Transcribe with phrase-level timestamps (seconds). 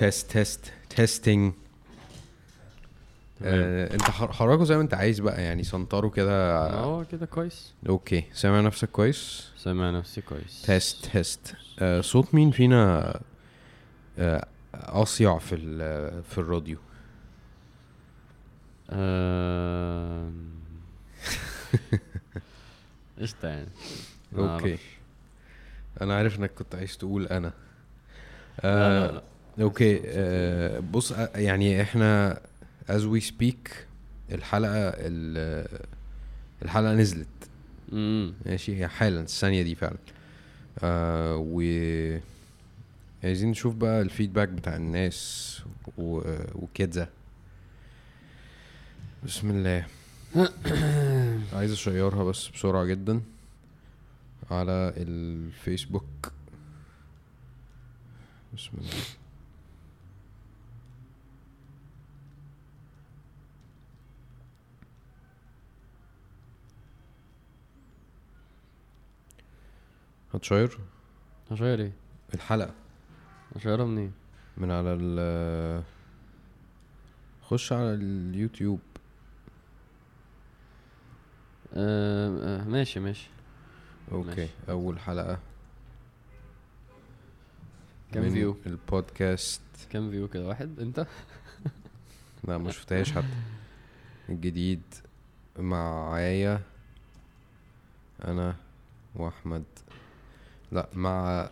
[0.00, 1.52] test test testing
[3.42, 6.56] آه، انت حر- حركه زي ما انت عايز بقى يعني سنطره كده.
[6.70, 7.72] آه كده كويس.
[7.88, 8.24] okay.
[8.32, 10.62] سامع نفسك كويس؟ سامع نفسي كويس.
[10.62, 13.20] test test آه صوت مين فينا
[14.18, 15.56] آه أصيع في
[16.22, 16.78] في الراديو.
[23.20, 23.68] قشطة يعني.
[24.32, 24.68] ما أوكي.
[24.70, 24.82] أعرفش.
[26.02, 27.46] أنا عارف إنك كنت عايز تقول أنا.
[27.48, 27.52] لا
[28.64, 29.22] آه لا لا.
[29.60, 32.40] أوكي آه بص آه، يعني إحنا
[32.88, 33.72] as we speak
[34.32, 35.80] الحلقة ال-
[36.62, 37.26] الحلقة نزلت.
[37.92, 39.96] امم ماشي؟ هي حالا الثانية دي فعلا.
[40.82, 41.60] آه و
[43.24, 45.60] عايزين نشوف بقى الفيدباك بتاع الناس
[45.98, 46.20] و...
[46.54, 47.08] وكده.
[49.24, 49.86] بسم الله.
[51.58, 53.20] عايز أشيرها بس بسرعة جدا
[54.50, 56.32] على الفيسبوك.
[58.56, 58.90] بسم الله.
[70.34, 70.78] هتشير
[71.50, 71.92] هشير إيه؟
[72.34, 72.74] الحلقة
[73.56, 74.12] هشيرها منين؟
[74.56, 75.82] من على ال
[77.42, 78.80] خش على اليوتيوب
[81.74, 83.28] آه ماشي ماشي
[84.12, 84.48] okay ماشي.
[84.68, 85.38] أول حلقة
[88.12, 91.06] كام من view؟ البودكاست كام view كده واحد انت؟
[92.48, 93.26] لا ما شفتهاش حتى
[94.28, 94.82] الجديد
[95.58, 96.60] معايا
[98.24, 98.56] أنا
[99.16, 99.64] وأحمد
[100.72, 101.48] لا مع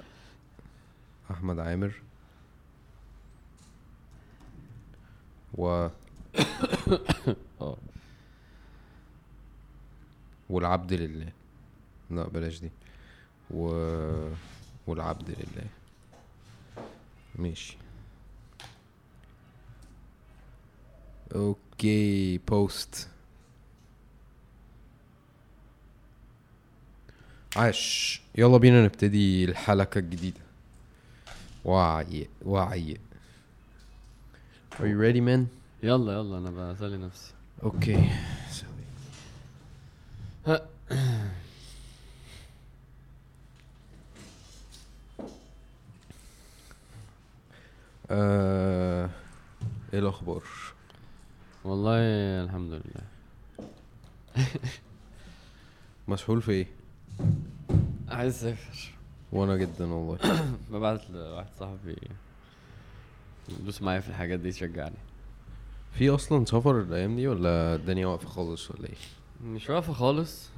[1.30, 1.92] أحمد عامر.
[5.54, 5.88] و
[7.60, 7.76] آه
[10.50, 11.32] والعبد لله.
[12.10, 12.70] لا بلاش دي.
[13.50, 13.68] و
[14.86, 15.66] والعبد لله.
[17.36, 17.76] ماشي.
[21.34, 23.08] okay post
[27.56, 28.20] عاش.
[28.38, 30.40] يلا بينا نبتدي الحلقة الجديدة.
[31.64, 32.96] وعي وعي
[34.78, 35.46] Are you ready man?
[35.82, 37.32] يلا يلا أنا بسلي نفسي.
[37.62, 38.10] أوكي
[48.10, 49.10] آه...
[49.92, 50.42] إيه الأخبار؟
[51.64, 51.96] والله
[52.44, 53.04] الحمد لله.
[56.08, 56.66] مسحول في إيه؟
[58.18, 58.90] عايز أسافر.
[59.32, 60.18] وأنا جدا والله.
[60.72, 61.96] ببعت لواحد صاحبي
[63.60, 64.94] يدوس معايا في الحاجات دي يشجعني.
[65.92, 68.94] في أصلا سفر الأيام دي ولا الدنيا واقفة خالص ولا إيه؟
[69.44, 70.48] مش واقفة خالص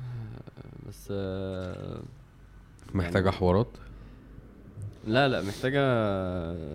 [0.88, 1.04] بس
[2.94, 3.68] محتاجة يعني- حوارات؟
[5.06, 5.80] لا لا محتاجة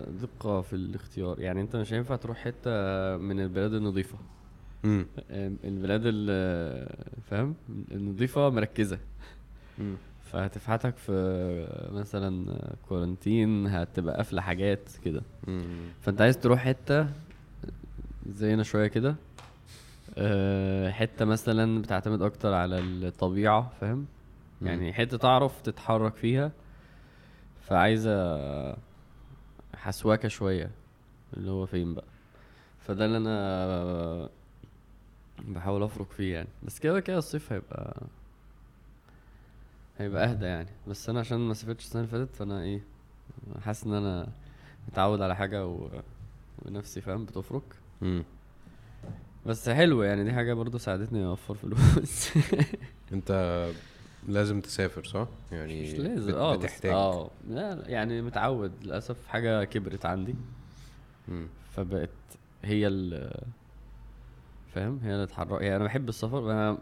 [0.09, 1.39] دقة في الاختيار.
[1.39, 2.71] يعني أنت مش هينفع تروح حتة
[3.17, 4.17] من البلاد النظيفة.
[5.63, 7.55] البلاد ال- فاهم؟
[7.91, 8.99] النظيفة مركزة.
[10.35, 11.11] فهتفحتك في
[11.91, 12.57] مثلا
[12.89, 15.21] كورنتين هتبقى قافلة حاجات كده.
[16.01, 17.07] فأنت عايز تروح حتة
[18.29, 19.15] زينا شوية كده
[20.17, 24.05] آه، حتة مثلا بتعتمد أكتر على الطبيعة فاهم.
[24.61, 26.51] يعني حتة تعرف تتحرك فيها.
[27.61, 28.77] فعايزة
[29.75, 30.69] حسواكة شوية
[31.37, 32.05] اللي هو فين بقى؟
[32.79, 34.29] فده اللي أنا
[35.47, 36.49] بحاول أفرك فيه يعني.
[36.63, 38.01] بس كده كده الصيف هيبقى
[39.97, 40.69] هيبقى أهدى يعني.
[40.87, 42.81] بس أنا عشان ما سافرتش السنة اللي فاتت فأنا إيه
[43.61, 44.27] حاسس إن أنا
[44.87, 45.89] متعود على حاجة و...
[46.65, 47.63] ونفسي فاهم بتفرك.
[48.03, 48.23] امم
[49.45, 52.29] بس حلو يعني دي حاجة برضو ساعدتني أوفر فلوس.
[53.13, 53.31] أنت
[54.27, 56.27] لازم تسافر صح؟ يعني مش لازم.
[56.31, 56.91] بت- آه بتحتاج.
[56.91, 57.29] آه
[57.87, 60.35] يعني متعود للأسف حاجة كبرت عندي.
[61.27, 61.47] مم.
[61.71, 62.09] فبقت
[62.63, 63.31] هي ال
[64.73, 65.61] فاهم هي اللي تحرك.
[65.61, 66.77] يعني أنا بحب السفر أنا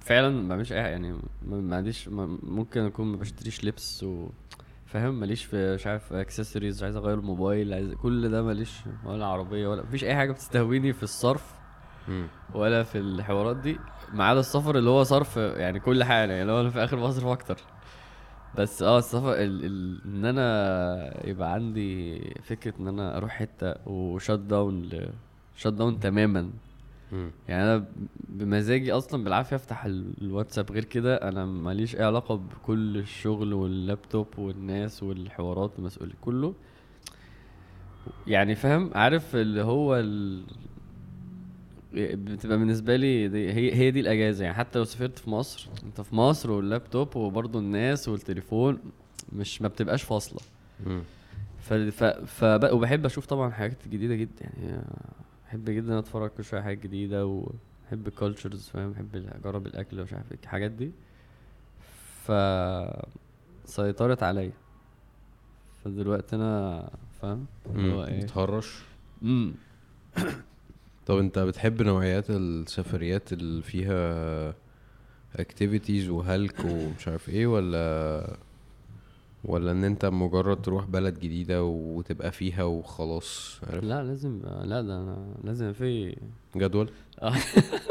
[0.00, 1.16] فعلا ما بعملش أي يعني
[1.46, 2.08] ما عنديش
[2.42, 4.28] ممكن أكون ما بشتريش لبس و
[4.86, 8.72] فاهم ماليش في مش عارف اكسسوارز عايز أغير الموبايل عايز كل ده ماليش
[9.04, 11.54] ولا عربية ولا مفيش أي حاجة بتستهويني في الصرف.
[12.54, 13.78] ولا في الحوارات دي
[14.12, 17.26] ما عدا السفر اللي هو صرف يعني كل حاجة يعني لو أنا في آخر بصرف
[17.26, 17.56] أكتر
[18.58, 23.96] بس آه السفر ال ال إن أنا يبقى عندي فكرة إن أنا أروح حتة و
[23.96, 24.90] shut down
[25.56, 26.50] شت داون تماما
[27.48, 27.84] يعني أنا
[28.28, 30.72] بمزاجي أصلا بالعافية أفتح ال- الواتساب.
[30.72, 36.54] غير كده أنا ماليش أي علاقة بكل الشغل واللابتوب والناس والحوارات والمسؤوليه كله.
[38.26, 40.42] يعني فاهم؟ عارف اللي هو ال...
[41.94, 44.44] بتبقى بالنسبة لي دي هي هي دي الأجازة.
[44.44, 48.78] يعني حتى لو سافرت في مصر أنت في مصر واللابتوب وبرضه الناس والتليفون
[49.32, 50.40] مش ما بتبقاش فاصلة.
[51.60, 54.32] ف ف ف وبحب أشوف طبعا حاجات جديدة جدا.
[54.42, 54.84] يعني
[55.52, 60.12] بحب جدا أتفرج كل شوية حاجات جديدة وبحب ال cultures فاهم؟ بحب أجرب الأكل ومش
[60.12, 60.90] عارف إيه الحاجات دي.
[62.24, 62.32] ف
[63.64, 64.52] سيطرت عليا.
[65.84, 66.90] فدلوقتي أنا
[67.22, 68.04] فاهم؟ اللي هو.
[68.04, 68.82] إيه؟ بتهرش؟
[69.22, 69.54] امم
[71.06, 74.54] طب أنت بتحب نوعيات السفريات اللي فيها
[75.36, 78.36] activities وهلك ومش عارف إيه ولا
[79.44, 84.96] ولا إن أنت مجرد تروح بلد جديدة وتبقى فيها وخلاص عارف لا لازم لا ده
[85.02, 86.16] أنا لازم في
[86.56, 86.90] جدول
[87.22, 87.34] آه.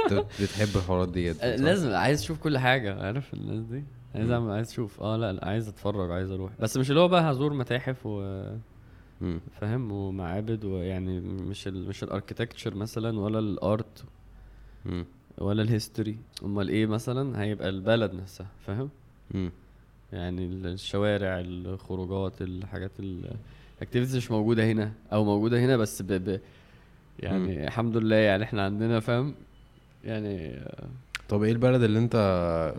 [0.42, 3.84] بتحب الحوارات دي جدا صح؟ لازم عايز أشوف كل حاجة عارف الناس دي
[4.16, 4.32] عايز.
[4.32, 7.32] أعمل عايز أشوف آه لا, لا عايز أتفرج عايز أروح بس مش اللي هو بقى
[7.32, 8.62] هزور متاحف وفاهم
[9.62, 9.92] مم.
[9.92, 14.04] ومعابد ويعني مش ال مش ال architecture مثلا ولا ال art.
[15.38, 18.90] ولا ال history أمال إيه مثلا هيبقى البلد نفسها فاهم.
[20.14, 26.40] يعني الشوارع الخروجات الحاجات ال activities مش موجودة هنا أو موجودة هنا بس ب, ب
[27.20, 27.64] يعني مم.
[27.64, 29.34] الحمد لله يعني إحنا عندنا فاهم؟
[30.04, 30.60] يعني
[31.30, 32.16] طب إيه البلد اللي أنت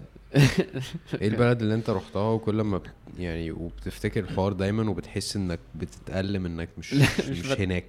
[1.23, 2.91] إيه البلد اللي أنت رحتها وكل ما بت...
[3.19, 7.85] يعني وبتفتكر الحوار دايما وبتحس إنك بتتألم إنك مش, مش مش بت- هناك؟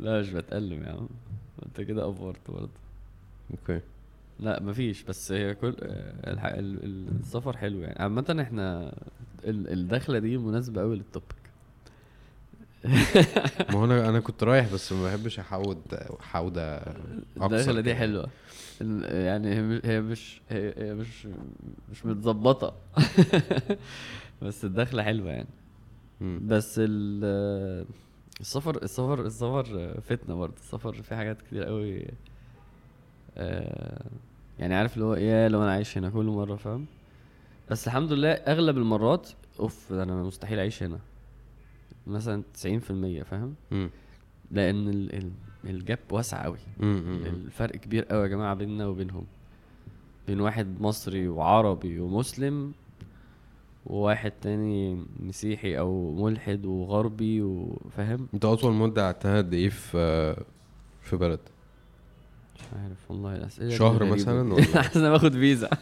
[0.00, 1.08] لا مش بتألم يا عم.
[1.66, 2.70] أنت كده أفورت برضه.
[3.50, 3.80] okay.
[4.40, 5.02] لا مفيش.
[5.02, 5.74] بس هي كل
[6.26, 6.44] الح...
[6.44, 8.02] ال- السفر حلو يعني.
[8.02, 8.94] عامة إحنا
[9.44, 11.34] ال- الدخلة دي مناسبة قوي للتوبيك.
[13.70, 16.76] ما هو أنا أنا كنت رايح بس ما بحبش حوده
[17.36, 17.94] أكثر الدخلة دي.
[17.94, 18.28] حلوة.
[19.04, 19.54] يعني
[19.84, 21.26] هي مش- هي مش مش
[21.90, 22.74] مش متظبطة.
[24.42, 25.48] بس الدخلة حلوة يعني.
[26.20, 27.86] بس ال
[28.40, 30.54] السفر السفر السفر فتنة برضه.
[30.56, 32.06] السفر فيه حاجات كتير قوي
[33.36, 34.04] آه،
[34.58, 36.86] يعني عارف اللي هو إيه لو أنا عايش هنا كل مرة فاهم؟
[37.70, 39.28] بس الحمد لله أغلب المرات
[39.60, 40.98] أوف أنا مستحيل أعيش هنا.
[42.06, 43.54] مثلا 90% فاهم.
[44.50, 45.30] لأن ال ال
[45.64, 46.58] الجاب واسع قوي.
[46.80, 49.24] الفرق كبير قوي يا جماعة بيننا وبينهم.
[50.26, 52.72] بين واحد مصري وعربي ومسلم
[53.86, 60.36] وواحد تاني مسيحي أو ملحد وغربي وفاهم أنت أطول مدة قعدتها قد إيه في
[61.00, 61.40] في بلد؟
[62.74, 64.04] عارف والله الأسئلة شهر.
[64.04, 65.68] مثلاً ولا؟ حاسس إن أنا باخد فيزا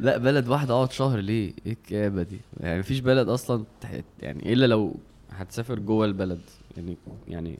[0.00, 4.52] لا بلد واحدة أقعد شهر ليه إيه الكآبة دي يعني مفيش بلد أصلا تح- يعني
[4.52, 4.94] إلا لو
[5.30, 6.40] هتسافر جوه البلد
[6.76, 6.96] يعني
[7.28, 7.58] يعني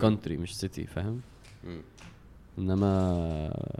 [0.00, 1.20] كونتري مش سيتي فاهم.
[2.58, 2.88] إنما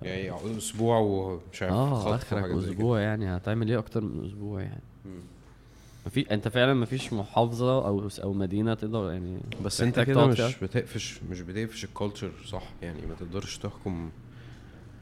[0.02, 2.44] يعني أسبوع ومش عارف آه آخرك.
[2.50, 5.20] أسبوع يعني هتعمل إيه أكتر من أسبوع يعني مم.
[6.06, 10.67] مفي انت فعلا مفيش محافظة أو أو مدينة تقدر يعني بس انت كده مش فيها.
[10.67, 14.11] بتقفش مش بتقفش الكالتشر صح يعني ما تقدرش تحكم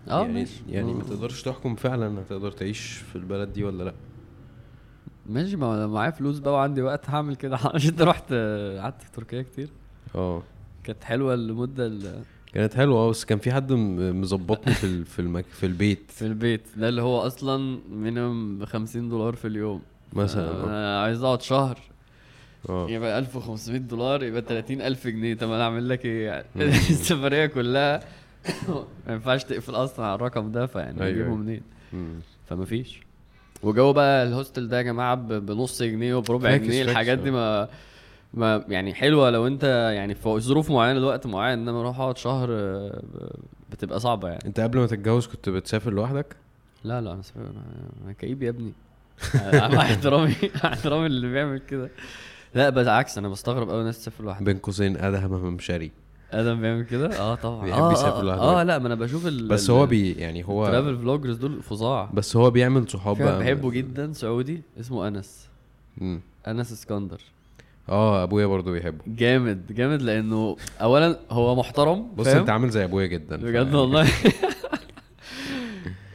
[0.09, 0.63] آه يعني ماشي.
[0.69, 1.05] يعني ما آه.
[1.05, 3.95] تقدرش تحكم فعلا هتقدر تعيش في البلد دي ولا لأ.
[5.27, 7.59] ماشي ما أنا معايا فلوس بقى وعندي وقت هعمل كده.
[7.75, 9.69] مش انت رحت آه، قعدت في تركيا كتير.
[10.15, 10.43] آه.
[10.85, 12.23] كانت حلوة المدة ال-
[12.53, 15.45] كانت حلوة آه بس كان في حد مظبطني في ال- في المك...
[15.47, 16.11] في البيت.
[16.19, 16.63] في البيت.
[16.77, 19.83] ده اللي هو أصلا مينيمم ب 50 دولار في اليوم.
[20.15, 21.79] مثلا أنا عايز أقعد شهر.
[22.69, 22.91] آه.
[22.91, 25.35] يبقى 1500 دولار يبقى 30000 جنيه.
[25.35, 26.45] طب أنا اعمل لك إيه؟ يعني.
[26.91, 28.01] السفرية كلها
[29.07, 31.37] ما ينفعش تقفل أصلا على الرقم ده فيعني أيوة، اجيبه أيوة.
[31.37, 31.63] منين؟
[31.93, 32.15] مم.
[32.47, 33.01] فما فيش
[33.63, 37.69] وجو بقى الهوستل ده يا جماعة بنص جنيه وبربع جنيه الحاجات دي ما
[38.35, 42.49] ما يعني حلوة لو أنت يعني في ظروف معينة لوقت معين إنما أروح أقعد شهر
[42.53, 43.03] آه،
[43.73, 44.45] بتبقى صعبة يعني.
[44.47, 46.37] أنت قبل ما تتجوز كنت بتسافر لوحدك؟
[46.85, 47.41] لا لا أنا سافر-
[48.05, 48.73] أنا كئيب يا ابني.
[49.53, 51.91] مع احترامي مع احترامي اللي بيعمل كده.
[52.55, 54.45] لا بالعكس أنا بستغرب قوي ناس تسافر لوحدها.
[54.45, 55.91] بين قوسين ادهم ممشري
[56.33, 57.65] آدم بيعمل كده؟ آه طبعا.
[57.65, 58.43] بيحب آه يسافر آه, لوحده.
[58.43, 58.65] آه جدا.
[58.65, 62.11] لا ما أنا بشوف ال بس هو بي يعني هو ال travel vloggers دول فظاع.
[62.15, 63.39] بس هو بيعمل صحاب بقى.
[63.39, 65.49] بحبه جدا سعودي اسمه أنس.
[65.99, 66.21] مم.
[66.49, 67.21] أنس إسكندر.
[67.89, 69.05] آه أبويا برضو بيحبه.
[69.07, 74.09] جامد جامد لأنه اولا هو محترم بص؟ أنت عامل زي أبويا جدا بجد والله.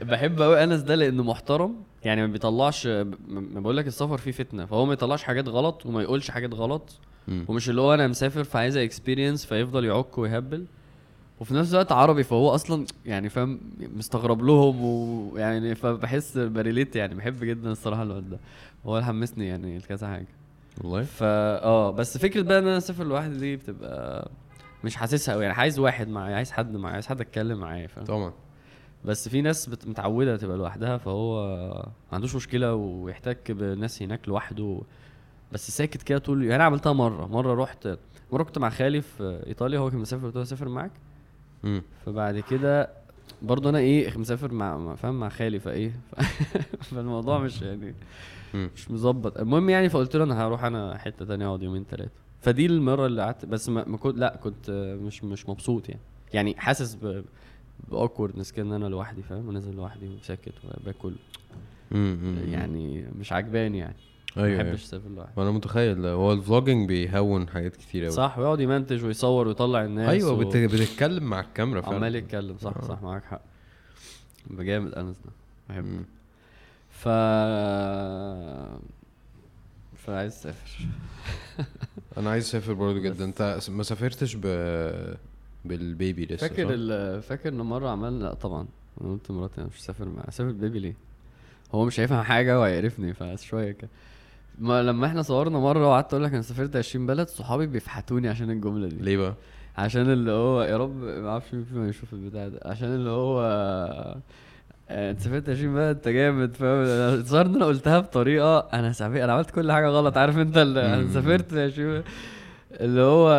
[0.09, 1.75] بحب قوي أنس ده لأنه محترم.
[2.03, 2.87] يعني ما بيطلعش
[3.27, 4.65] ما بقول لك السفر فيه فتنة.
[4.65, 6.99] فهو ما يطلعش حاجات غلط وما يقولش حاجات غلط.
[7.27, 7.45] مم.
[7.47, 10.65] ومش اللي هو أنا مسافر فعايز experience فيفضل يعك ويهبل.
[11.39, 17.15] وفي نفس الوقت عربي فهو أصلا يعني فاهم مستغرب لهم ويعني فبحس ب relate يعني.
[17.15, 18.39] بحب جدا الصراحة الواد ده.
[18.85, 20.27] هو اللي حمسني يعني لكذا حاجة.
[20.81, 24.29] والله؟ فا آه بس فكرة بقى إن أنا أسافر لوحدي دي بتبقى
[24.83, 28.05] مش حاسسها قوي يعني عايز واحد معايا عايز حد معايا عايز حد أتكلم معاه فاهم؟
[28.05, 28.33] طبعا.
[29.05, 31.47] بس في ناس متعودة تبقى لوحدها فهو
[31.83, 34.81] ما عندوش مشكلة ويحتك بالناس هناك لوحده.
[35.51, 37.27] بس ساكت كده طول يعني أنا عملتها مرة.
[37.27, 37.89] مرة رحت
[38.31, 40.91] مرة كنت مع خالي في إيطاليا هو كان مسافر قلت له اسافر معاك.
[41.63, 41.81] مم.
[42.05, 42.89] فبعد كده
[43.41, 45.99] برضه أنا إيه مسافر مع فاهم مع خالي فإيه.
[46.89, 47.95] فالموضوع مش يعني.
[48.53, 49.37] مش مظبط.
[49.37, 53.21] المهم يعني فقلت له أنا هروح أنا حتة تانية أقعد يومين ثلاثة فدي المرة اللي
[53.21, 54.69] قعدت بس ما, كنت لأ كنت
[55.01, 56.01] مش مش مبسوط يعني.
[56.33, 57.23] يعني حاسس ب
[57.87, 61.13] ب awkwardness كده إن أنا لوحدي فاهم؟ ونازل لوحدي وساكت وباكل.
[62.51, 63.95] يعني مش عجباني يعني.
[64.37, 64.75] ما أيوه بحبش أيوة.
[64.75, 65.31] أسافر لوحدي.
[65.35, 70.09] وأنا متخيل هو ال vlogging بيهون حاجات كتير قوي صح ويقعد يمنتج ويصور ويطلع الناس
[70.09, 70.35] أيوه و...
[70.35, 70.57] بت...
[70.57, 71.95] بتتكلم مع الكاميرا فعلا.
[71.95, 72.87] عمال يتكلم صح آه.
[72.87, 73.41] صح معاك حق.
[74.51, 75.31] جامد انس ده.
[75.69, 75.99] بحبه.
[76.89, 77.07] ف
[79.97, 80.87] فعايز اسافر
[82.17, 83.25] أنا عايز أسافر برضه جدا.
[83.25, 84.45] أنت ما سافرتش ب
[85.65, 87.21] بالبيبي لسه فاكر.
[87.21, 88.67] فاكر إن مرة عملنا لأ طبعا
[89.01, 90.95] أنا قلت لمراتي أنا مش هسافر مع اسافر بيبي ليه
[91.75, 93.89] هو مش هيفهم حاجة وهيعرفني فشويه كده
[94.59, 98.49] ما لما إحنا صورنا مرة وقعدت أقول لك أنا سافرت 20 بلد صحابي بيفحتوني عشان
[98.51, 99.33] الجملة دي ليه بقى؟
[99.77, 103.41] عشان اللي هو يا رب ما أعرفش مين فيهم يشوف البتاع ده عشان اللي هو
[104.89, 106.83] آه، أنت سافرت 20 بلد أنت جامد فاهم
[107.19, 110.93] الظاهر إن أنا قلتها بطريقة أنا سافرت أنا عملت كل حاجة غلط عارف أنت اللي
[110.93, 111.07] أنا.
[111.13, 112.03] سافرت 20
[112.71, 113.29] اللي هو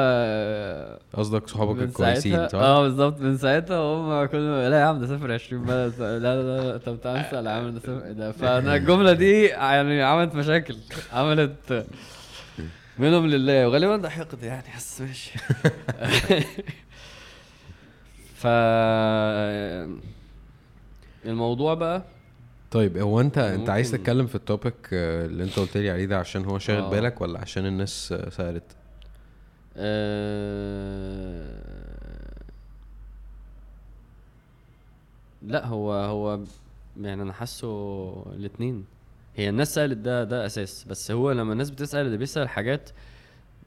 [1.13, 3.21] قصدك صحابك الكويسين صح؟ آه بالظبط.
[3.21, 6.77] من ساعتها هم كل ما لا يا عم ده سافر 20 بلد لا لا لا
[6.77, 10.77] طب تعال نسأل يا عم ده سافر ده فانا الجملة دي يعني عملت مشاكل.
[11.13, 11.87] عملت
[12.99, 13.69] منهم لله.
[13.69, 15.33] وغالبا ده حقد يعني بس ماشي.
[18.41, 18.47] ف
[21.27, 22.03] الموضوع بقى
[22.71, 26.45] طيب هو انت أنت عايز تتكلم في التوبيك اللي أنت قلت لي عليه ده عشان
[26.45, 26.91] هو شاغل آه.
[26.91, 28.29] بالك ولا عشان الناس آه،
[29.77, 31.61] آه،
[35.43, 36.41] لا هو هو
[37.01, 37.69] يعني أنا حاسه
[38.37, 38.85] الاتنين.
[39.37, 40.85] هي الناس سألت ده ده أساس.
[40.85, 42.91] بس هو لما الناس بتسأل اللي بيسأل حاجات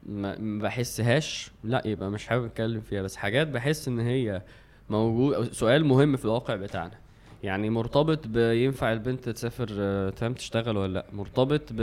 [0.06, 3.02] ما بحسهاش لا يبقى مش حابب أتكلم فيها.
[3.02, 4.42] بس حاجات بحس إن هي
[4.90, 6.98] موجود سؤال مهم في الواقع بتاعنا.
[7.42, 11.80] يعني مرتبط بينفع البنت تسافر آه، تمام تشتغل ولا لأ؟ مرتبط ب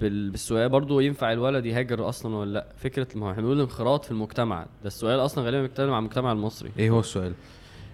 [0.00, 4.10] بالسؤال برضو ينفع الولد يهاجر أصلا ولا لأ؟ فكرة ما هو إحنا بنقول انخراط في
[4.10, 4.62] المجتمع.
[4.62, 6.70] ده السؤال أصلا غالبا بيتكلم عن المجتمع المصري.
[6.78, 7.32] إيه هو السؤال؟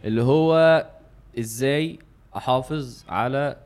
[0.05, 0.87] اللي هو
[1.39, 1.99] إزاي
[2.37, 3.57] أحافظ على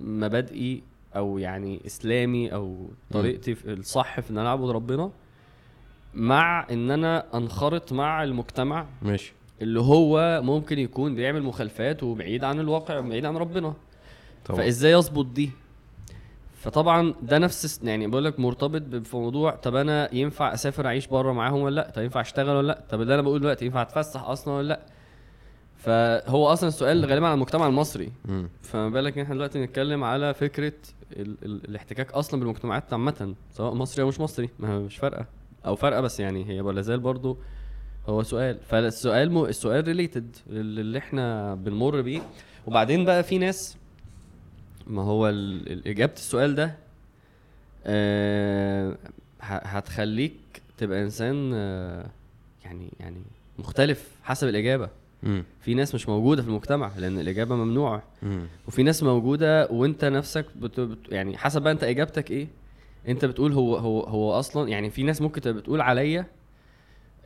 [0.00, 0.82] مبادئي
[1.16, 5.10] أو يعني إسلامي أو طريقتي في الصح في إن أنا أعبد ربنا
[6.14, 9.32] مع إن أنا أنخرط مع المجتمع ماشي.
[9.62, 13.74] اللي هو ممكن يكون بيعمل مخالفات وبعيد عن الواقع وبعيد عن ربنا.
[14.44, 14.58] طبعا.
[14.60, 15.50] فإزاي أظبط دي؟
[16.64, 21.06] فطبعا ده نفس يعني بقول لك مرتبط ب- في موضوع طب أنا ينفع أسافر أعيش
[21.06, 23.82] بره معاهم ولا لأ؟ طب ينفع أشتغل ولا لأ؟ طب اللي أنا بقول دلوقتي ينفع
[23.82, 24.80] أتفسح أصلا ولا لأ؟
[25.76, 28.12] فهو أصلا السؤال غالبا على المجتمع المصري.
[28.62, 30.72] فما بالك إن إحنا دلوقتي نتكلم على فكرة
[31.12, 34.48] ال ال الاحتكاك أصلا بالمجتمعات عامة سواء مصري أو مش مصري.
[34.58, 35.26] ما مش فارقة.
[35.66, 37.38] أو فارقة بس يعني هي ولا زال برضو
[38.08, 38.58] هو سؤال.
[38.68, 39.44] فالسؤال م...
[39.44, 42.20] السؤال ريليتد اللي إحنا بنمر بيه.
[42.66, 43.76] وبعدين بقى في ناس
[44.86, 45.26] ما هو
[45.86, 46.74] إجابة السؤال ده
[47.86, 48.90] آه
[49.40, 50.32] ه- هتخليك
[50.78, 52.06] تبقى إنسان آه
[52.64, 53.16] يعني يعني
[53.58, 54.88] مختلف حسب الإجابة
[55.22, 55.44] مم.
[55.60, 58.46] في ناس مش موجودة في المجتمع لأن الإجابة ممنوعة مم.
[58.68, 60.80] وفي ناس موجودة وأنت نفسك بت...
[60.80, 61.12] بت...
[61.12, 62.46] يعني حسب بقى أنت إجابتك إيه
[63.08, 66.26] أنت بتقول هو هو هو أصلا يعني في ناس ممكن تبقى بتقول عليا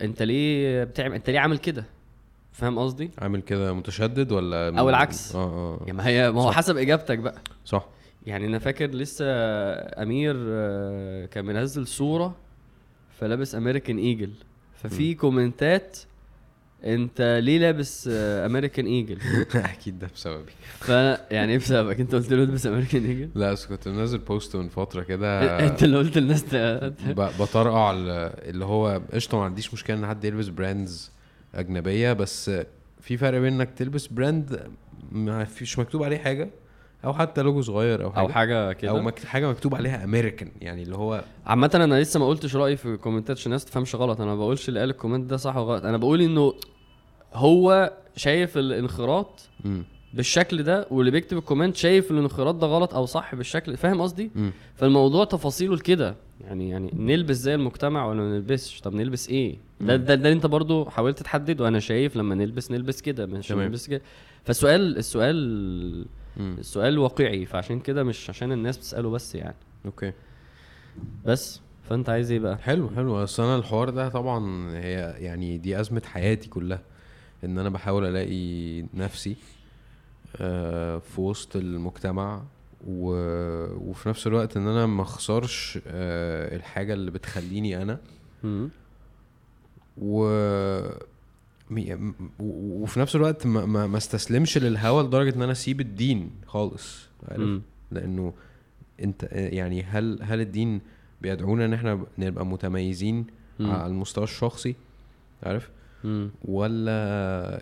[0.01, 1.85] أنت ليه بتعمل أنت ليه عامل كده
[2.59, 5.35] فاهم قصدي؟ عامل كده متشدد ولا أو العكس.
[5.35, 6.57] آه آه يعني ما هي ما هو صح.
[6.57, 7.35] حسب إجابتك بقى.
[7.65, 7.87] صح.
[8.27, 9.25] يعني أنا فاكر لسه
[10.03, 12.35] أمير آه، كان منزل صورة
[13.21, 14.31] فلابس امريكان ايجل
[14.75, 15.99] ففي كومنتات
[16.85, 19.19] أنت ليه لابس امريكان ايجل
[19.55, 20.53] أكيد ده بسببي.
[20.79, 24.69] فيعني إيه بسببك؟ أنت قلت له البس امريكان ايجل لا بس كنت منزل post من
[24.69, 25.59] فترة كده.
[25.69, 26.45] أنت اللي قلت للناس
[27.41, 28.09] بطرقع ال-
[28.51, 31.11] اللي هو قشطة ما عنديش مشكلة إن حد يلبس brands
[31.55, 32.51] أجنبية بس
[33.01, 34.71] في فرق بين إنك تلبس brand
[35.13, 36.51] ما فيش مكتوب عليه حاجة
[37.05, 38.73] أو حتى لوجو صغير أو حاجة أو حاجة.
[38.73, 38.91] كده.
[38.91, 39.19] أو مك...
[39.25, 43.37] حاجة مكتوب عليها امريكان يعني اللي هو عامة أنا لسه ما قلتش رأيي في الكومنتات
[43.37, 44.21] عشان الناس تفهمش غلط.
[44.21, 45.85] أنا ما بقولش اللي قال ال comment ده صح وغلط.
[45.85, 46.55] أنا بقول إنه
[47.35, 49.85] هو شايف الانخراط مم.
[50.15, 54.31] بالشكل ده واللي بيكتب ال comment شايف الانخراط ده غلط أو صح بالشكل فاهم قصدي.
[54.75, 56.15] فالموضوع تفاصيله لكده.
[56.41, 60.47] يعني يعني نلبس زي المجتمع ولا ما نلبسش؟ طب نلبس إيه؟ ده ده, ده أنت
[60.47, 63.63] برضو حاولت تحدد وأنا شايف لما نلبس نلبس كده مش تمام.
[63.65, 64.03] نلبس كده.
[64.45, 66.57] فالسؤال السؤال مم.
[66.59, 67.47] السؤال واقعي.
[67.47, 69.57] فعشان كده مش عشان الناس بتسأله بس يعني.
[69.87, 70.13] okay.
[71.27, 73.23] بس فأنت عايز إيه بقى؟ حلو حلو.
[73.25, 76.81] أصل أنا الحوار ده طبعا هي يعني دي أزمة حياتي كلها.
[77.45, 79.37] إن أنا بحاول ألاقي نفسي
[80.37, 82.43] آه، في وسط المجتمع
[82.87, 83.11] و...
[83.91, 87.99] وفي نفس الوقت إن أنا ما أخسرش آه، الحاجة اللي بتخليني أنا.
[89.99, 90.29] و
[91.71, 96.31] م- و- وفي نفس الوقت ما, ما, ما استسلمش للهوى لدرجة إن أنا أسيب الدين
[96.47, 97.41] خالص عارف.
[97.91, 98.33] لأنه
[99.03, 100.81] أنت يعني هل هل الدين
[101.21, 103.27] بيدعونا إن إحنا نبقى متميزين.
[103.61, 104.75] على المستوى الشخصي
[105.43, 105.71] عارف
[106.05, 106.31] مم.
[106.45, 106.89] ولا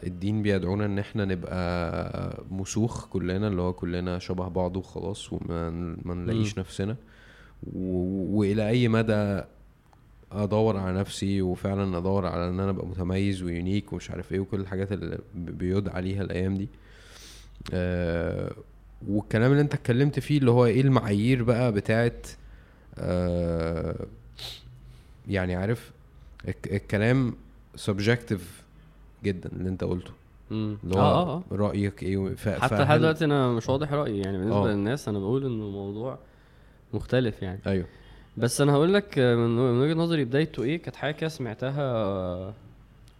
[0.07, 5.71] الدين بيدعونا إن إحنا نبقى مسوخ كلنا اللي هو كلنا شبه بعض وخلاص وما
[6.05, 6.97] ما نلاقيش نفسنا.
[7.73, 7.89] و...
[8.39, 9.41] وإلى أي مدى
[10.33, 14.61] أدور على نفسي وفعلا أدور على إن أنا أبقى متميز ويونيك ومش عارف إيه وكل
[14.61, 16.69] الحاجات اللي بيدعى ليها الأيام دي.
[17.73, 18.53] آه
[19.09, 22.27] والكلام اللي أنت اتكلمت فيه اللي هو إيه المعايير بقى بتاعت
[22.99, 24.07] آه
[25.29, 25.91] يعني عارف
[26.49, 27.35] الك- الكلام
[27.77, 28.63] subjective
[29.25, 30.11] جدا اللي انت قلته.
[30.51, 31.57] اللي هو آه آه آه.
[31.57, 32.49] رأيك إيه؟ ف...
[32.49, 34.19] حتى فهل- لحد دلوقتي أنا مش واضح رأيي.
[34.21, 34.73] يعني بالنسبة آه.
[34.73, 36.19] للناس أنا بقول إنه موضوع
[36.95, 37.61] مختلف يعني.
[37.67, 37.87] أيوه.
[38.37, 42.55] بس أنا هقول لك من وجهة نظري بدايته إيه؟ كانت حاجة كده سمعتها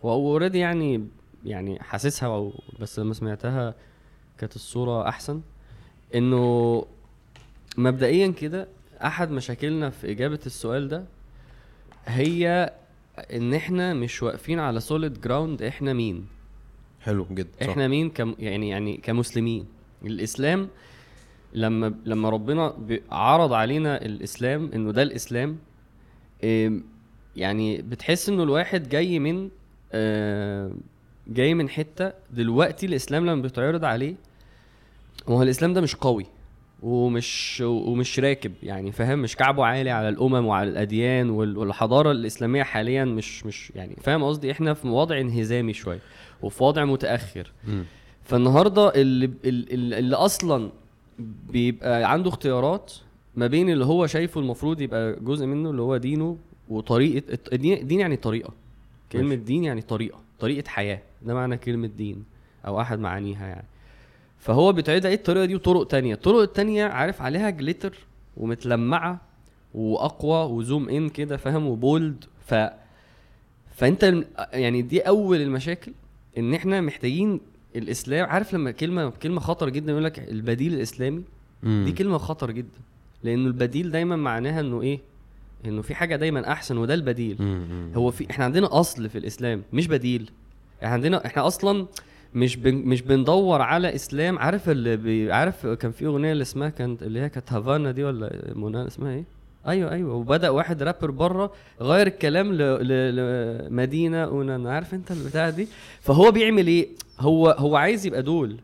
[0.03, 1.07] و already يعني
[1.45, 3.75] يعني حاسسها بس لما سمعتها
[4.39, 5.41] كانت الصورة أحسن.
[6.15, 6.85] إنه
[7.77, 8.69] مبدئيا كده
[9.05, 11.05] أحد مشاكلنا في إجابة السؤال ده
[12.07, 12.73] هي
[13.19, 16.27] إن إحنا مش واقفين على solid ground إحنا مين؟
[17.01, 17.69] حلو جدا صح.
[17.69, 19.67] إحنا مين كم يعني يعني كمسلمين.
[20.05, 20.69] الإسلام
[21.55, 22.75] لما لما ربنا
[23.11, 25.59] عرض علينا الإسلام إنه ده الإسلام
[27.37, 29.49] يعني بتحس إنه الواحد جاي من
[31.29, 34.15] جاي من حتة دلوقتي الإسلام لما بيتعرض عليه
[35.29, 36.27] هو الإسلام ده مش قوي.
[36.83, 42.63] ومش ومش راكب يعني فاهم؟ مش كعبه عالي على الأمم وعلى الأديان وال- والحضارة الإسلامية
[42.63, 45.99] حاليا مش مش يعني فاهم قصدي؟ إحنا في وضع انهزامي شوية
[46.43, 47.53] وفي وضع متأخر.
[47.69, 47.85] مم.
[48.25, 50.71] فالنهاردة اللي اللي, اللي أصلا
[51.53, 52.93] بيبقى عنده اختيارات
[53.37, 56.37] ما بين اللي هو شايفه المفروض يبقى جزء منه اللي هو دينه
[56.69, 58.53] وطريقة الدين دين يعني طريقة.
[59.13, 59.35] كلمة.
[59.35, 61.01] دين يعني طريقة طريقة حياة.
[61.23, 62.25] ده معنى كلمة دين
[62.67, 63.65] أو أحد معانيها يعني.
[64.47, 66.15] فهو بيتعرض عليه الطريقة دي؟ وطرق تانية.
[66.15, 67.95] الطرق التانية عارف عليها جليتر
[68.37, 69.21] ومتلمعة
[69.75, 72.55] وأقوى وزوم ان كده فاهم؟ وبولد ف
[73.77, 74.15] فأنت
[74.53, 75.93] يعني دي أول المشاكل
[76.39, 77.41] إن إحنا محتاجين
[77.77, 78.27] الإسلام.
[78.29, 81.23] عارف لما كلمة كلمة خطر جدا يقول لك البديل الإسلامي؟
[81.63, 81.83] مم.
[81.87, 82.79] دي كلمة خطر جدا.
[83.25, 84.99] لأنه البديل دايما معناها إنه إيه؟
[85.67, 87.37] إنه في حاجة دايما أحسن وده البديل.
[87.41, 87.91] مم.
[87.97, 90.31] هو في إحنا عندنا أصل في الإسلام مش بديل.
[90.83, 91.87] إحنا عندنا إحنا أصلا
[92.37, 94.39] مش بن مش بندور على إسلام.
[94.39, 98.05] عارف اللي بي عارف كان في أغنية اللي اسمها كانت اللي هي كانت هافانا دي
[98.05, 99.25] ولا منى؟ اسمها إيه؟
[99.67, 100.15] أيوه أيوه.
[100.15, 102.59] وبدأ واحد رابر بره غير الكلام ل...
[102.59, 103.17] ل...
[103.17, 105.69] لمدينه اونانا عارف أنت البتاع دي.
[106.01, 106.89] فهو بيعمل إيه؟
[107.21, 108.57] هو هو عايز يبقى دول.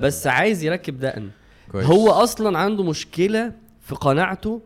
[0.00, 1.28] بس عايز يركب دقن.
[1.72, 1.86] كويس.
[1.86, 4.60] هو أصلا عنده مشكلة في قناعته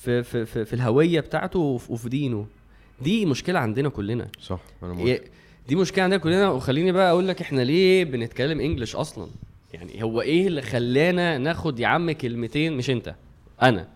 [0.00, 2.46] في في في, في الهوية بتاعته وفي وفي دينه.
[3.02, 4.28] دي مشكلة عندنا كلنا.
[4.40, 5.20] صح أنا موافق.
[5.68, 9.28] دي مشكلة عندنا كلنا وخليني بقى أقول لك إحنا ليه بنتكلم English أصلا؟
[9.72, 13.14] يعني هو إيه اللي خلانا ناخد يا عم كلمتين؟ مش أنت
[13.62, 13.88] أنا.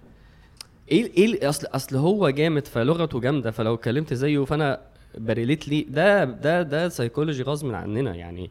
[0.93, 4.81] إيه إيه أصل أصل هو جامد فلغته جامدة فلو اتكلمت زيه فأنا
[5.19, 8.51] ب relate لي ده ده ده سيكولوجي غصب عننا يعني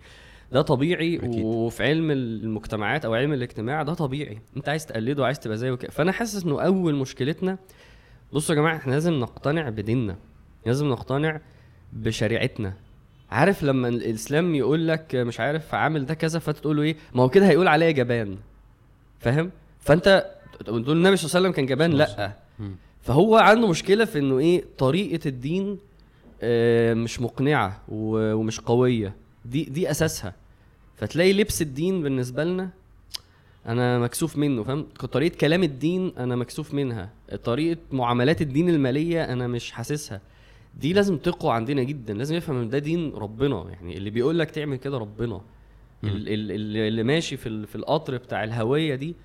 [0.51, 1.15] ده طبيعي.
[1.15, 1.43] أكيد.
[1.43, 4.37] وفي علم المجتمعات أو علم الاجتماع ده طبيعي.
[4.57, 7.57] أنت عايز تقلده وعايز تبقى زيه فأنا حاسس إنه أول مشكلتنا
[8.33, 10.15] بصوا يا جماعة إحنا لازم نقتنع بديننا.
[10.65, 11.41] لازم نقتنع
[11.93, 12.73] بشريعتنا.
[13.31, 17.23] عارف لما الإسلام يقول لك مش عارف عامل ده كذا فانت تقول له إيه؟ ما
[17.23, 18.37] هو كده هيقول عليا جبان.
[19.19, 20.25] فاهم؟ فأنت
[20.65, 22.31] تقول النبي صلى الله عليه وسلم كان جبان؟ لأ.
[23.01, 25.77] فهو عنده مشكلة في إنه إيه؟ طريقة الدين
[26.41, 29.13] آه، مش مقنعة ومش قوية.
[29.45, 30.33] دي دي أساسها.
[30.97, 32.69] فتلاقي لبس الدين بالنسبة لنا
[33.65, 37.09] أنا مكسوف منه فاهم؟ طريقة كلام الدين أنا مكسوف منها.
[37.43, 40.21] طريقة معاملات الدين المالية أنا مش حاسسها.
[40.79, 43.65] دي لازم تقوى عندنا جدا لازم يفهم إن ده دين ربنا.
[43.69, 45.41] يعني اللي بيقول لك تعمل كده ربنا.
[46.03, 49.15] اللي اللي ماشي في في القطر بتاع الهوية دي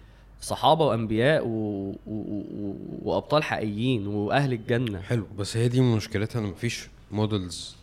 [0.41, 1.51] صحابة وأنبياء و...
[1.91, 1.95] و...
[2.07, 2.75] و...
[3.03, 5.01] وأبطال حقيقيين وأهل الجنة.
[5.01, 7.77] حلو بس هي دي مشكلتها إن مفيش مودلز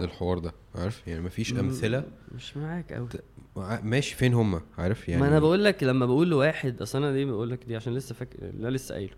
[0.00, 2.04] للحوار ده عارف؟ يعني مفيش أمثلة.
[2.34, 3.08] مش معاك قوي
[3.56, 7.12] ع- ماشي فين هم؟ عارف؟ يعني ما أنا بقول لك لما بقول لواحد أصل أنا
[7.12, 9.14] دي بقول لك دي؟ عشان لسه فاكر لا لسه قايله.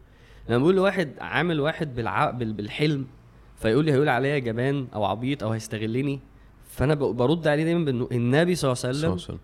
[0.49, 2.31] لما بقول لواحد عامل واحد بالع...
[2.31, 2.53] بال...
[2.53, 3.07] بالحلم
[3.63, 6.21] فيقول لي هيقول عليا جبان أو عبيط أو هيستغلني.
[6.71, 6.95] فأنا.
[6.95, 9.35] برد عليه دايما بإنه النبي صلى الله عليه وسلم صح.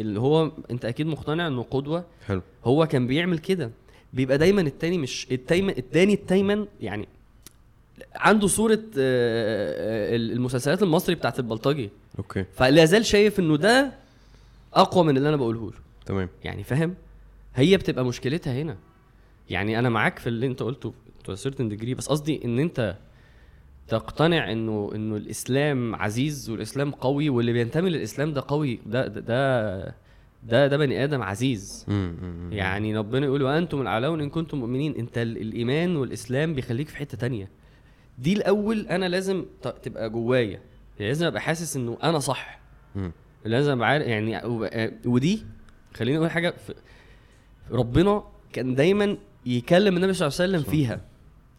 [0.00, 2.04] اللي هو أنت أكيد مقتنع إنه قدوة.
[2.26, 2.42] حلو.
[2.64, 3.70] هو كان بيعمل كده.
[4.12, 7.08] بيبقى دايما التاني مش التايمن التاني التايمن يعني
[8.14, 11.90] عنده صورة آه، آه، المسلسلات المصري بتاعت البلطجي.
[12.18, 12.44] أوكي.
[12.52, 13.92] فلا زال شايف إنه ده
[14.74, 15.78] أقوى من اللي أنا بقوله له.
[16.06, 16.28] تمام.
[16.44, 16.94] يعني فاهم؟
[17.54, 18.76] هي بتبقى مشكلتها هنا.
[19.50, 20.92] يعني أنا معاك في اللي أنت قلته
[21.28, 22.96] a certain degree بس قصدي إن أنت
[23.88, 29.94] تقتنع إنه إنه الإسلام عزيز والإسلام قوي واللي بينتمي للإسلام ده قوي ده ده ده
[30.42, 31.86] ده, ده بني آدم عزيز.
[32.50, 34.94] يعني ربنا يقول وأنتم الأعلون إن كنتم مؤمنين.
[34.96, 37.48] أنت ال- الإيمان والإسلام بيخليك في حتة تانية.
[38.18, 39.44] دي الأول أنا لازم
[39.82, 40.50] تبقى جوايا.
[40.98, 42.60] يعني لازم أبقى حاسس إنه أنا صح.
[43.44, 45.42] لازم أبقى عارف يعني وبقى- ودي
[45.94, 46.54] خليني أقول حاجة
[47.70, 49.16] ربنا كان دايما
[49.46, 50.70] يكلم النبي صلى الله عليه وسلم.
[50.70, 51.00] فيها.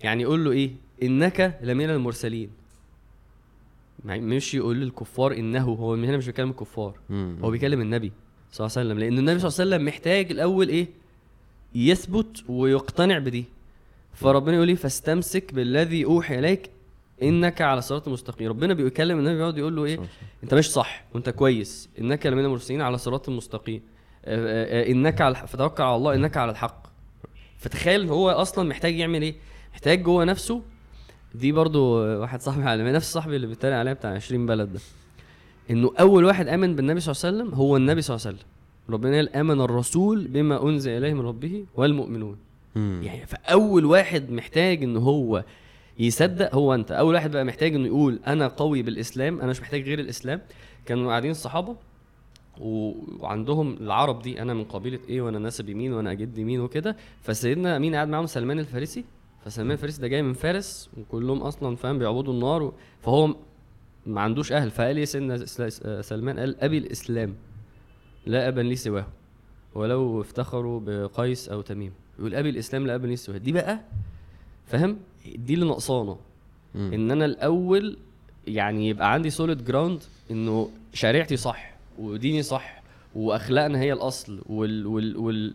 [0.03, 0.71] يعني يقول له إيه؟
[1.05, 2.49] إنك لمن المرسلين.
[4.05, 6.93] يعني مش يقول للكفار إنه هو من هنا مش بيكلم الكفار.
[7.41, 8.11] هو بيكلم النبي
[8.51, 8.99] صلى الله عليه وسلم.
[8.99, 10.87] لأن النبي صلى الله عليه وسلم محتاج الأول إيه؟
[11.75, 13.45] يثبت ويقتنع بدي.
[14.13, 16.69] فربنا يقول لي فاستمسك بالذي أوحي إليك
[17.23, 18.49] إنك على صراط مستقيم.
[18.49, 19.99] ربنا بيكلم النبي بيقعد يقول له إيه.
[20.43, 21.89] أنت ماشي صح وأنت كويس.
[21.99, 23.81] إنك لمن المرسلين على صراط مستقيم.
[24.25, 26.87] آه، آه، آه، إنك على فتوكل على الله إنك على الحق.
[27.57, 29.35] فتخيل هو أصلا محتاج يعمل إيه؟
[29.73, 30.61] محتاج جوه نفسه
[31.35, 34.79] دي برضو واحد صاحبي علمني نفس صاحبي اللي بيتريق عليا بتاع 20 بلد ده.
[35.71, 38.49] إنه أول واحد آمن بالنبي صلى الله عليه وسلم هو النبي صلى الله عليه وسلم.
[38.89, 42.37] ربنا قال آمن الرسول بما أنزل إليه من ربه والمؤمنون.
[42.75, 43.01] مم.
[43.03, 45.43] يعني فأول واحد محتاج إن هو
[45.99, 46.91] يصدق هو أنت.
[46.91, 50.41] أول واحد بقى محتاج إنه يقول أنا قوي بالإسلام أنا مش محتاج غير الإسلام.
[50.85, 51.75] كانوا قاعدين الصحابه
[52.59, 56.95] وعندهم العرب دي أنا من قبيلة إيه وأنا ناسب يمين وأنا جد يمين وكده.
[57.21, 59.03] فسيدنا مين قاعد معاهم سلمان الفارسي.
[59.45, 62.73] فسلمان الفارسي ده جاي من فارس وكلهم أصلا فاهم بيعبدوا النار و...
[63.01, 63.35] فهو
[64.05, 67.35] ما عندوش أهل فقال لي سيدنا سل- سلمان قال أبي الإسلام
[68.25, 69.05] لا أبا لي سواه
[69.75, 71.91] ولو افتخروا بقيس أو تميم.
[72.19, 73.37] يقول أبي الإسلام لا أبا لي سواه.
[73.37, 73.79] دي بقى
[74.67, 74.97] فاهم؟
[75.35, 76.15] دي اللي ناقصانا.
[76.75, 77.97] إن أنا الأول
[78.47, 82.83] يعني يبقى عندي solid ground إنه شريعتي صح وديني صح
[83.15, 85.53] وأخلاقنا هي الأصل وال وال وال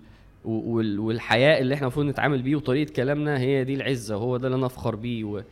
[0.49, 4.67] والحياء اللي إحنا المفروض نتعامل بيه وطريقة كلامنا هي دي العزة وهو ده اللي أنا
[4.67, 5.43] أفخر بيه و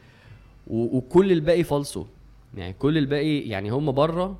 [0.66, 2.04] و وكل الباقي فالصو
[2.56, 4.38] يعني كل الباقي يعني هم بره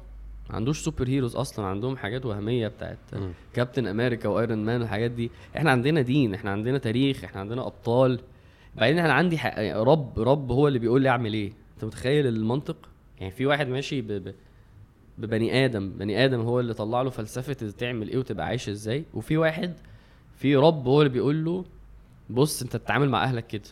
[0.51, 3.31] ما عندوش super heroes أصلا عندهم حاجات وهمية بتاعت مم.
[3.55, 5.31] Captain America و Iron Man والحاجات دي.
[5.57, 8.21] إحنا عندنا دين إحنا عندنا تاريخ إحنا عندنا أبطال.
[8.77, 9.59] بعدين أنا عندي حق...
[9.77, 11.53] رب رب هو اللي بيقول لي أعمل إيه.
[11.75, 12.77] أنت متخيل المنطق؟
[13.21, 14.12] يعني في واحد ماشي ب...
[14.12, 14.35] ب...
[15.19, 19.37] ببني آدم بني آدم هو اللي طلع له فلسفة تعمل إيه وتبقى عايش إزاي؟ وفي
[19.37, 19.75] واحد
[20.37, 21.64] في رب هو اللي بيقول له
[22.31, 23.62] بص أنت تتعامل مع أهلك كده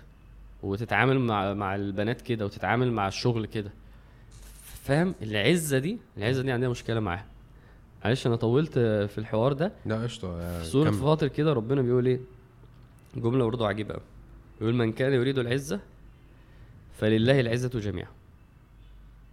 [0.63, 3.71] وتتعامل مع مع البنات كده وتتعامل مع الشغل كده.
[4.83, 7.27] فاهم؟ العزة دي العزة دي عندنا مشكلة معاها.
[8.05, 9.73] معلش أنا طولت في الحوار ده.
[9.87, 10.99] لا قشطة في سورة كمل.
[10.99, 12.21] فاطر كده ربنا بيقول إيه؟
[13.17, 14.03] جملة برضه عجيبة قوي
[14.61, 15.81] بيقول من كان يريد العزة
[16.99, 18.09] فلله العزة جميعا.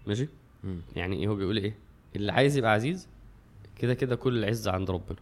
[0.07, 0.27] ماشي؟
[0.63, 0.81] مم.
[0.95, 1.75] يعني إيه هو بيقول إيه؟
[2.15, 3.07] اللي عايز يبقى عزيز
[3.79, 5.17] كده كده كل العزة عند ربنا.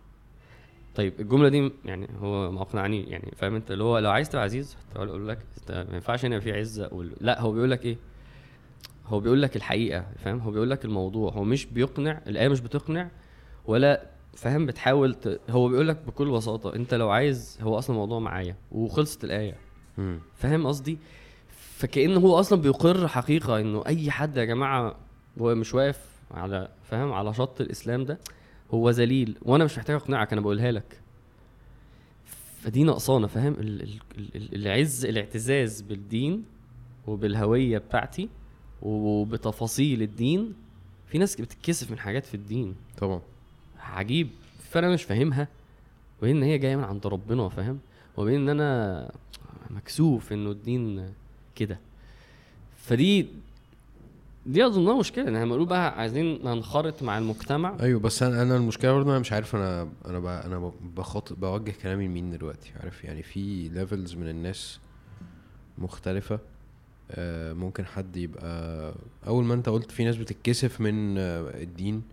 [0.95, 4.43] طيب الجملة دي يعني هو ما اقنعني يعني فاهم أنت؟ اللي هو لو عايز تبقى
[4.43, 7.97] عزيز أقول لك ما ينفعش هنا في عزة أقول لا هو بيقول لك إيه؟
[9.07, 13.09] هو بيقول لك الحقيقة فاهم؟ هو بيقول لك الموضوع هو مش بيقنع الآية مش بتقنع
[13.65, 15.39] ولا فاهم؟ بتحاول ت...
[15.49, 19.25] هو بيقول لك بكل بساطة أنت لو عايز هو أصلا الموضوع معايا وخلصت
[19.97, 20.19] مم.
[20.35, 20.97] فاهم قصدي؟
[21.77, 24.95] فكأن هو أصلا بيقر حقيقة إنه أي حد يا جماعة
[25.41, 25.99] هو مش واقف
[26.31, 28.19] على فاهم؟ على شط الإسلام ده
[28.73, 29.35] هو ذليل.
[29.41, 30.99] وأنا مش محتاج أقنعك أنا بقولها لك.
[32.61, 33.99] فدي نقصانة فاهم؟ ال- ال-
[34.35, 36.43] ال- العز الاعتزاز بالدين
[37.07, 38.29] وبالهوية بتاعتي
[38.81, 40.53] وبتفاصيل الدين.
[41.07, 42.75] في ناس بتتكسف من حاجات في الدين.
[42.97, 43.21] طبعا.
[43.79, 44.29] عجيب.
[44.71, 45.47] فأنا مش فاهمها.
[46.21, 47.79] وبين إن هي جاية من عند ربنا فاهم؟
[48.17, 49.11] وبين إن أنا
[49.69, 51.13] مكسوف إنه الدين
[51.55, 51.79] كده.
[52.77, 53.27] فدي
[54.49, 57.77] دي أظنها مشكلة إن إحنا بنقول بقى عايزين ننخرط مع المجتمع.
[57.81, 61.73] أيوه بس أنا أنا المشكلة برضه أنا مش عارف أنا أنا ب- أنا بخاطب بوجه
[61.83, 64.79] كلامي لمين دلوقتي؟ عارف؟ يعني في ليفلز من الناس
[65.77, 66.39] مختلفة.
[67.11, 68.93] آه، ممكن حد يبقى
[69.27, 72.03] أول ما أنت قلت في ناس بتتكسف من آه، الدين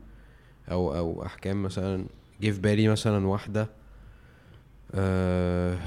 [0.70, 2.05] أو أو أحكام مثلا.
[2.40, 3.68] جه في بالي مثلا واحدة
[4.94, 5.79] آه،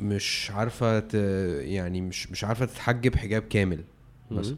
[0.00, 1.14] مش عارفة ت-
[1.60, 3.84] يعني مش مش عارفة تتحجب حجاب كامل
[4.30, 4.56] مثلا.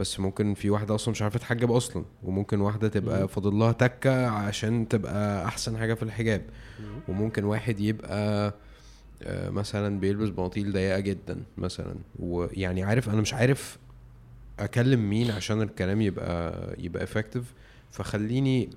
[0.00, 3.28] بس ممكن في واحدة أصلا مش عارفة تحجب أصلا وممكن واحدة تبقى.
[3.28, 6.42] فاضل لها تكة عشان تبقى أحسن حاجة في الحجاب.
[6.80, 7.00] مم.
[7.08, 8.54] وممكن واحد يبقى
[9.22, 11.94] آه، مثلا بيلبس بناطيل ضيقة جدا مثلا.
[12.18, 13.78] ويعني عارف أنا مش عارف
[14.58, 17.54] أكلم مين عشان الكلام يبقى يبقى effective
[17.90, 18.70] فخليني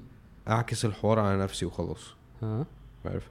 [0.47, 2.13] أعكس الحوار على نفسي وخلاص.
[2.43, 2.65] ها؟
[3.05, 3.29] عارف؟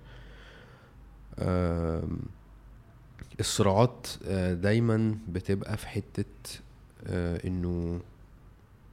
[3.40, 6.71] الصراعات آه، دايما بتبقى في حتة آه،
[7.06, 8.00] إنه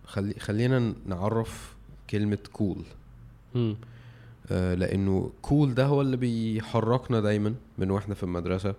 [0.06, 1.76] خلي خلينا نعرف
[2.10, 2.84] كلمة cool
[3.56, 3.76] مم.
[4.52, 8.76] آه، لأنه cool ده هو اللي بيحركنا دايما من وإحنا في المدرسة.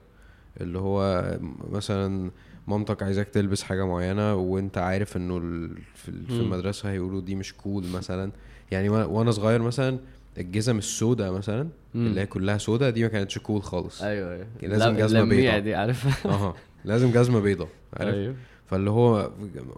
[0.61, 1.25] اللي هو
[1.71, 2.31] مثلا
[2.69, 5.39] مامتك عايزاك تلبس حاجة معينة وإنت عارف إنه
[5.95, 6.09] في.
[6.31, 8.31] المدرسة هيقولوا دي مش كول مثلا.
[8.71, 9.99] يعني وأنا صغير مثلا
[10.39, 11.63] الجزم السوداء مثلا
[11.95, 12.07] مم.
[12.07, 14.03] اللي هي كلها سوداء دي ما كانتش كول خالص.
[14.03, 14.47] أيوه أيوه.
[14.63, 15.59] لازم اللميع بيضاء.
[15.61, 16.27] دي عارف
[16.85, 18.35] لازم جزمة بيضاء عارف؟ أيوه
[18.71, 19.31] فاللي هو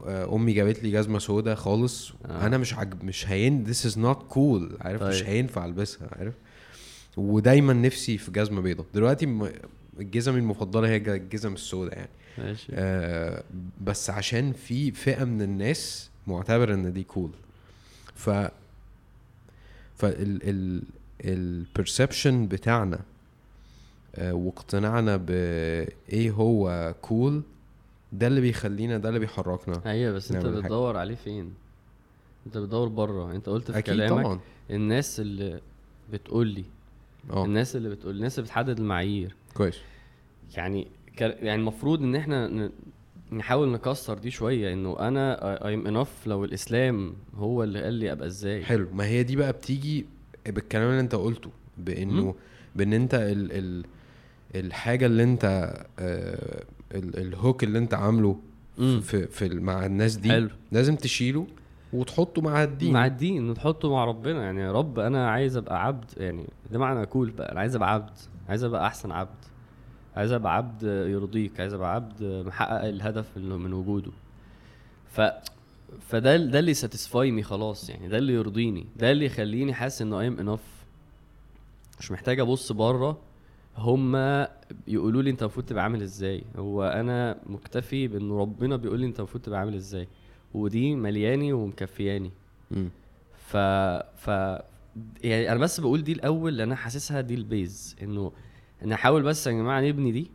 [0.07, 2.13] آه، أمي جابت لي جزمة سوداء خالص.
[2.27, 2.47] آه.
[2.47, 4.81] أنا مش عجب مش هين this is not cool.
[4.81, 5.27] عارف؟ مش طيب.
[5.27, 6.35] هينفع ألبسها عارف؟
[7.17, 9.51] ودايما نفسي في جزمة بيضاء دلوقتي
[10.01, 12.09] الجزم المفضلة هي الجزم السوداء يعني.
[12.39, 12.73] ماشي.
[12.75, 13.43] آه
[13.85, 17.31] بس عشان في فئة من الناس معتبر إن دي cool
[18.15, 18.51] ف فال
[20.43, 20.83] ال
[21.25, 23.01] ال perception بتاعنا
[24.15, 27.43] آه واقتناعنا بايه هو cool
[28.13, 30.47] ده اللي بيخلينا ده اللي بيحركنا أيوه بس أنت.
[30.47, 31.53] بتدور عليه فين؟
[32.47, 33.33] أنت بتدور بره.
[33.33, 34.41] أنت قلت في أكيد كلامك طبعا.
[34.71, 35.61] الناس اللي
[36.13, 36.65] بتقول لي
[37.31, 37.45] آه.
[37.45, 39.35] الناس اللي بتقول الناس اللي بتحدد المعايير.
[39.55, 39.79] كويس.
[40.57, 41.21] يعني ك...
[41.21, 42.71] يعني المفروض إن إحنا ن...
[43.33, 48.27] نحاول نكسر دي شوية إنه أنا ايم انف لو الإسلام هو اللي قال لي أبقى
[48.27, 48.65] إزاي.
[48.65, 48.89] حلو.
[48.93, 50.07] ما هي دي بقى بتيجي
[50.47, 52.35] بالكلام اللي أنت قلته بإنه.
[52.77, 53.85] بإن أنت ال ال
[54.55, 58.37] الحاجة اللي أنت آه الهوك اللي انت عامله
[58.79, 59.01] مم.
[59.01, 60.51] في في مع الناس دي حلو.
[60.73, 61.47] لازم تشيله
[61.93, 62.93] وتحطه مع الدين.
[62.93, 64.43] مع الدين نحطه مع ربنا.
[64.43, 66.05] يعني يا رب أنا عايز أبقى عبد.
[66.17, 67.53] يعني ده معنى cool بقى.
[67.53, 68.19] أنا عايز أبقى عبد.
[68.49, 69.45] عايز أبقى أحسن عبد.
[70.17, 71.61] عايز أبقى عبد يرضيك.
[71.61, 74.13] عايز أبقى عبد محقق الهدف من وجوده.
[75.07, 75.21] ف
[76.01, 77.91] فده ده اللي satisfy me خلاص.
[77.91, 78.87] يعني ده اللي يرضيني.
[78.97, 80.61] ده اللي يخليني حاسس إنه I'm enough
[82.01, 83.19] مش محتاج أبص بره.
[83.77, 84.49] هما
[84.89, 89.19] يقولوا لي أنت المفروض تبقى عامل إزاي؟ هو أنا مكتفي بإن ربنا بيقول لي أنت
[89.19, 90.09] المفروض تبقى عامل إزاي؟
[90.55, 92.31] ودي ملياني ومكفياني.
[92.71, 92.89] مم.
[93.37, 93.57] ف
[94.17, 94.29] ف
[95.25, 97.97] يعني أنا بس بقول دي الأول لأن أنا حاسسها دي ال base.
[98.03, 98.33] إنه
[98.87, 100.31] نحاول بس يا جماعة نبني دي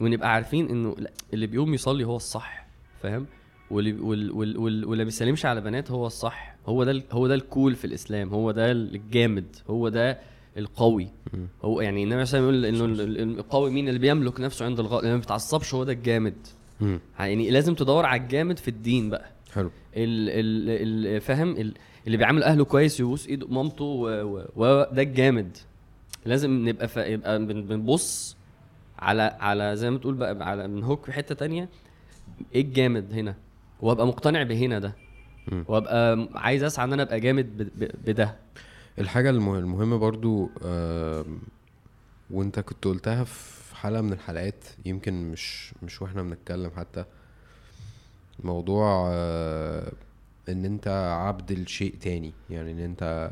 [0.00, 0.96] ونبقى عارفين إنه
[1.34, 2.66] اللي بيقوم يصلي هو الصح
[3.02, 3.26] فاهم؟
[3.70, 6.56] واللي وال وال وال واللي بيسلمش على بنات هو الصح.
[6.66, 10.18] هو ده هو ده ال cool في الإسلام هو ده الجامد هو ده
[10.56, 11.08] القوي.
[11.64, 15.00] هو يعني النبي عليه يقول إنه ال- ال- القوي مين اللي بيملك نفسه عند الغضب
[15.00, 16.34] اللي ما بيتعصبش هو ده الجامد.
[17.18, 19.30] يعني لازم تدور على الجامد في الدين بقى.
[19.54, 19.70] حلو.
[19.96, 21.74] ال ال ال فاهم؟ ال
[22.06, 23.84] اللي بيعامل أهله كويس يبوس ايد مامته
[24.56, 25.56] وده الجامد.
[26.26, 26.96] لازم نبقى ف...
[26.96, 28.36] يبقى بن- بنبص
[28.98, 31.68] على على زي ما تقول بقى على نهوك في حتة تانية.
[32.54, 33.34] إيه الجامد هنا؟
[33.80, 34.94] وأبقى مقتنع بهنا ده.
[35.68, 37.62] وأبقى عايز أسعى إن أنا أبقى جامد ب...
[37.84, 37.90] ب...
[38.06, 38.36] بده.
[38.98, 40.50] الحاجة المه- المهمة برضو
[42.30, 47.04] وانت كنت قلتها في حلقة من الحلقات يمكن مش مش وإحنا بنتكلم حتى
[48.44, 49.92] موضوع آه،
[50.48, 50.88] ان انت
[51.26, 53.30] عبد الشيء تاني يعني ان انت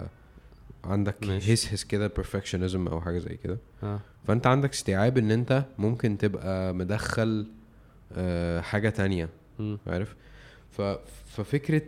[0.85, 1.25] عندك.
[1.25, 6.19] هس هس كده perfectionism أو حاجة زي كده آه فانت عندك استيعاب ان انت ممكن
[6.19, 7.47] تبقى مدخل
[8.13, 9.29] آه، حاجة تانية.
[9.87, 10.15] عارف.
[11.27, 11.83] ففكرة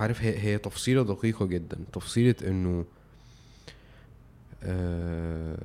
[0.00, 2.84] عارف هي هي تفصيلة دقيقة جدا تفصيلة إنه
[4.62, 5.58] آه...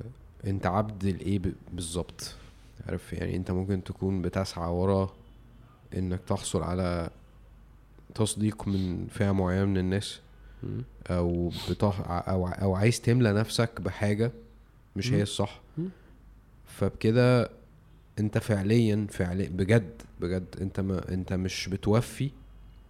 [0.46, 1.52] أنت عبد الإيه ب...
[1.72, 2.34] بالظبط
[2.86, 5.12] عارف يعني أنت ممكن تكون بتسعى ورا
[5.96, 7.10] إنك تحصل على
[8.14, 10.20] تصديق من فئة معينة من الناس.
[11.10, 12.00] أو بتح...
[12.10, 14.32] أو أو عايز تملى نفسك بحاجة
[14.96, 15.12] مش.
[15.12, 15.60] هي الصح.
[16.66, 17.50] فبكده
[18.18, 22.30] أنت فعليا فعليا بجد بجد أنت ما أنت مش بتوفي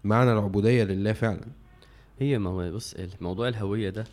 [0.06, 1.46] معنى العبودية لله فعلا.
[2.20, 4.04] هي ما هو بص موضوع الهوية ده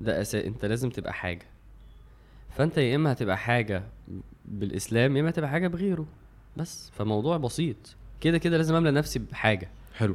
[0.00, 1.46] ده أساس أنت لازم تبقى حاجة.
[2.56, 3.82] فأنت يا إما هتبقى حاجة
[4.44, 6.06] بالإسلام يا إما هتبقى حاجة بغيره.
[6.56, 7.76] بس فموضوع بسيط.
[8.20, 9.68] كده كده لازم أملى نفسي بحاجة.
[9.94, 10.14] حلو.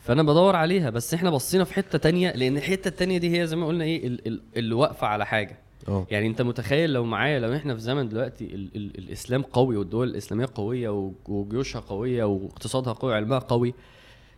[0.00, 3.56] فأنا بدور عليها بس إحنا بصينا في حتة تانية لأن الحتة التانية دي هي زي
[3.56, 5.58] ما قلنا إيه ال- ال- اللي واقفة على حاجة.
[5.88, 6.06] آه.
[6.10, 10.08] يعني أنت متخيل لو معايا لو إحنا في زمن دلوقتي ال ال الإسلام قوي والدول
[10.08, 13.74] الإسلامية قوية وجيوشها قوية واقتصادها قوي وعلمها قوي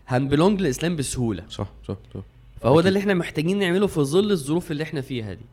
[0.06, 1.44] هنبلونج للإسلام بسهولة.
[1.48, 2.20] صح صح صح.
[2.60, 2.80] فهو.
[2.80, 5.44] ده اللي إحنا محتاجين نعمله في ظل الظروف اللي إحنا فيها دي.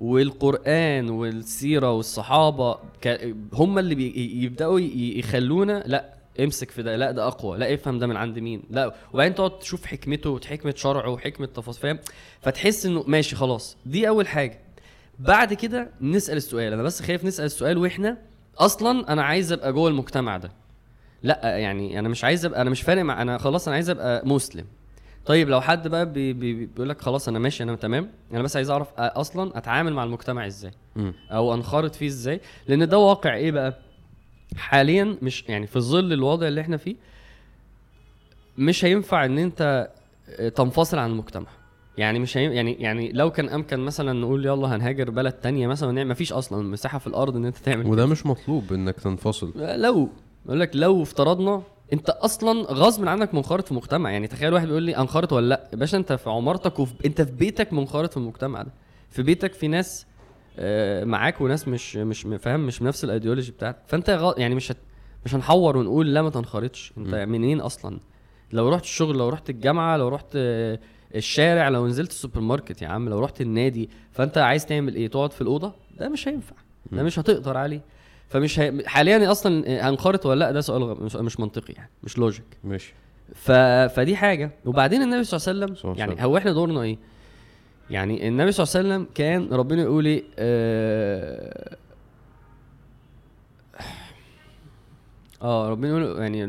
[0.00, 7.58] والقرآن والسيرة والصحابة ك- هم اللي يبدأوا يخلونا لا امسك في ده لا ده أقوى
[7.58, 8.94] لا افهم ده من عند مين لا.
[9.14, 11.98] وبعدين تقعد تشوف حكمته وحكمة شرعه وحكمة تفاصيل فاهم؟
[12.42, 13.76] فتحس إنه ماشي خلاص.
[13.86, 14.58] دي أول حاجة.
[15.18, 16.72] بعد كده نسأل السؤال.
[16.72, 18.16] أنا بس خايف نسأل السؤال وإحنا
[18.58, 20.50] أصلا أنا عايز أبقى جوه المجتمع ده.
[21.22, 24.26] لا يعني أنا مش عايز أبقى أنا مش فارق مع أنا خلاص أنا عايز أبقى
[24.26, 24.64] مسلم.
[25.26, 28.56] طيب لو حد بقى بي بي بيقول لك خلاص أنا ماشي أنا تمام أنا بس
[28.56, 30.70] عايز أعرف أصلا أتعامل مع المجتمع إزاي.
[31.30, 33.78] أو أنخرط فيه إزاي؟ لأن ده واقع إيه بقى؟
[34.56, 36.96] حاليا مش يعني في ظل الوضع اللي إحنا فيه
[38.58, 39.90] مش هينفع إن أنت
[40.56, 41.46] تنفصل عن المجتمع.
[41.98, 42.54] يعني مش هي...
[42.54, 46.62] يعني يعني لو كان أمكن مثلا نقول يلا هنهاجر بلد تانية مثلا ونعمل مفيش أصلا
[46.68, 49.52] مساحة في الأرض إن أنت تعمل وده مش مطلوب إنك تنفصل.
[49.52, 49.76] كده.
[49.76, 50.08] لو
[50.46, 54.10] يقول لك لو افترضنا انت أصلا غصب عنك منخرط في مجتمع.
[54.10, 55.68] يعني تخيل واحد بيقول لي انخرط ولا لأ.
[55.72, 58.72] يا باشا انت في عمارتك وفي انت في بيتك منخرط في المجتمع ده.
[59.10, 60.06] في بيتك في ناس
[60.58, 64.32] آه، معاك وناس مش مش فاهم مش نفس الايديولوجي بتاعتك فانت غ...
[64.38, 64.76] يعني مش هت...
[65.24, 66.92] مش هنحور ونقول لا ما تنخرطش.
[66.98, 67.28] انت م.
[67.28, 67.98] منين أصلا؟
[68.52, 70.78] لو رحت الشغل لو رحت الجامعة لو رحت آه،
[71.14, 75.32] الشارع لو نزلت السوبر ماركت يا عم لو رحت النادي فانت عايز تعمل إيه؟ تقعد
[75.32, 76.56] في الأوضة؟ ده مش هينفع.
[76.92, 77.02] ده.
[77.02, 77.80] مش هتقدر عليه.
[78.30, 78.82] فمش هي...
[78.86, 81.04] حاليا أصلا هنخرط ولا لأ؟ ده سؤال غ...
[81.04, 82.94] مش, مش منطقي يعني مش logic ماشي.
[83.34, 83.52] ف...
[83.94, 84.50] فدي حاجة.
[84.64, 86.24] وبعدين النبي صلى الله عليه وسلم يعني.
[86.24, 86.98] هو إحنا دورنا إيه؟
[87.90, 91.76] يعني النبي صلى الله عليه وسلم كان ربنا يقول إيه؟ آه...
[95.42, 96.44] آه ربنا يقول يعني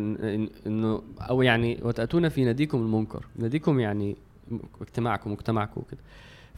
[0.68, 3.26] إنه أو يعني وتأتون في ناديكم المنكر.
[3.36, 4.16] ناديكم يعني
[4.82, 6.00] اجتماعكم مجتمعكم وكده.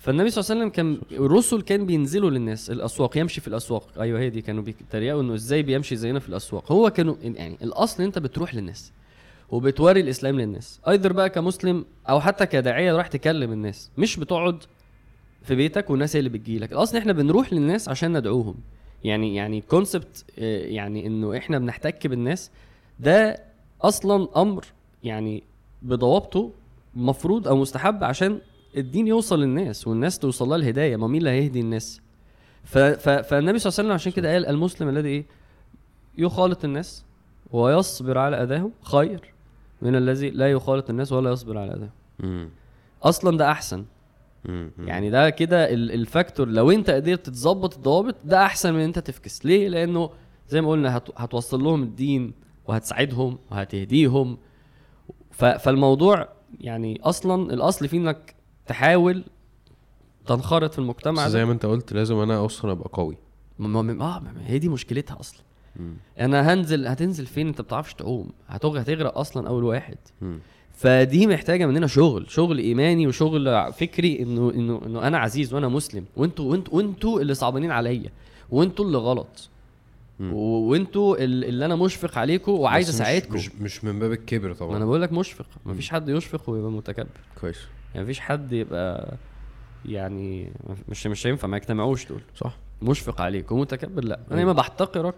[0.03, 3.87] فالنبي صلى الله عليه وسلم كان الرسل كان بينزلوا للناس الأسواق يمشي في الأسواق.
[3.99, 6.71] أيوه هي دي كانوا بيتريقوا إنه إزاي بيمشي زينا في الأسواق.
[6.71, 8.91] هو كانوا يعني الأصل أنت بتروح للناس
[9.49, 10.79] وبتوري الإسلام للناس.
[10.87, 13.91] ايذر بقى كمسلم أو حتى كداعية رايح تكلم الناس.
[13.97, 14.63] مش بتقعد
[15.43, 18.55] في بيتك والناس هي اللي بتجيلك الأصل إحنا بنروح للناس عشان ندعوهم.
[19.03, 22.51] يعني يعني كونسبت يعني إنه إحنا بنحتك بالناس.
[22.99, 23.43] ده
[23.81, 24.65] أصلا أمر
[25.03, 25.43] يعني
[25.81, 26.51] بضوابطه
[26.95, 28.39] مفروض أو مستحب عشان
[28.77, 32.01] الدين يوصل للناس والناس توصل لها الهداية ما مين اللي هيهدي الناس؟
[32.63, 35.25] ف ف فالنبي صلى الله عليه وسلم عشان كده قال المسلم الذي إيه؟
[36.17, 37.05] يخالط الناس
[37.51, 39.33] ويصبر على أذاهم خير
[39.81, 42.49] من الذي لا يخالط الناس ولا يصبر على أذاهم.
[43.03, 43.85] أصلا ده أحسن.
[44.79, 49.45] يعني ده كده ال- الفاكتور لو أنت قدرت تظبط الضوابط ده أحسن من أنت تفكس.
[49.45, 50.09] ليه؟ لأنه
[50.49, 52.33] زي ما قلنا هت- هتوصل لهم الدين
[52.67, 54.37] وهتساعدهم وهتهديهم.
[55.31, 56.27] ف- فالموضوع
[56.61, 58.35] يعني أصلا الأصل فيه إنك
[58.67, 59.23] تحاول
[60.27, 63.17] تنخرط في المجتمع زي ما انت قلت لازم أنا أصلا ابقى قوي.
[63.59, 65.41] ما ما- آه ما هي دي مشكلتها أصلا.
[65.75, 65.93] مم.
[66.19, 68.29] أنا هنزل هتنزل فين؟ انت بتعرفش تعوم.
[68.47, 69.97] هتغرق هتغرق أصلا اول واحد.
[70.21, 70.39] مم.
[70.75, 76.05] فدي محتاجة مننا شغل شغل إيماني وشغل فكري انه انه إنه أنا عزيز وأنا مسلم.
[76.17, 78.09] وانتوا وانتوا وأنتوا اللي صعبانين عليا.
[78.49, 79.49] وأنتوا اللي غلط.
[80.19, 83.35] وأنتوا ال- اللي أنا مشفق عليكم وعايز أساعدكم.
[83.35, 86.71] مش مش من باب الكبر ما طبعا أنا بقول لك مشفق مفيش حد يشفق ويبقى
[86.71, 87.07] متكبر.
[87.41, 87.57] كويس.
[87.93, 89.13] يعني مفيش حد يبقى
[89.85, 90.51] يعني
[90.89, 92.21] مش مش هينفع ما يجتمعوش دول.
[92.35, 92.57] صح.
[92.81, 94.15] مشفق عليك ومتكبر لا.
[94.15, 94.43] أنا يا أيوة.
[94.43, 95.15] إما بحتقرك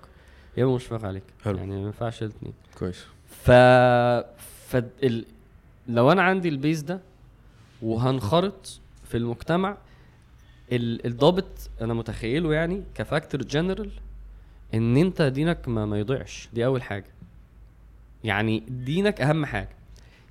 [0.57, 1.23] يا إما مشفق عليك.
[1.43, 1.57] حلو.
[1.57, 3.05] يعني ما ينفعش الاثنين كويس.
[3.29, 3.51] ف
[4.67, 5.25] ف ال...
[5.87, 6.99] لو أنا عندي ال base ده
[7.81, 9.77] وهنخرط في المجتمع
[10.71, 11.05] ال...
[11.05, 13.91] الضابط أنا متخيله يعني ك factor general
[14.73, 16.49] إن أنت دينك ما, ما يضيعش.
[16.53, 17.05] دي أول حاجة.
[18.23, 19.69] يعني دينك أهم حاجة.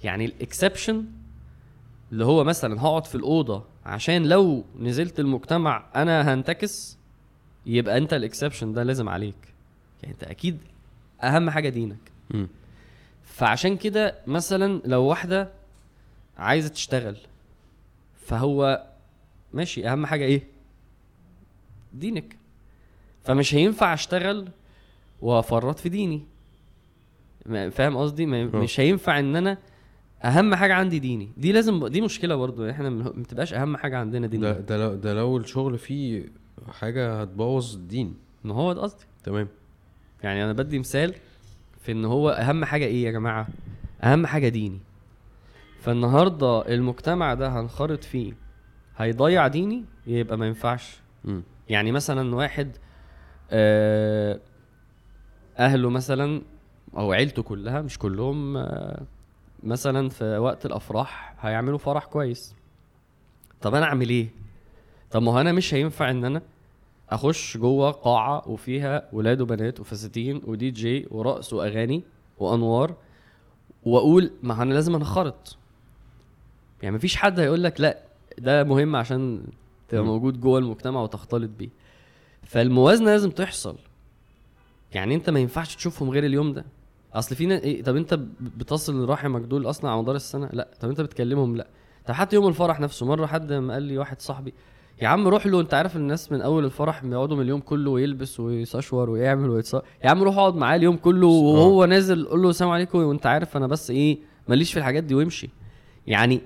[0.05, 1.05] يعني ال exception
[2.14, 6.98] اللي هو مثلا هقعد في الأوضة عشان لو نزلت المجتمع أنا هنتكس
[7.66, 9.35] يبقى أنت الإكسبشن ده لازم عليك.
[10.03, 10.59] يعني أنت أكيد
[11.22, 11.98] أهم حاجة دينك.
[12.31, 12.48] مم.
[13.24, 15.50] فعشان كده مثلا لو واحدة
[16.38, 17.16] عايزة تشتغل
[18.27, 18.87] فهو
[19.55, 20.42] ماشي أهم حاجة إيه؟
[21.94, 22.37] دينك.
[23.24, 24.48] فمش هينفع أشتغل
[25.22, 26.22] وأفرط في ديني.
[27.70, 28.44] فاهم قصدي؟ آه.
[28.46, 29.59] مش هينفع إن أنا
[30.25, 31.31] أهم حاجة عندي ديني.
[31.37, 32.71] دي لازم دي مشكلة برضو.
[32.71, 36.29] إحنا ما بتبقاش أهم حاجة عندنا ده ديننا ده لو ده لو الشغل فيه
[36.69, 38.15] حاجة هتبوظ الدين.
[38.45, 39.05] ما هو ده قصدي.
[39.25, 39.49] تمام.
[40.23, 41.15] يعني أنا بدي مثال
[41.83, 43.49] في إن هو أهم حاجة إيه يا جماعة؟
[44.03, 44.79] أهم حاجة ديني.
[45.81, 48.33] فالنهاردة المجتمع ده هنخرط فيه
[48.97, 50.97] هيضيع ديني؟ يبقى ما ينفعش.
[51.25, 51.43] مم.
[51.69, 52.77] يعني مثلا واحد
[53.51, 54.41] آه،
[55.59, 56.43] أهله مثلا
[56.97, 59.03] أو عيلته كلها مش كلهم آه،
[59.64, 62.55] مثلا في وقت الأفراح هيعملوا فرح كويس.
[63.61, 64.29] طب أنا أعمل إيه؟
[65.11, 66.42] طب ما هو أنا مش هينفع إن أنا
[67.11, 72.03] أخش جوه قاعة وفيها ولاد وبنات وفساتين ودي جي ورقص وأغاني
[72.38, 72.94] وأنوار
[73.85, 75.57] وأقول ما أنا لازم أنخرط.
[76.83, 77.98] يعني مفيش حد هيقول لك لا
[78.38, 79.44] ده مهم عشان
[79.88, 80.05] تبقى.
[80.05, 81.68] موجود جوه المجتمع وتختلط بيه.
[82.42, 83.77] فالموازنة لازم تحصل.
[84.94, 86.64] يعني أنت ما ينفعش تشوفهم غير اليوم ده.
[87.14, 90.68] أصل في إيه طب أنت بتصل لرحمك دول أصلا على مدار السنة؟ لأ.
[90.81, 91.66] طب أنت بتكلمهم؟ لأ.
[92.07, 94.55] طب حتى يوم الفرح نفسه مرة حد ما قال لي واحد صاحبي
[95.03, 98.40] يا عم روح له أنت عارف الناس من أول الفرح بيقعدوا من اليوم كله ويلبس
[98.40, 102.71] ويسشور ويعمل ويتصور يا عم روح اقعد معاه اليوم كله وهو نازل قول له السلام
[102.71, 105.15] عليكم وأنت عارف أنا بس إيه ماليش في الحاجات دي.
[105.15, 105.50] وامشي
[106.06, 106.40] يعني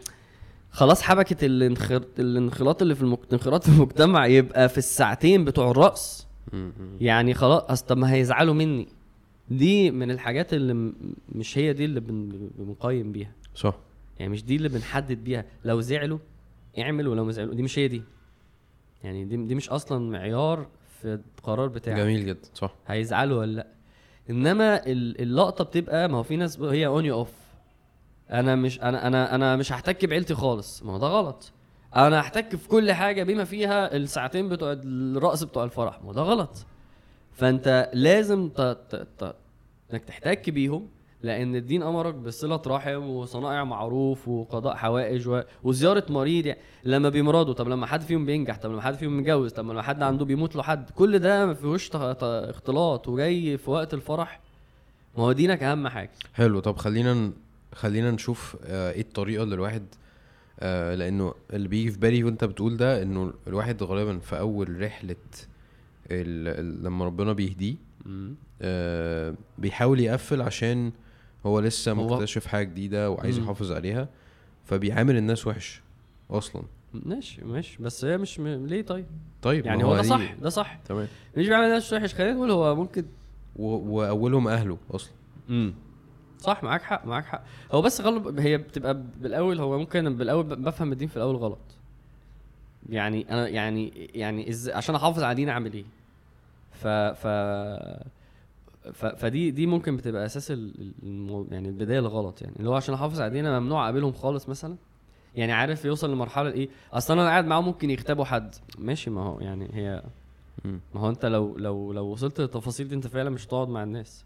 [0.71, 2.03] خلاص حبكة الانخر...
[2.19, 3.21] الانخراط اللي في المك...
[3.29, 6.27] الانخراط في المجتمع يبقى في الساعتين بتوع الرقص.
[7.01, 8.89] يعني خلاص أصل طب ما هيزعلوا مني.
[9.51, 10.93] دي من الحاجات اللي.
[11.29, 12.49] مش هي دي اللي بن...
[12.59, 13.33] بنقيم بيها.
[13.55, 13.75] صح.
[14.19, 15.45] يعني مش دي اللي بنحدد بيها.
[15.65, 16.19] لو زعلوا
[16.79, 18.03] اعمل ولو ما زعلوا دي مش هي دي.
[19.05, 20.67] يعني دي, دي مش أصلا معيار
[21.03, 21.97] في القرار بتاعك.
[21.97, 22.75] جميل جدا صح.
[22.87, 23.67] هيزعلوا ولا لأ.
[24.31, 27.33] إنما ال- اللقطة بتبقى ما هو في ناس هي on off
[28.31, 30.83] أنا مش أنا أنا أنا مش هحتك بعيلتي خالص.
[30.83, 31.53] ما هو ده غلط.
[31.97, 36.01] أنا هحتك في كل حاجة بما فيها الساعتين بتوع الرقص بتوع الفرح.
[36.03, 36.67] ما هو ده غلط.
[37.39, 38.51] فانت لازم.
[39.93, 40.89] انك تحتك بيهم
[41.23, 45.41] لأن الدين أمرك بصلة رحم وصنائع معروف وقضاء حوائج و...
[45.63, 49.53] وزيارة مريض يعني لما بيمرضوا طب لما حد فيهم بينجح طب لما حد فيهم متجوز
[49.53, 51.91] طب لما حد عنده بيموت له حد كل ده ما فيهوش.
[51.95, 54.41] اختلاط وجاي في وقت الفرح
[55.19, 57.33] ما هو دينك أهم حاجة حلو طب خلينا
[57.75, 59.87] خلينا نشوف آه إيه الطريقة اللي الواحد
[60.61, 65.17] آه لأنه اللي بيجي في بالي وأنت بتقول ده إنه الواحد غالبا في أول رحلة
[66.11, 66.49] ال...
[66.49, 66.85] ال...
[66.85, 67.75] لما ربنا بيهديه
[68.63, 70.93] آه بيحاول يقفل عشان
[71.47, 73.45] هو لسه هو- مكتشف حاجة جديدة وعايز مم.
[73.45, 74.09] يحافظ عليها
[74.65, 75.83] فبيعامل الناس وحش
[76.31, 76.63] أصلا.
[76.95, 77.83] ماشي ماشي.
[77.83, 78.47] بس هي مش م...
[78.67, 79.07] ليه طيب؟
[79.43, 80.79] طيب يعني ما هو ده صح ده صح.
[80.85, 81.09] تمام.
[81.37, 83.05] مش بيعمل ناس وحش خلينا نقول هو ممكن
[83.57, 83.67] و...
[83.67, 85.13] وأولهم أهله أصلا.
[85.51, 85.75] امم
[86.39, 87.45] صح معاك حق معاك حق.
[87.73, 91.59] هو بس غلط هي بتبقى بالأول هو ممكن بالأول بفهم الدين في الأول غلط.
[92.89, 94.69] يعني أنا يعني يعني إز...
[94.71, 95.85] عشان أحافظ على دين أعمل إيه؟
[96.79, 97.27] ف ف
[98.93, 101.47] ف فدي دي ممكن بتبقى أساس ال- المو...
[101.51, 102.57] يعني البداية الغلط يعني.
[102.59, 104.77] اللي هو عشان أحافظ على ديني أنا ممنوع أقابلهم خالص مثلا.
[105.35, 108.55] يعني عارف يوصل لمرحلة إيه؟ أصلا أنا قاعد معاهم ممكن يغتابوا حد.
[108.79, 110.03] ماشي ما هو يعني هي.
[110.65, 114.25] ما هو أنت لو لو لو وصلت للتفاصيل دي أنت فعلا مش هتقعد مع الناس.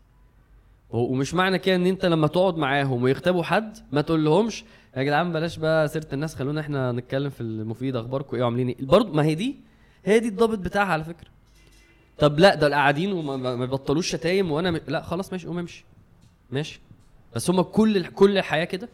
[0.90, 4.64] ومش معنى كده إن أنت لما تقعد معاهم ويغتابوا حد ما تقول لهمش
[4.96, 8.76] يا جدعان بلاش بقى سيرة الناس خلونا إحنا نتكلم في المفيد أخباركم إيه وعاملين إيه؟
[8.86, 9.56] برضه ما هي دي
[10.04, 11.28] هي دي الضابط بتاعها على فكرة.
[12.18, 14.80] طب لا ده قاعدين وما ما ما يبطلوش شتايم وأنا م...
[14.88, 15.84] لا خلاص ماشي قوم امشي.
[16.50, 16.80] ماشي.
[17.34, 18.88] بس هما كل كل الحياة كده.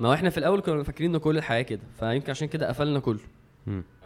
[0.00, 3.00] ما هو إحنا في الأول كنا فاكرين إن كل الحياة كده فيمكن عشان كده قفلنا
[3.00, 3.20] كله.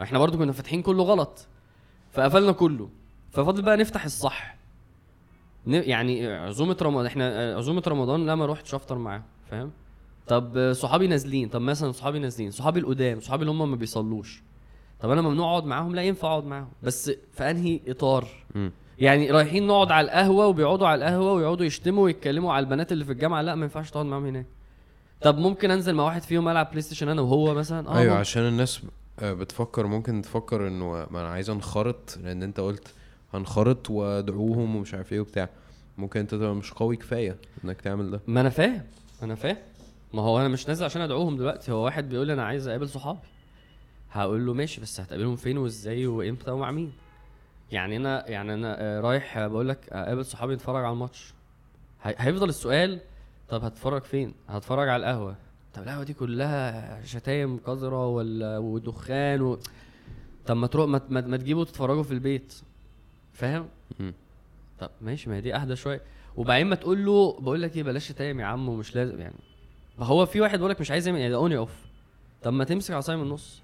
[0.01, 1.47] إحنا برضو كنا فاتحين كله غلط
[2.11, 2.89] فقفلنا كله.
[3.31, 4.55] ففاضل بقى نفتح الصح.
[5.67, 9.71] يعني عزومة رمضان إحنا عزومة رمضان لا ما روحتش افطر معاهم فاهم؟
[10.27, 14.41] طب صحابي نازلين طب مثلا صحابي نازلين صحابي القدام صحابي اللي هم ما بيصلوش.
[15.01, 16.67] طب أنا ممنوع اقعد معاهم لا ينفع أقعد معاهم.
[16.83, 18.71] بس في أنهي إطار؟ مم.
[18.99, 23.11] يعني رايحين نقعد على القهوة وبيقعدوا على القهوة ويقعدوا يشتموا ويتكلموا على البنات اللي في
[23.11, 24.45] الجامعة لا ما ينفعش تقعد معاهم هناك.
[25.21, 28.19] طب ممكن أنزل مع واحد فيهم ألعب PlayStation أنا وهو مثلا؟ آه أيوه ممكن.
[28.19, 28.81] عشان الناس
[29.19, 32.93] آه، بتفكر ممكن تفكر إنه ما أنا عايز أنخرط لأن أنت قلت
[33.33, 35.49] هنخرط وأدعوهم ومش عارف إيه وبتاع.
[35.97, 37.35] ممكن أنت تبقى مش قوي كفاية
[37.65, 38.21] إنك تعمل ده.
[38.27, 38.81] ما أنا فاهم
[39.23, 39.57] أنا فاهم.
[40.13, 42.89] ما هو أنا مش نازل عشان أدعوهم دلوقتي هو واحد بيقول لي أنا عايز أقابل
[42.89, 43.19] صحابي.
[44.11, 46.91] هقول له ماشي بس هتقابلهم فين وإزاي وإمتى ومع مين؟
[47.71, 51.33] يعني أنا يعني أنا آه، رايح بقول لك أقابل صحابي نتفرج على الماتش.
[52.03, 52.99] هي- هيفضل السؤال
[53.49, 55.35] طب هتتفرج فين؟ هتفرج على القهوة.
[55.73, 59.59] طب القهوة دي كلها شتايم قذرة ولا ودخان و...
[60.45, 62.53] طب ما تروح ما, ما, ما تجيبوا تتفرجوا في البيت.
[63.33, 63.67] فاهم.
[64.79, 66.01] طب ماشي ما هي دي أهدى شوية.
[66.37, 69.35] وبعدين ما تقول له بقول لك إيه بلاش شتايم يا عم ومش لازم يعني.
[69.99, 71.73] هو في واحد بيقول لك مش عايز يعمل يعني on يا off
[72.43, 73.61] طب ما تمسك عصاية من النص.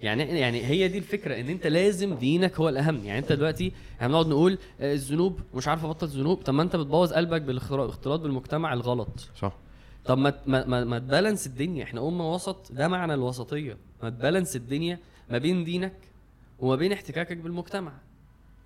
[0.00, 3.04] يعني يعني هي دي الفكرة إن أنت لازم دينك هو الأهم.
[3.04, 6.42] يعني أنت دلوقتي إحنا بنقعد نقول آه، الذنوب مش عارف أبطل ذنوب.
[6.42, 9.28] طب ما أنت بتبوظ قلبك بالاختلاط بالمجتمع الغلط.
[9.36, 9.56] صح.
[10.04, 11.84] طب ما ما, ما ت balance الدنيا.
[11.84, 13.76] إحنا أمة وسط ده معنى الوسطية.
[14.02, 14.98] ما تبالانس الدنيا
[15.30, 15.92] ما بين دينك
[16.58, 17.92] وما بين احتكاكك بالمجتمع.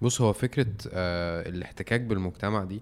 [0.02, 2.80] بص هو فكرة آه الاحتكاك بالمجتمع دي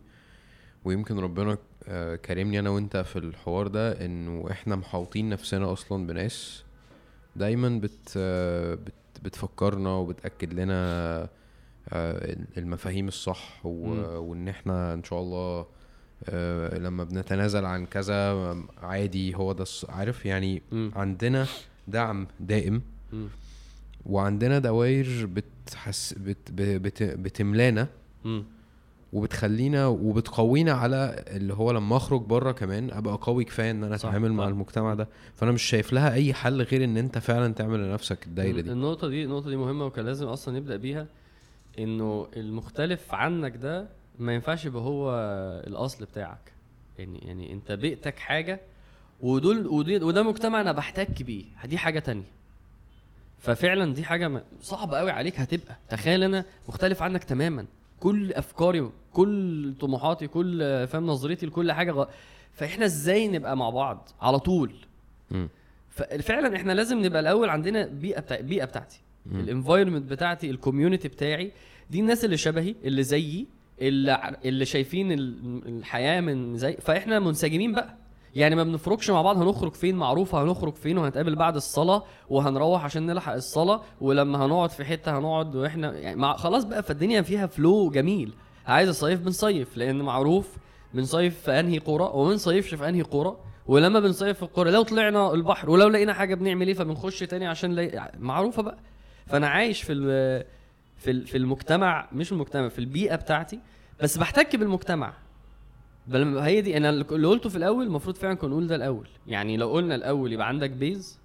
[0.84, 1.58] ويمكن ربنا
[1.88, 6.62] آه كرمني أنا وأنت في الحوار ده إنه إحنا محاوطين نفسنا أصلا بناس
[7.37, 10.83] دايما بت بت بتفكرنا وبتأكد لنا
[11.89, 13.66] آه المفاهيم الصح.
[13.66, 15.66] وإن إحنا إن شاء الله
[16.28, 20.62] آه لما بنتنازل عن كذا عادي هو ده عارف يعني.
[20.72, 21.47] عندنا
[21.89, 22.83] دعم دائم.
[24.07, 27.89] وعندنا دوائر بتحس بت بت بتملانا.
[29.12, 34.32] وبتخلينا وبتقوينا على اللي هو لما أخرج بره كمان أبقى قوي كفاية إن أنا أتعامل
[34.32, 34.48] مع.
[34.48, 35.08] المجتمع ده.
[35.36, 38.72] فأنا مش شايف لها أي حل غير إن أنت فعلا تعمل لنفسك الدايرة دي.
[38.72, 41.06] النقطة دي النقطة دي مهمة وكان لازم أصلا نبدأ بيها
[41.78, 43.88] إنه المختلف عنك ده
[44.18, 45.10] ما ينفعش يبقى هو
[45.66, 46.52] الأصل بتاعك.
[46.98, 48.60] يعني يعني أنت بيئتك حاجة
[49.20, 51.44] ودول ودي وده مجتمع أنا بحتك بيه.
[51.64, 52.30] دي حاجة تانية.
[53.38, 55.76] ففعلا دي حاجة ما- صعبة قوي عليك هتبقى.
[55.88, 57.66] تخيل أنا مختلف عنك تماما.
[58.03, 62.05] كل أفكاري كل طموحاتي كل فاهم نظرتي لكل حاجة غ...
[62.53, 64.72] فإحنا إزاي نبقى مع بعض؟ على طول.
[65.30, 65.48] مم.
[65.90, 69.00] ففعلا إحنا لازم نبقى الأول عندنا بيئة بتاع البيئه بتاعتي.
[69.32, 71.53] ال environment بتاعتي ال community بتاعي.
[71.90, 73.46] دي الناس اللي شبهي اللي زيي
[73.80, 77.96] اللي اللي شايفين ال- الحياة من زي فإحنا منسجمين بقى.
[78.35, 83.07] يعني ما بنخرجش مع بعض هنخرج فين؟ معروفه هنخرج فين وهنتقابل بعد الصلاة وهنروح عشان
[83.07, 87.90] نلحق الصلاة ولما هنقعد في حتة هنقعد وإحنا يعني مع خلاص بقى فالدنيا فيها flow
[87.91, 88.33] جميل.
[88.66, 90.57] عايز اصيف بنصيف لأن معروف
[90.95, 93.37] بنصيف في أنهي قرى وما بنصيفش في أنهي قرى.
[93.66, 97.74] ولما بنصيف في القرى لو طلعنا البحر ولو لقينا حاجة بنعمل إيه فبنخش تاني عشان
[97.74, 98.11] لي...
[98.18, 98.78] معروفة بقى.
[99.26, 99.95] فأنا عايش في.
[100.97, 103.61] في في المجتمع مش المجتمع في البيئة بتاعتي
[104.03, 105.12] بس بحتك بالمجتمع.
[106.07, 109.09] بل هي دي أنا اللي قلته في الأول المفروض فعلا كنا نقول ده الأول.
[109.26, 111.18] يعني لو قلنا الأول يبقى عندك بيز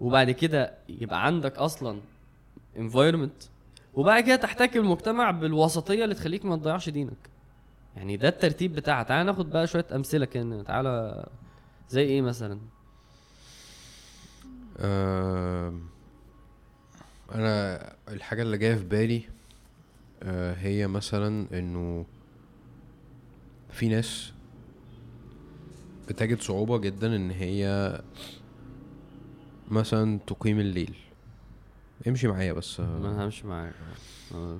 [0.00, 2.00] وبعد كده يبقى عندك أصلا
[2.76, 3.46] environment
[3.94, 7.16] وبعد كده تحتك بالمجتمع بالوسطية اللي تخليك ما تضيعش دينك.
[7.96, 9.02] يعني ده الترتيب بتاعها.
[9.02, 10.62] تعال ناخد بقى شوية أمثلة كده.
[10.62, 11.24] تعالى
[11.88, 12.58] زي إيه مثلا؟
[14.80, 15.82] آم،
[17.34, 19.22] أنا الحاجة اللي جاية في بالي
[20.22, 22.06] آه، هي مثلا إنه
[23.72, 24.32] في ناس
[26.08, 28.00] بتجد صعوبة جدا إن هي
[29.70, 30.94] مثلا تقيم الليل.
[32.08, 32.80] امشي معايا بس.
[32.80, 33.74] ما همشي معاك.
[34.34, 34.58] آه،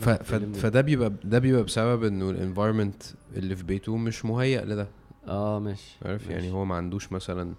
[0.00, 0.08] ف...
[0.08, 0.34] ف...
[0.34, 3.02] فده بيبقى ده بيبقى بسبب إنه الانفايرمنت
[3.36, 4.88] اللي في بيته مش مهيأ لده.
[5.28, 5.96] آه ماشي.
[6.04, 6.32] عارف؟ ماشي.
[6.32, 7.54] يعني هو ما عندوش مثلا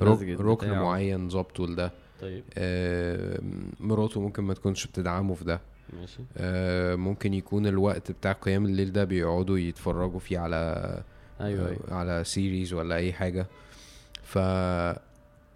[0.00, 0.70] ركن.
[0.70, 1.92] معين ظابطه لده.
[2.20, 2.44] طيب.
[2.54, 3.40] آه،
[3.80, 5.60] مراته ممكن ما تكونش بتدعمه في ده.
[5.92, 11.02] ماشي آه، ممكن يكون الوقت بتاع قيام الليل ده بيقعدوا يتفرجوا فيه على
[11.40, 13.46] أيوه أيوه على series ولا أي حاجة
[14.22, 14.38] ف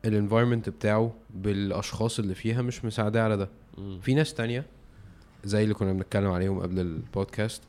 [0.04, 3.48] ال environment بتاعه بالأشخاص اللي فيها مش مساعداه على ده
[3.78, 3.98] مم.
[4.00, 4.64] في ناس تانية
[5.44, 7.62] زي اللي كنا بنتكلم عليهم قبل البودكاست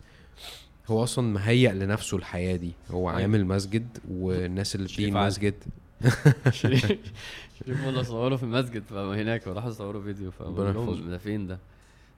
[0.87, 3.21] هو أصلا مهيأ لنفسه الحياة دي هو أيوة.
[3.21, 5.17] عامل مسجد والناس اللي عادل.
[5.17, 5.53] المسجد
[6.51, 6.85] شريف
[7.59, 11.09] شريف والله صوروا في المسجد فهناك وراحوا صوروا فيديو فبقول لهم.
[11.09, 11.59] ده فين ده؟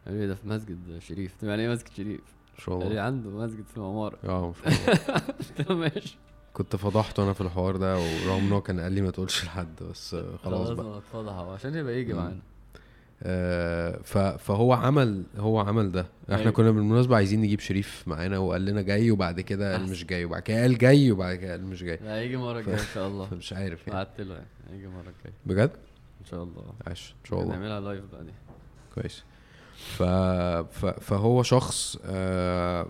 [0.06, 1.32] قالوا لي ده في مسجد شريف.
[1.34, 2.20] قلت لهم يعني إيه مسجد شريف؟
[2.60, 4.18] إن شاء قال لي الله عنده مسجد في العمارة.
[4.24, 5.22] آه ما شاء الله.
[5.70, 6.18] له ماشي.
[6.54, 9.84] كنت فضحته أنا في الحوار ده ورغم إن هو كان قال لي ما تقولش لحد
[9.92, 10.86] بس خلاص بقى.
[10.86, 12.14] ما اتفضح عشان يبقى يجي.
[12.14, 12.40] معانا.
[13.24, 14.00] آه،
[14.38, 16.06] فهو عمل هو عمل ده.
[16.24, 16.52] إحنا أيوة.
[16.52, 19.90] كنا بالمناسبة عايزين نجيب شريف معانا وقال لنا جاي وبعد كده قال.
[19.90, 22.00] مش جاي وبعد كده قال جاي وبعد كده قال مش جاي.
[22.04, 23.26] لا هيجي المرة الجاية إن شاء الله.
[23.32, 24.00] فمش عارف يعني.
[24.00, 25.34] بعت له يعني هيجي المرة الجاية.
[25.46, 25.72] بجد؟
[26.22, 26.74] إن شاء الله.
[26.88, 27.16] عاش.
[27.22, 27.52] إن شاء الله.
[27.54, 28.32] نعملها live بقى دي.
[28.96, 29.24] كويس.
[29.98, 30.04] ف...
[30.04, 30.86] ف...
[30.86, 32.88] فهو شخص آه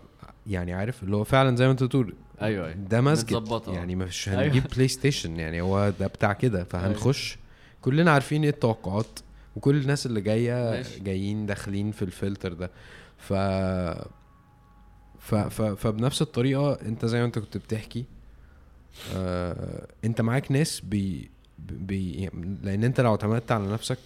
[0.47, 3.61] يعني عارف اللي هو فعلا زي ما انت بتقول أيوه أيوه ده مسجد.
[3.67, 4.43] يعني مش أيوة.
[4.43, 7.37] هنجيب PlayStation يعني هو ده بتاع كده فهنخش
[7.81, 9.19] كلنا عارفين إيه التوقعات
[9.55, 10.99] وكل الناس اللي جاية ماشي.
[10.99, 12.71] جايين داخلين في الفلتر ده
[13.17, 13.33] ف
[15.19, 15.61] ف, ف...
[15.61, 18.05] فبنفس الطريقة أنت زي ما أنت كنت بتحكي
[19.15, 19.87] آه...
[20.05, 21.29] أنت معاك ناس بي...
[21.59, 22.29] بي...
[22.63, 23.97] لأن أنت لو اعتمدت على نفسك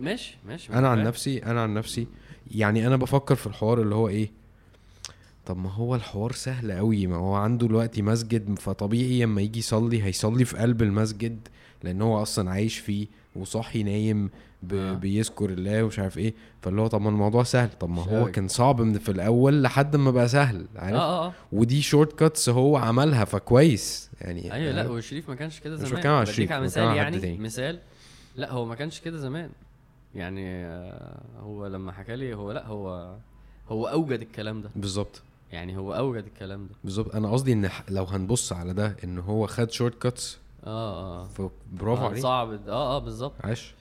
[0.00, 1.02] ماشي ماشي أنا عن.
[1.04, 2.06] نفسي أنا عن نفسي
[2.54, 4.30] يعني أنا بفكر في الحوار اللي هو إيه
[5.46, 10.02] طب ما هو الحوار سهل قوي ما هو عنده دلوقتي مسجد فطبيعي لما يجي يصلي
[10.04, 11.38] هيصلي في قلب المسجد
[11.82, 14.30] لأن هو أصلا عايش فيه وصاحي نايم
[14.62, 14.74] ب...
[14.74, 14.92] آه.
[14.92, 18.30] بيذكر الله ومش عارف إيه فاللي هو طب ما الموضوع سهل طب ما مش هو.
[18.30, 22.48] كان صعب من في الأول لحد ما بقى سهل عارف آه آه آه ودي shortcuts
[22.48, 26.26] هو عملها فكويس يعني أيوه لأ عارف؟ وشريف ما كانش كده مش زمان بتكلم على
[26.26, 27.38] شريف، مثال يعني.
[27.38, 27.78] مثال
[28.36, 29.50] لأ هو ما كانش كده زمان
[30.14, 33.16] يعني آه، هو لما حكى لي هو لا هو
[33.68, 34.70] هو أوجد الكلام ده.
[34.76, 35.22] بالظبط.
[35.52, 36.74] يعني هو أوجد الكلام ده.
[36.84, 37.14] بالظبط.
[37.14, 41.50] أنا قصدي إن لو هنبص على ده إن هو خد shortcuts آه آه.
[41.72, 42.20] برافو آه، عليه.
[42.20, 42.52] صعب.
[42.68, 43.34] آه آه بالظبط.
[43.44, 43.74] عاش.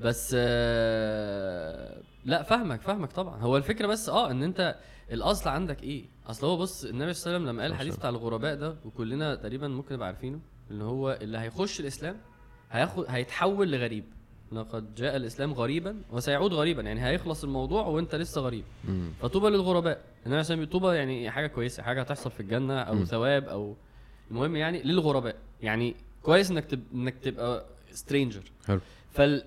[0.00, 3.40] بس آه لا فاهمك فاهمك طبعا.
[3.40, 4.76] هو الفكرة بس آه إن أنت
[5.12, 7.96] الأصل عندك إيه؟ أصل هو بص النبي صلى الله عليه وسلم لما قال الحديث.
[7.96, 10.38] بتاع الغرباء ده وكلنا تقريبا ممكن نبقى عارفينه
[10.70, 12.16] إن هو اللي هيخش الإسلام
[12.70, 14.04] هياخد هيتحول لغريب.
[14.54, 18.64] لقد جاء الإسلام غريبا وسيعود غريبا يعني هيخلص الموضوع وأنت لسه غريب.
[18.88, 19.10] مم.
[19.22, 20.00] فطوبى للغرباء.
[20.26, 23.04] النبي عليه طوبى يعني حاجة كويسة حاجة هتحصل في الجنة أو مم.
[23.04, 23.74] ثواب أو
[24.30, 25.36] المهم يعني للغرباء.
[25.62, 26.82] يعني كويس إنك تب...
[26.94, 28.80] إنك تبقى سترينجر حلو.
[29.12, 29.44] فال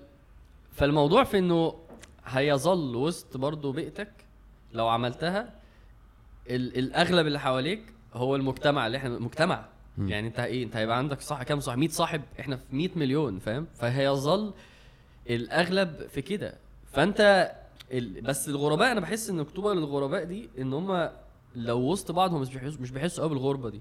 [0.72, 1.74] فالموضوع في إنه
[2.24, 4.10] هيظل وسط برضه بيئتك.
[4.72, 5.54] لو عملتها
[6.50, 6.78] ال...
[6.78, 7.82] الأغلب اللي حواليك
[8.14, 9.64] هو المجتمع اللي إحنا مجتمع.
[9.98, 13.38] يعني أنت إيه أنت هيبقى عندك صح كام صاحب 100 صاحب إحنا في 100 مليون
[13.38, 14.52] فاهم؟ فهيظل
[15.28, 16.54] الأغلب في كده.
[16.92, 17.52] فأنت
[17.92, 18.20] ال...
[18.20, 21.10] بس الغرباء أنا بحس إن الكتوبة للغرباء دي إن هم
[21.56, 23.80] لو وسط بعض هم مش بيحسوا مش بيحسوا قوي بالغربة دي.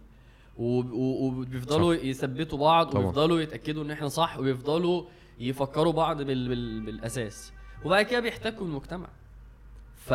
[0.58, 3.06] وبيفضلوا يثبتوا بعض طبعا.
[3.06, 5.04] ويفضلوا يتأكدوا إن إحنا صح ويفضلوا
[5.40, 6.48] يفكروا بعض بال...
[6.50, 6.82] بال...
[6.82, 7.54] بالأساس.
[7.86, 9.08] وبعد كده بيحتكوا بالمجتمع
[9.96, 10.14] ف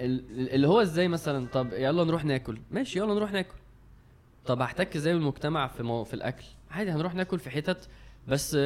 [0.00, 2.58] ال- اللي هو إزاي مثلا طب يلا نروح ناكل.
[2.70, 3.54] ماشي يلا نروح ناكل.
[4.46, 6.04] طب هحتك إزاي بالمجتمع في مو...
[6.04, 7.88] في الأكل؟ عادي هنروح ناكل في حتت
[8.28, 8.58] بس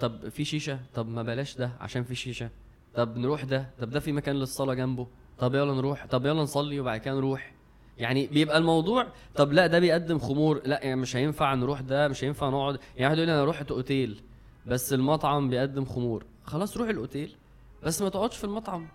[0.00, 2.50] طب في شيشة؟ طب ما بلاش ده عشان في شيشة.
[2.94, 5.06] طب نروح ده؟ طب ده في مكان للصلاة جنبه.
[5.38, 6.06] طب يلا نروح.
[6.06, 7.52] طب يلا نصلي وبعد كده نروح.
[7.98, 10.62] يعني بيبقى الموضوع طب لا ده بيقدم خمور.
[10.64, 12.78] لا يعني مش هينفع نروح ده مش هينفع نقعد.
[12.96, 14.20] يعني واحد يقول لي أنا رحت أوتيل
[14.66, 16.24] بس المطعم بيقدم خمور.
[16.44, 17.36] خلاص روح الأوتيل
[17.82, 18.86] بس ما تقعدش في المطعم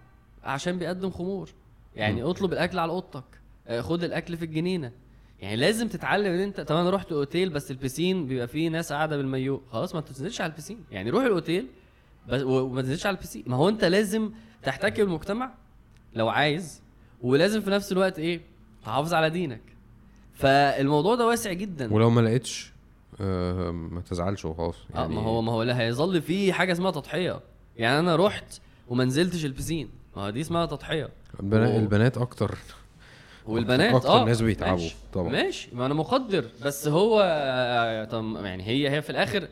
[0.43, 1.49] عشان بيقدم خمور.
[1.95, 2.23] يعني.
[2.23, 3.23] اطلب الأكل على أوضتك.
[3.67, 4.91] آه، خد الأكل في الجنينة.
[5.41, 9.17] يعني لازم تتعلم ان انت طب أنا رحت اوتيل بس البسين بيبقى فيه ناس قاعدة
[9.17, 9.61] بالمايو.
[9.71, 10.79] خلاص ما تنزلش على البسين.
[10.91, 11.67] يعني روح الاوتيل
[12.27, 13.43] بس وما تنزلش على البسين.
[13.47, 14.31] ما هو انت لازم
[14.63, 15.53] تحتك بالمجتمع
[16.15, 16.81] لو عايز
[17.21, 18.41] ولازم في نفس الوقت إيه
[18.83, 19.61] تحافظ على دينك.
[20.33, 21.93] فالموضوع ده واسع جدا.
[21.93, 22.71] ولو ما لقيتش
[23.21, 24.75] آه ما تزعلش وخلاص.
[24.95, 27.39] آه ما هو ما هو لا هيظل في حاجة اسمها تضحية.
[27.77, 29.89] يعني أنا رحت وما نزلتش البسين.
[30.15, 31.09] ما هو دي اسمها تضحية.
[31.39, 32.57] البنات, البنات أكتر.
[33.45, 34.95] والبنات آه ناس بيتعبوا ماشي.
[35.13, 35.29] طبعا.
[35.31, 35.69] ماشي.
[35.73, 36.45] ما أنا مقدر.
[36.65, 37.19] بس هو
[38.11, 39.47] طب يعني هي هي في الآخر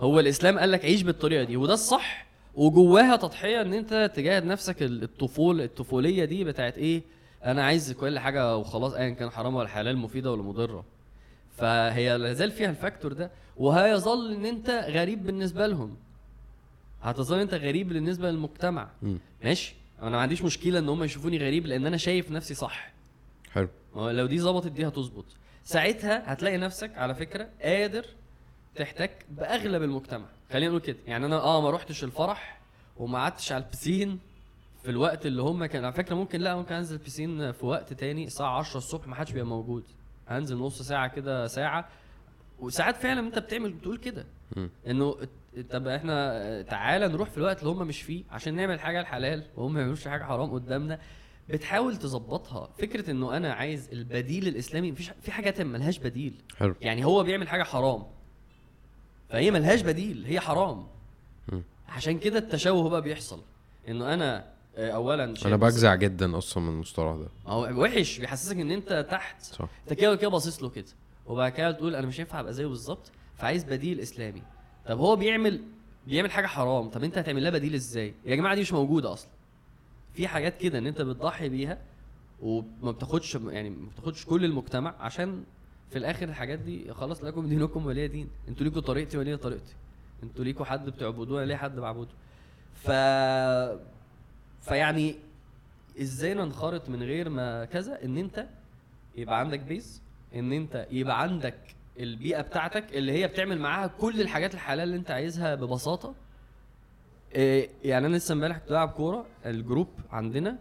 [0.00, 2.26] هو الإسلام قال لك عيش بالطريقة دي وده الصح.
[2.54, 7.02] وجواها تضحية إن أنت تجاهد نفسك ال- الطفول الطفولية دي بتاعت إيه؟
[7.44, 10.84] أنا عايز كل حاجة وخلاص ايا كان حرام ولا حلال مفيدة ولا مضرة.
[11.56, 13.30] فهي لازال فيها الفاكتور ده.
[13.56, 15.96] وهيظل إن أنت غريب بالنسبة لهم.
[17.02, 18.88] هتظل أنت غريب بالنسبة للمجتمع.
[19.02, 19.18] مم.
[19.44, 22.90] ماشي؟ أنا ما عنديش مشكلة إن هم يشوفوني غريب لأن أنا شايف نفسي صح.
[23.52, 23.68] حلو.
[23.94, 25.24] هو لو دي ظبطت دي هتظبط.
[25.64, 28.06] ساعتها هتلاقي نفسك على فكرة قادر
[28.74, 30.26] تحتك بأغلب المجتمع.
[30.52, 30.96] خلينا نقول كده.
[31.06, 32.60] يعني أنا آه ما روحتش الفرح
[32.96, 34.18] وما قعدتش على البسين
[34.82, 38.24] في الوقت اللي هم كان على فكرة ممكن لا ممكن أنزل البسين في وقت تاني
[38.26, 39.84] الساعة 10 الصبح ما حدش بيبقى موجود.
[40.28, 41.88] هنزل نص ساعة كده ساعة.
[42.58, 44.26] وساعات فعلا أنت بتعمل بتقول كده.
[44.86, 45.16] إنه
[45.70, 49.72] طب إحنا تعالى نروح في الوقت اللي هم مش فيه عشان نعمل حاجة الحلال وهم
[49.74, 50.98] ما يعملوش حاجة حرام قدامنا.
[51.48, 52.68] بتحاول تظبطها.
[52.78, 56.34] فكرة إنه أنا عايز البديل الإسلامي مفيش في حاجات ملهاش بديل.
[56.56, 56.74] حلو.
[56.80, 58.02] يعني هو بيعمل حاجة حرام.
[59.30, 60.86] فهي ملهاش بديل هي حرام.
[61.48, 61.62] مم.
[61.88, 63.40] عشان كده التشوه بقى بيحصل.
[63.88, 67.28] إنه أنا آه، اولا أنا بجزع جدا أصلا من المصطلح ده.
[67.46, 69.42] ما هو وحش بيحسسك إن أنت تحت.
[69.42, 69.68] صح.
[69.82, 70.86] أنت كده كده باصص له كده.
[71.26, 74.42] وبعد كده تقول أنا مش هينفع أبقى زيه بالظبط فعايز بديل إسلامي.
[74.86, 75.60] طب هو بيعمل
[76.06, 76.88] بيعمل حاجة حرام.
[76.90, 79.30] طب أنت هتعمل لها بديل إزاي؟ يا جماعة دي مش موجودة أصلا.
[80.16, 81.78] في حاجات كده إن أنت بتضحي بيها
[82.42, 85.44] وما بتاخدش يعني ما بتاخدش كل المجتمع عشان
[85.90, 88.28] في الآخر الحاجات دي خلاص لكم دينكم ولي دين.
[88.48, 89.74] أنتوا ليكوا طريقتي ولي طريقتي.
[90.22, 92.08] أنتوا ليكوا حد بتعبدوه ليه حد بعبده
[92.74, 92.90] ف
[94.62, 95.16] فيعني
[96.00, 98.46] إزاي ننخرط من غير ما كذا؟ إن أنت
[99.16, 100.02] يبقى عندك base
[100.34, 101.58] إن أنت يبقى عندك
[102.00, 106.14] البيئة بتاعتك اللي هي بتعمل معاها كل الحاجات الحلال اللي أنت عايزها ببساطة.
[107.36, 110.58] إيه يعني أنا لسه امبارح كنت بلعب كورة ال group عندنا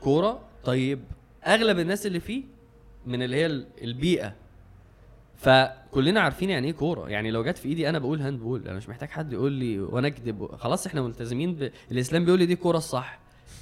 [0.00, 0.40] كورة.
[0.64, 1.00] طيب
[1.46, 2.42] أغلب الناس اللي فيه
[3.06, 4.34] من اللي هي ال- البيئة.
[5.36, 7.08] فكلنا عارفين يعني إيه كورة.
[7.10, 10.06] يعني لو جت في إيدي أنا بقول handball أنا مش محتاج حد يقول لي وأنا
[10.08, 10.54] أكذب.
[10.56, 11.70] خلاص إحنا ملتزمين ب...
[11.90, 13.18] الإسلام بيقول لي دي كورة الصح.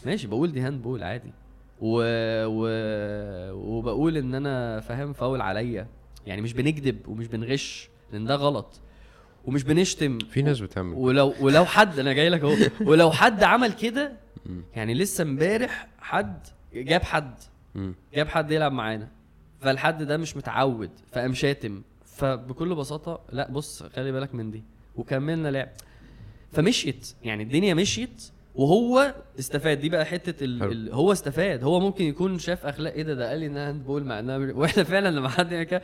[0.07, 1.33] ماشي بقول دي handball عادي.
[1.81, 2.03] و...
[2.47, 2.69] و...
[3.53, 5.87] وبقول إن أنا فاهم فاول عليا.
[6.27, 8.81] يعني مش بنكذب ومش بنغش لأن ده غلط.
[9.45, 10.19] ومش بنشتم.
[10.19, 12.57] في ناس بتعمل ولو ولو حد أنا جاي لك أهو.
[12.91, 14.13] ولو حد عمل كده.
[14.75, 17.35] يعني لسه امبارح حد جاب حد.
[18.15, 19.09] جاب حد يلعب معانا.
[19.61, 21.83] فالحد ده مش متعود فقام شاتم.
[22.05, 24.63] فبكل بساطة لا بص خلي بالك من دي.
[24.97, 25.69] وكملنا لعب.
[26.53, 27.15] فمشيت.
[27.25, 28.23] يعني الدنيا مشيت.
[28.55, 29.81] وهو استفاد.
[29.81, 30.63] دي بقى حتة ال...
[30.63, 30.93] ال...
[30.93, 31.65] هو استفاد.
[31.65, 32.93] هو ممكن يكون شاف أخلاق.
[32.93, 35.83] إيه ده؟ ده قال لي انها handball مع انها وإحنا فعلا لما حد كده.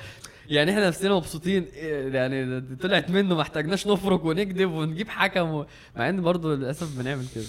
[0.49, 1.65] يعني إحنا نفسنا مبسوطين.
[1.75, 3.35] إيه؟ يعني طلعت منه.
[3.35, 5.67] ما احتاجناش نفرك ونكذب ونجيب حكم و...
[5.97, 7.45] مع إن برضه للأسف بنعمل كده.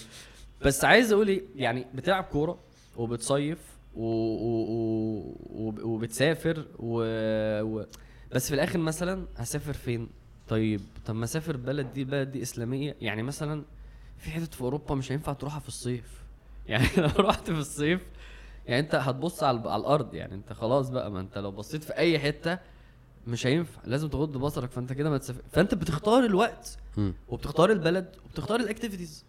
[0.66, 2.58] بس عايز أقول إيه؟ يعني بتلعب كورة
[2.98, 3.58] وبتصيف
[3.96, 4.04] و...
[4.04, 4.66] و...
[4.70, 5.36] و...
[5.50, 7.02] وب- وبتسافر و...
[7.62, 7.86] و...
[8.32, 10.08] بس في الآخر مثلا هسافر فين؟
[10.50, 12.96] طيب طب ما أسافر بلد دي بلد دي إسلامية.
[13.02, 13.64] يعني مثلا
[14.20, 16.20] في حتت في أوروبا مش هينفع تروحها في الصيف.
[16.70, 18.02] يعني لو رحت في الصيف
[18.68, 21.94] يعني أنت هتبص على, على الأرض يعني أنت خلاص بقى ما أنت لو بصيت في
[21.98, 22.60] أي حتة
[23.28, 26.78] مش هينفع لازم تغض بصرك فأنت كده ما تسافر فأنت بتختار الوقت.
[27.30, 29.26] وبتختار البلد وبتختار الاكتيفيتيز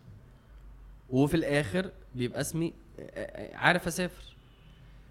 [1.11, 2.73] وفي الآخر بيبقى اسمي
[3.55, 4.25] عارف أسافر.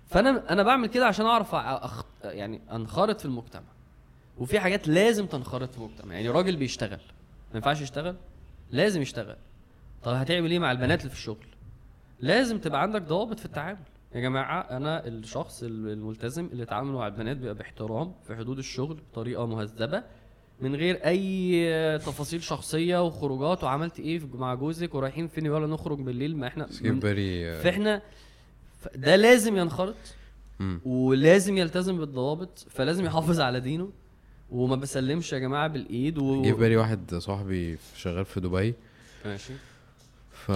[0.09, 2.03] فأنا أنا بعمل كده عشان أعرف أخ...
[2.23, 3.63] يعني أنخرط في المجتمع.
[4.37, 6.99] وفي حاجات لازم تنخرط في المجتمع يعني راجل بيشتغل
[7.51, 8.15] ما ينفعش يشتغل؟
[8.71, 9.35] لازم يشتغل.
[10.03, 11.45] طب هتعمل إيه مع البنات اللي في الشغل؟
[12.19, 13.79] لازم تبقى عندك ضوابط في التعامل.
[14.15, 19.45] يا جماعة أنا الشخص الملتزم اللي اتعامل مع البنات بيبقى باحترام في حدود الشغل بطريقة
[19.45, 20.03] مهذبة
[20.61, 26.37] من غير أي تفاصيل شخصية وخروجات وعملت إيه مع جوزك ورايحين فين ولا نخرج بالليل
[26.37, 28.01] ما إحنا بري فإحنا
[28.95, 29.95] ده لازم ينخرط.
[30.85, 33.91] ولازم يلتزم بالضوابط فلازم يحافظ على دينه.
[34.49, 36.41] وما بسلمش يا جماعة بالإيد و...
[36.41, 38.73] جه في بالي واحد صاحبي شغال في دبي.
[39.25, 39.53] ماشي.
[40.49, 40.51] ف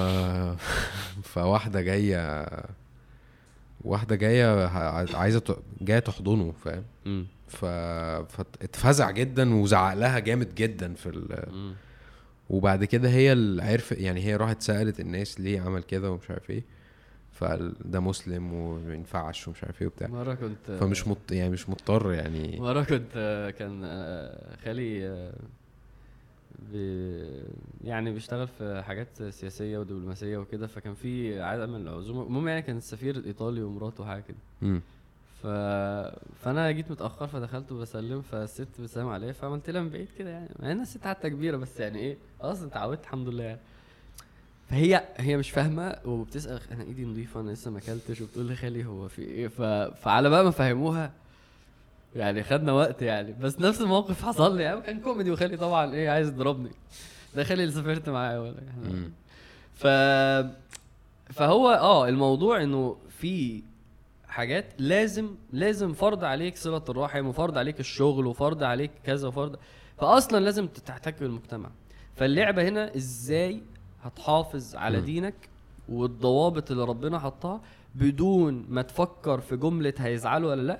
[1.33, 2.37] فواحدة جاية
[3.81, 4.67] واحدة جاية
[5.17, 7.65] عايزة ت- جاية تحضنه فاهم؟ ف
[8.35, 11.73] فاتفزع جدا وزعق لها جامد جدا في ال...
[12.49, 16.49] وبعد كده هي اللي عرف يعني هي راحت سألت الناس ليه عمل كده ومش عارف
[16.49, 16.63] إيه
[17.31, 20.07] فده مسلم وما ينفعش ومش عارف إيه وبتاع.
[20.07, 21.31] مرة كنت فمش مط...
[21.31, 22.59] يعني مش مضطر يعني.
[22.59, 23.13] مرة كنت
[23.59, 23.81] كان
[24.65, 25.31] خالي
[26.71, 27.23] بي
[27.83, 32.23] يعني بيشتغل في حاجات سياسية ودبلوماسية وكده فكان في عدد من العزومة.
[32.23, 34.79] المهم يعني كان السفير الإيطالي ومراته وحاجة كده.
[35.43, 35.47] ف...
[36.43, 40.49] فأنا جيت متأخر فدخلت وبسلم فالست بتسلم عليا فعملت لها من بعيد كده يعني.
[40.59, 43.59] مع إن الست حتى كبيرة بس يعني إيه خلاص اتعودت الحمد لله يعني.
[44.69, 48.21] فهي هي مش فاهمة وبتسأل أنا إيدي نظيفه أنا لسه ما أكلتش.
[48.21, 49.61] وبتقول لي خالي هو في إيه؟ ف...
[50.03, 51.11] فعلى بقى ما فهموها
[52.15, 53.33] يعني خدنا وقت يعني.
[53.33, 54.63] بس نفس الموقف حصل لي.
[54.63, 55.93] يعني كان كوميدي وخالي طبعا.
[55.93, 56.71] إيه عايز يضربني.
[57.35, 59.11] ده خالي اللي سافرت معاه ولا مم.
[59.73, 59.87] ف
[61.33, 63.63] فهو آه الموضوع إنه في
[64.27, 69.55] حاجات لازم لازم فرض عليك صلة الرحم وفرض عليك الشغل وفرض عليك كذا وفرض
[69.97, 71.69] فأصلا لازم تحتك بالمجتمع.
[72.15, 73.61] فاللعبة هنا إزاي
[74.03, 75.01] هتحافظ على.
[75.01, 75.35] دينك
[75.89, 77.61] والضوابط اللي ربنا حطها
[77.95, 80.79] بدون ما تفكر في جملة هيزعلوا ولا لأ.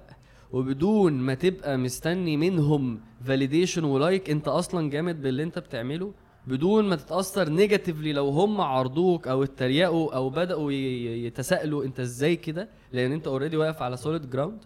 [0.54, 6.14] وبدون ما تبقى مستني منهم validation و like انت أصلا جامد باللي انت بتعمله.
[6.48, 12.70] بدون ما تتأثر negatively لو هم عرضوك أو اتريقوا أو بدأوا يتساءلوا انت إزاي كده
[12.94, 14.60] لأن انت already واقف على solid ground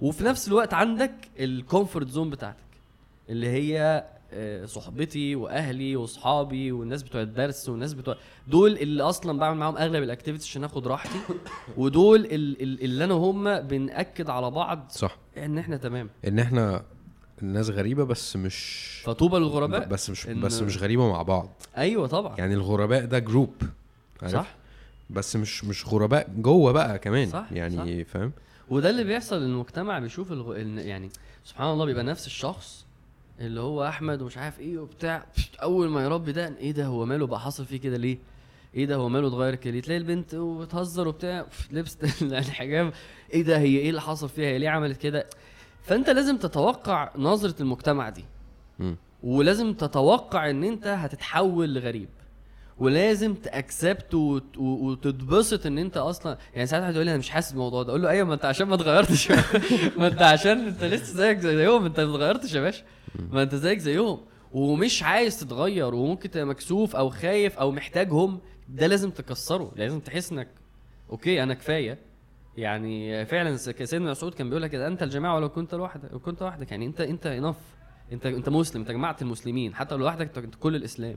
[0.00, 2.58] وفي نفس الوقت عندك ال comfort zone بتاعتك
[3.28, 4.04] اللي هي
[4.64, 8.16] صحبتي وأهلي وأصحابي والناس بتوع الدرس والناس بتوع
[8.48, 11.18] دول اللي أصلا بعمل معاهم أغلب ال activities عشان آخد راحتي.
[11.76, 15.16] ودول ال- ال- اللي أنا وهم بنأكد على بعض صح.
[15.36, 16.10] إن إحنا تمام.
[16.28, 16.82] إن إحنا
[17.42, 21.48] الناس غريبة بس مش فطوبى للغرباء؟ بس مش إن- بس مش غريبة مع بعض.
[21.76, 22.34] أيوه طبعا.
[22.38, 23.54] يعني الغرباء ده group
[24.22, 24.54] عارف؟ صح.
[25.10, 28.32] بس مش مش غرباء جوه بقى كمان صح، يعني فاهم؟
[28.70, 30.56] وده اللي بيحصل المجتمع بيشوف الغ...
[30.78, 31.10] يعني
[31.44, 32.83] سبحان الله بيبقى نفس الشخص
[33.40, 35.26] اللي هو أحمد ومش عارف إيه وبتاع.
[35.62, 38.18] أول ما يربي ده إيه ده هو ماله بقى حصل فيه كده ليه؟
[38.74, 41.46] إيه ده هو ماله اتغير كده تلاقي البنت وبتهزر وبتاع.
[41.72, 42.92] لبس الحجاب
[43.34, 45.26] إيه ده هي إيه اللي حصل فيها؟ هي ليه عملت كده؟
[45.82, 48.24] فأنت لازم تتوقع نظرة المجتمع دي.
[49.22, 52.08] ولازم تتوقع إن أنت هتتحول لغريب.
[52.78, 54.14] ولازم تأكسبت
[54.58, 56.38] وتتبسط إن أنت أصلا.
[56.54, 57.88] يعني ساعات واحد يقول لي أنا مش حاسس بالموضوع ده.
[57.90, 59.30] أقول له أيوه ما أنت عشان ما اتغيرتش.
[59.98, 62.82] ما أنت عشان أنت لسه زيك زيهم أنت ما اتغيرتش يا باشا.
[63.30, 64.20] ما انت زيك زيهم.
[64.52, 69.72] ومش عايز تتغير وممكن تبقى مكسوف أو خايف أو محتاجهم ده لازم تكسره.
[69.76, 70.48] لازم تحس إنك
[71.10, 71.98] أوكي أنا كفاية.
[72.56, 76.70] يعني فعلا سيدنا مسعود كان بيقول لك أنت الجماعة ولو كنت لوحدك لو كنت لوحدك.
[76.70, 77.56] يعني أنت أنت انف
[78.12, 79.74] أنت أنت مسلم أنت جماعة المسلمين.
[79.74, 81.16] حتى لو لوحدك انت كل الإسلام.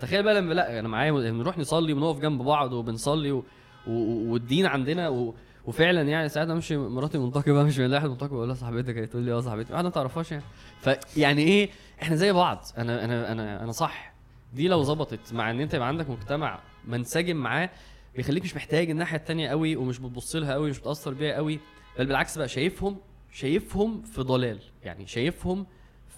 [0.00, 3.32] تخيل بقى لما لا أنا معايا بنروح نصلي ونقف جنب بعض وبنصلي.
[3.32, 3.44] و...
[3.86, 5.34] و- والدين عندنا و...
[5.66, 9.22] وفعلا يعني ساعات امشي مراتي منتقبه مش من واحد منتقبه بقول لها صاحبتك هي تقول
[9.22, 9.72] لي آه صاحبتي.
[9.72, 10.44] واحدة ما تعرفهاش يعني.
[10.80, 11.70] فيعني إيه
[12.02, 12.64] إحنا زي بعض.
[12.78, 14.14] أنا أنا أنا أنا صح.
[14.54, 16.58] دي لو ظبطت مع إن أنت يبقى عندك مجتمع
[16.88, 17.70] منسجم معاه
[18.16, 21.58] بيخليك مش محتاج الناحية التانية قوي ومش بتبص لها قوي مش بتأثر بيها قوي.
[21.98, 22.96] بل بالعكس بقى شايفهم
[23.32, 24.58] شايفهم في ضلال.
[24.84, 25.66] يعني شايفهم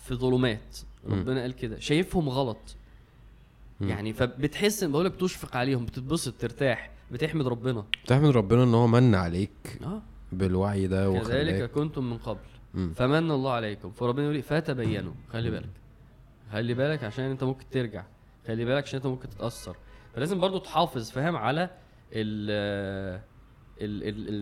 [0.02, 0.78] في ظلمات.
[1.08, 1.78] ربنا قال كده.
[1.78, 2.76] شايفهم غلط.
[3.80, 6.90] يعني فبتحس ان بقولك تشفق عليهم بتتبسط ترتاح.
[7.10, 7.84] بتحمد ربنا.
[8.06, 10.02] تحمد ربنا إن هو من عليك آه.
[10.32, 12.38] بالوعي ده كذلك وخلاك كنتم من قبل.
[12.74, 12.92] مم.
[12.96, 13.90] فمن الله عليكم.
[13.90, 15.12] فربنا يقول إيه؟ فتبينوا.
[15.32, 15.70] خلي بالك.
[16.52, 18.04] خلي بالك عشان أنت ممكن ترجع.
[18.46, 19.76] خلي بالك عشان أنت ممكن تتأثر.
[20.14, 21.70] فلازم برضو تحافظ فاهم؟ على
[22.12, 23.20] ال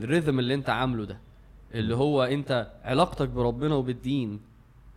[0.04, 1.18] ال rhythm اللي أنت عامله ده.
[1.74, 4.40] اللي هو أنت علاقتك بربنا وبالدين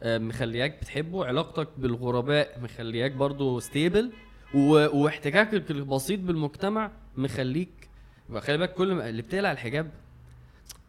[0.01, 4.11] آه، مخلياك بتحبه علاقتك بالغرباء مخلياك برضو stable
[4.93, 7.69] واحتكاكك البسيط بالمجتمع مخليك
[8.39, 9.89] خلي بالك كل ما اللي بتقلع الحجاب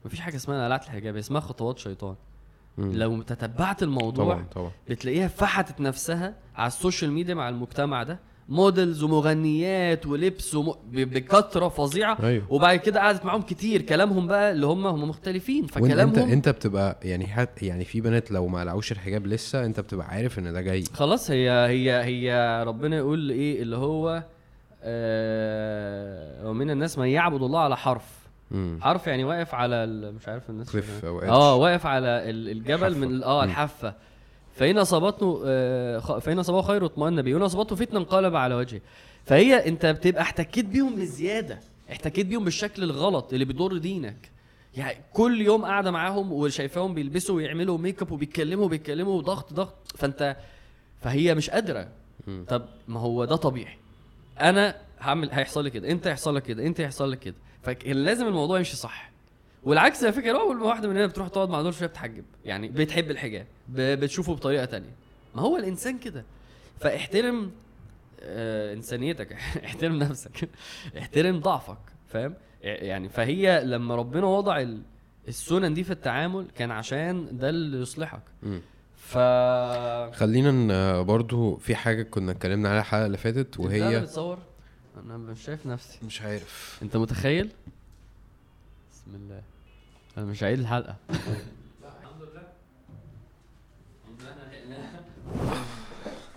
[0.04, 2.14] مفيش حاجة اسمها قلعت الحجاب اسمها خطوات شيطان.
[2.78, 2.92] مم.
[2.92, 4.70] لو تتبعت الموضوع طبعا طبعا.
[4.88, 8.18] بتلاقيها فتحت نفسها على ال social media مع المجتمع ده.
[8.48, 10.74] models ومغنيات ولبس وم...
[10.92, 12.18] بكثرة فظيعة.
[12.22, 12.52] أيوه.
[12.52, 13.82] وبعد كده قعدت معاهم كتير.
[13.82, 15.66] كلامهم بقى اللي هم هم مختلفين.
[15.66, 19.80] فكلامهم انت أنت بتبقى يعني حت يعني في بنات لو ما قلعوش الحجاب لسه أنت
[19.80, 20.84] بتبقى عارف إن ده جاي.
[20.92, 24.24] خلاص هي هي هي ربنا يقول إيه اللي هو
[24.82, 28.18] آه ومن الناس من يعبد الله على حرف
[28.50, 28.78] مم.
[28.82, 31.54] حرف يعني واقف على ال- مش عارف الناس كليف أو آه.
[31.54, 32.98] واقف على ال- الجبل حافة.
[32.98, 33.44] من آه.
[33.44, 33.94] الحافه
[34.54, 38.80] فإن أصابته آه، فإن أصابه خير اطمأن به وإن أصابته فتنة انقلب على وجهه
[39.24, 41.58] فهي أنت بتبقى احتكيت بيهم بزيادة
[41.92, 44.30] احتكيت بيهم بالشكل الغلط اللي بيضر دينك
[44.76, 50.36] يعني كل يوم قاعدة معاهم وشايفاهم بيلبسوا ويعملوا make up وبيتكلموا وبيتكلموا ضغط ضغط فأنت
[51.00, 51.88] فهي مش قادرة.
[52.48, 53.76] طب ما هو ده طبيعي
[54.40, 58.58] أنا هعمل هيحصل لي كده انت هيحصل لك كده انت هيحصل لك كده؟ فلازم الموضوع
[58.58, 59.10] يمشي صح.
[59.62, 63.10] والعكس على فكرة أول ما واحدة مننا بتروح تقعد مع دول شوية بتحجب يعني بتحب
[63.10, 64.90] الحجاب بتشوفه بطريقة تانية.
[65.34, 66.24] ما هو الإنسان كده.
[66.80, 67.50] فاحترم
[68.22, 69.32] آه إنسانيتك
[69.64, 70.48] احترم نفسك
[70.98, 71.78] احترم ضعفك
[72.08, 74.82] فاهم؟ يعني فهي لما ربنا وضع ال-
[75.28, 78.22] السنن دي في التعامل كان عشان ده اللي يصلحك.
[79.08, 79.18] ف
[80.16, 84.38] خلينا برضو في حاجة كنا اتكلمنا عليها الحلقة اللي فاتت انت وهي بتصور؟
[85.04, 85.98] أنا مش شايف نفسي.
[86.02, 86.78] مش عارف.
[86.82, 87.50] انت متخيل؟
[88.92, 89.42] بسم الله.
[90.18, 90.96] أنا مش عيد الحلقة.
[91.10, 92.42] الحمد لله.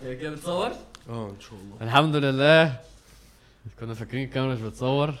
[0.02, 0.70] هي كده بتصور؟
[1.08, 1.76] آه إن شاء الله.
[1.80, 2.80] الحمد لله.
[3.80, 5.14] كنا فاكرين الكاميرا مش بتصور.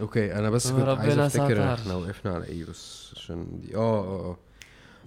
[0.00, 1.74] أوكي أنا بس كنت عايز أفتكر.
[1.74, 4.36] إحنا وقفنا على إيه بس عشان دي آه آه آه.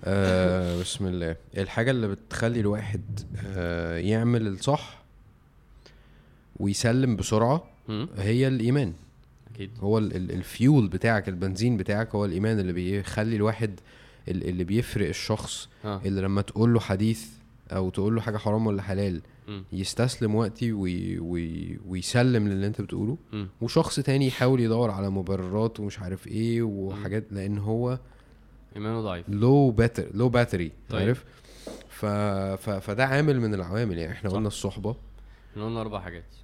[0.06, 3.01] آه، بسم الله الحاجة اللي بتخلي الواحد
[3.45, 5.04] آه يعمل الصح
[6.60, 7.64] ويسلم بسرعة.
[8.18, 8.93] هي الإيمان
[9.56, 13.80] أكيد هو ال- ال- الفيول بتاعك البنزين بتاعك هو الإيمان اللي بيخلي الواحد
[14.28, 17.26] ال- اللي بيفرق الشخص آه اللي لما تقول له حديث
[17.72, 19.64] أو تقول له حاجة حرام ولا حلال مم.
[19.74, 23.47] يستسلم وقتي وي وي ويسلم للي انت بتقوله مم.
[23.62, 27.99] وشخص تاني يحاول يدور على مبررات ومش عارف إيه وحاجات لأن هو
[28.76, 29.30] إيمانه ضعيف.
[29.30, 31.02] low batter low battery طيب.
[31.02, 31.26] عارف؟
[31.90, 32.06] ف...
[32.06, 32.70] ف...
[32.70, 34.14] فده عامل من العوامل يعني.
[34.14, 34.36] إحنا صح.
[34.36, 34.96] قلنا الصحبة.
[35.52, 36.36] إحنا قلنا أربع حاجات.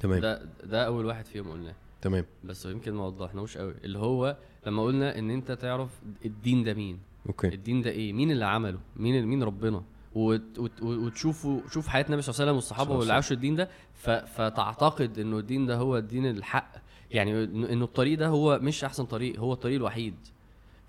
[0.00, 0.20] تمام.
[0.20, 1.74] ده ده أول واحد فيهم قلناه.
[2.02, 2.24] تمام.
[2.44, 3.74] بس يمكن ما وضحناهوش قوي.
[3.84, 4.36] اللي هو
[4.66, 5.90] لما قلنا إن أنت تعرف
[6.24, 6.98] الدين ده مين.
[7.26, 7.48] okay.
[7.48, 9.82] الدين ده إيه؟ مين اللي عمله؟ مين مين ربنا؟
[10.14, 13.68] وت- وت- وتشوفوا شوف حياة النبي صلى الله عليه وسلم والصحابة واللي عاشوا الدين ده.
[13.94, 14.10] ف...
[14.10, 16.72] فتعتقد إنه الدين ده هو الدين الحق.
[17.10, 20.14] يعني إنه الطريق ده هو مش أحسن طريق هو الطريق الوحيد.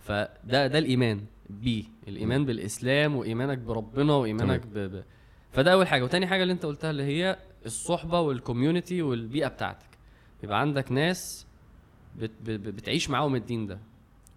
[0.09, 1.21] فده ده الإيمان.
[1.49, 4.77] بيه الإيمان بالإسلام وإيمانك بربنا وإيمانك ب...
[4.79, 5.03] ب...
[5.51, 6.03] فده أول حاجة.
[6.03, 9.89] وتاني حاجة اللي أنت قلتها اللي هي الصحبة والكوميونتي والبيئة بتاعتك.
[10.43, 11.47] يبقى عندك ناس
[12.19, 12.31] بت...
[12.45, 12.49] ب...
[12.51, 13.79] بتعيش معاهم الدين ده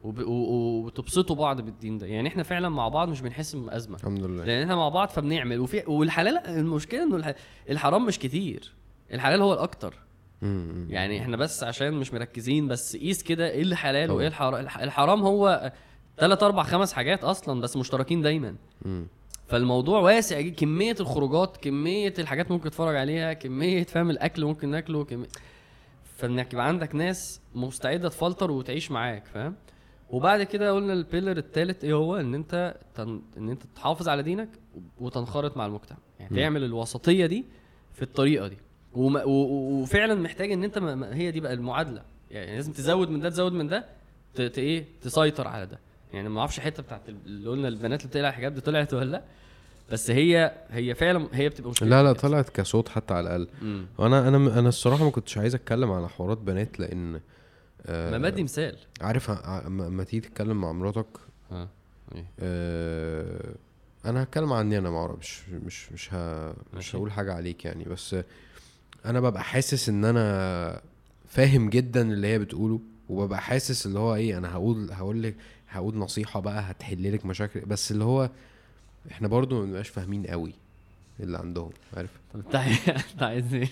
[0.02, 0.18] وب...
[0.18, 0.30] و...
[0.30, 2.06] و- وتبسطوا بعض بالدين ده.
[2.06, 3.96] يعني إحنا فعلا مع بعض مش بنحس بأزمة.
[3.96, 4.44] الحمد لله.
[4.44, 5.60] لأن إحنا مع بعض فبنعمل.
[5.60, 7.34] وفي والحلال المشكلة إنه الح...
[7.70, 8.72] الحرام مش كتير.
[9.12, 9.94] الحلال هو الأكتر.
[10.88, 14.16] يعني إحنا بس عشان مش مركزين بس قيس كده إيه الحلال طبعا.
[14.18, 14.54] وايه الحرام.
[14.80, 15.72] الحرام هو
[16.18, 18.56] ثلاث أربع خمس حاجات أصلا بس مشتركين دايما.
[18.84, 19.06] مم.
[19.48, 25.28] فالموضوع واسع كمية الخروجات كمية الحاجات ممكن تتفرج عليها كمية فاهم الأكل ممكن ناكله كمية
[26.16, 29.54] فإنك يبقى عندك ناس مستعدة تفلتر وتعيش معاك فاهم؟
[30.10, 33.22] وبعد كده قلنا البيلر الثالث إيه هو؟ إن أنت تن...
[33.36, 34.48] إن أنت تحافظ على دينك
[35.00, 35.98] وتنخرط مع المجتمع.
[36.20, 36.36] يعني م.
[36.36, 37.44] تعمل الوسطية دي
[37.92, 38.56] في الطريقة دي.
[38.94, 39.24] وما...
[39.24, 40.94] وفعلا محتاج إن أنت ما...
[40.94, 42.02] ما- هي دي بقى المعادلة.
[42.30, 43.84] يعني لازم تزود من ده تزود من ده
[44.34, 44.58] ت...
[44.58, 45.78] إيه تسيطر على ده.
[46.12, 49.10] يعني ما أعرفش الحتة بتاعت ال- اللي قلنا البنات اللي بتقلع الحجاب دي طلعت ولا
[49.10, 49.22] لأ
[49.92, 53.48] بس هي هي فعلا هي بتبقى مشكلة لا لا طلعت كصوت حتى على الأقل.
[53.98, 57.20] وأنا أنا أنا الصراحة ما كنتش عايز أتكلم على حوارات بنات لأن
[57.86, 58.76] آه ما بدي مثال.
[59.00, 61.06] عارف أما تيجي تتكلم مع مراتك؟
[61.52, 61.68] إيه؟
[62.40, 63.54] آه
[64.04, 66.54] أنا هتكلم عني أنا معرف مش مش مش ه...
[66.74, 66.96] مش.
[66.96, 68.16] هقول حاجة عليك يعني بس
[69.06, 70.80] أنا ببقى حاسس إن أنا
[71.28, 75.34] فاهم جدا اللي هي بتقوله وببقى حاسس اللي هو إيه أنا هقول هقول لك
[75.68, 78.30] هقول نصيحة بقى هتحل لك مشاكل بس اللي هو
[79.10, 80.52] إحنا برضو ما بنبقاش فاهمين قوي
[81.20, 83.68] اللي عندهم عارف؟ طب أنت عايز- إيه؟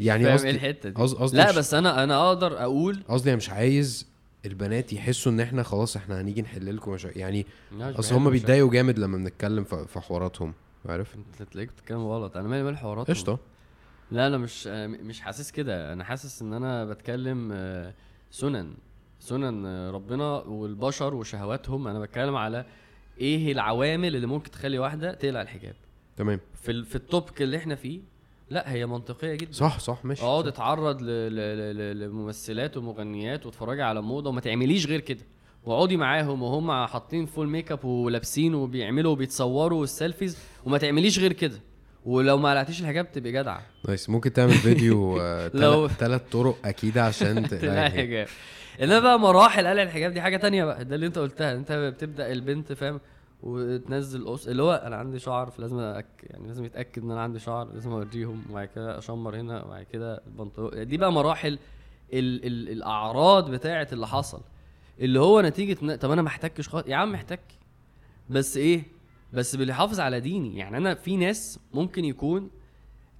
[0.00, 4.06] يعني قصدي الحتة دي؟ قصدي لا بس أنا أنا أقدر أقول قصدي أنا مش عايز
[4.46, 7.46] البنات يحسوا إن إحنا خلاص إحنا هنيجي نحل لكم مشاكل يعني
[7.98, 8.30] أصل هم.
[8.30, 10.52] بيتضايقوا جامد لما بنتكلم في حواراتهم
[10.86, 12.36] عارف؟ أنت تلاقيك بتتكلم غلط.
[12.36, 13.38] أنا مالي مال حوارات قشطة.
[14.10, 15.92] لا أنا مش آه، مش حاسس كده.
[15.92, 17.94] أنا حاسس إن أنا بتكلم آه،
[18.30, 18.74] سنن.
[19.20, 21.88] سنن آه، ربنا والبشر وشهواتهم.
[21.88, 22.64] أنا بتكلم على
[23.20, 25.74] إيه العوامل اللي ممكن تخلي واحدة تقلع الحجاب.
[26.16, 26.40] تمام.
[26.54, 28.00] في في التوبك اللي إحنا فيه
[28.50, 29.52] لا هي منطقية جدا.
[29.52, 30.46] صح صح ماشي اقعد.
[30.46, 35.22] اتعرض لممثلات ومغنيات واتفرجي على موضة وما تعمليش غير كده.
[35.64, 41.32] واقعدي معاهم وهم حاطين full make up ولابسين وبيعملوا وبيتصوروا وال selfies وما تعمليش غير
[41.32, 41.60] كده.
[42.08, 43.62] ولو ما قلعتيش الحجاب تبقي جدعة.
[43.88, 44.10] nice.
[44.10, 48.26] ممكن تعمل فيديو آه، لو- تلات طرق أكيد عشان تقلعي تقلعي الحجاب.
[48.82, 50.84] إنما بقى مراحل قلع الحجاب دي حاجة تانية بقى.
[50.84, 53.00] ده اللي أنت قلتها أنت بتبدأ البنت فاهم؟
[53.42, 56.06] وتنزل قص اللي هو أنا عندي شعر فلازم أك...
[56.22, 58.42] يعني لازم يتأكد إن أنا عندي شعر لازم أوريهم.
[58.50, 60.88] وبعد كده أشمر هنا وبعد كده البنطلون.
[60.88, 61.58] دي بقى مراحل
[62.12, 62.46] ال...
[62.46, 62.68] ال...
[62.68, 64.40] الأعراض بتاعه اللي حصل.
[65.00, 65.96] اللي هو نتيجة.
[65.96, 67.40] طب أنا ما احتكش خالص يا عم احتك.
[68.30, 68.82] بس إيه؟
[69.32, 70.58] بس باللي يحافظ على ديني.
[70.58, 72.50] يعني أنا في ناس ممكن يكون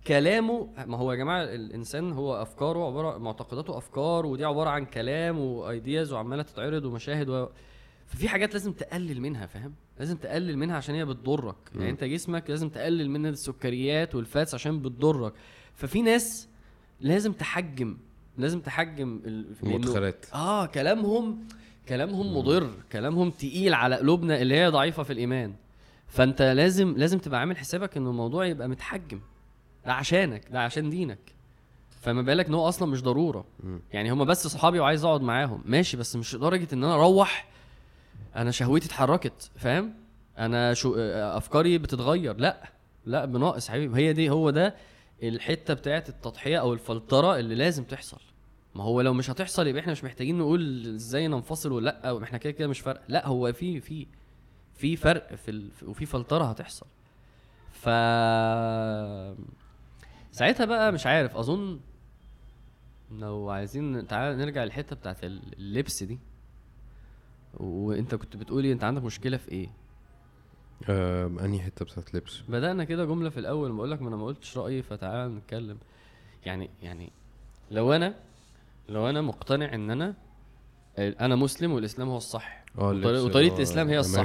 [0.06, 5.38] كلامه ما هو يا جماعة الإنسان هو أفكاره عبارة معتقداته أفكار ودي عبارة عن كلام
[5.38, 7.46] و ideas وعمالة تتعرض ومشاهد و...
[8.06, 11.56] ففي حاجات لازم تقلل منها فاهم؟ لازم تقلل منها عشان هي بتضرك.
[11.74, 15.32] يعني أنت جسمك لازم تقلل من السكريات وال fats عشان بتضرك.
[15.74, 16.48] ففي ناس
[17.00, 17.96] لازم تحجم
[18.38, 19.20] لازم تحجم
[19.62, 20.26] المدخلات.
[20.34, 21.38] آه كلامهم
[21.88, 25.54] كلامهم مضر كلامهم تقيل على قلوبنا اللي هي ضعيفة في الإيمان.
[26.08, 29.20] فانت لازم لازم تبقى عامل حسابك ان الموضوع يبقى متحجم.
[29.86, 31.18] ده عشانك ده عشان دينك.
[32.00, 33.44] فما بالك إن هو أصلا مش ضرورة.
[33.60, 33.80] مم.
[33.92, 35.62] يعني هما بس صحابي وعايز أقعد معاهم.
[35.66, 37.48] ماشي بس مش لدرجة إن أنا أروح
[38.36, 39.94] أنا شهوتي اتحركت فاهم؟
[40.38, 42.36] أنا شو أفكاري بتتغير.
[42.36, 42.72] لا
[43.06, 43.96] لا بناقص حبيبي.
[44.00, 44.74] هي دي هو ده
[45.22, 48.20] الحتة بتاعت التضحية أو الفلترة اللي لازم تحصل.
[48.74, 52.50] ما هو لو مش هتحصل يبقى إحنا مش محتاجين نقول إزاي ننفصل ولا إحنا كده
[52.52, 54.06] كده مش فرق لا هو في في.
[54.78, 55.70] في فرق في ال...
[55.86, 56.86] وفي فلترة هتحصل.
[57.72, 57.84] ف
[60.32, 61.80] ساعتها بقى مش عارف أظن
[63.12, 66.18] لو عايزين تعال نرجع للحتة بتاعت اللبس دي.
[67.54, 69.68] وأنت كنت بتقولي أنت عندك مشكلة في إيه؟
[70.88, 74.24] آه أنهي حتة بتاعت لبس بدأنا كده جملة في الأول بقول لك ما أنا ما
[74.24, 75.78] قلتش رأيي فتعالى نتكلم.
[76.46, 77.12] يعني يعني
[77.70, 78.14] لو أنا
[78.88, 80.14] لو أنا مقتنع إن أنا
[80.98, 84.18] أنا مسلم والإسلام هو الصح آه وطريقة- اللبس وطريقة اللي هو الإسلام هي الصح.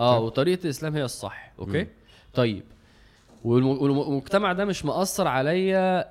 [0.00, 1.88] آه وطريقة الإسلام هي الصح أوكي مم.
[2.34, 2.62] طيب
[3.44, 6.08] والم- والم- والمجتمع ده مش مأثر عليا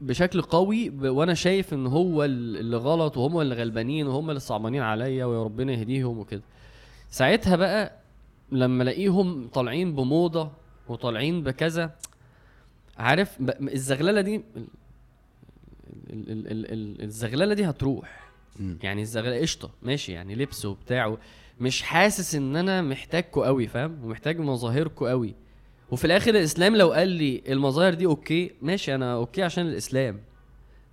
[0.00, 1.02] بشكل قوي ب...
[1.08, 5.42] وأنا شايف إن هو ال- اللي غلط وهم اللي غلبانين وهم اللي صعبانين عليا ويا
[5.44, 6.42] ربنا يهديهم وكده
[7.10, 7.92] ساعتها بقى
[8.52, 10.50] لما ألاقيهم طالعين بموضة
[10.88, 11.90] وطالعين بكذا
[12.98, 13.50] عارف ب...
[13.68, 14.42] الزغللة دي ال...
[16.10, 16.30] ال...
[16.30, 16.46] ال...
[16.50, 16.72] ال...
[16.72, 17.02] ال...
[17.02, 18.21] الزغللة دي هتروح
[18.82, 21.16] يعني الزغلله قشطة ماشي يعني لبس وبتاع
[21.60, 25.34] مش حاسس إن أنا محتاجكوا قوي فاهم؟ ومحتاج مظاهركوا قوي.
[25.90, 30.20] وفي الآخر الإسلام لو قال لي المظاهر دي okay ماشي أنا okay عشان الإسلام.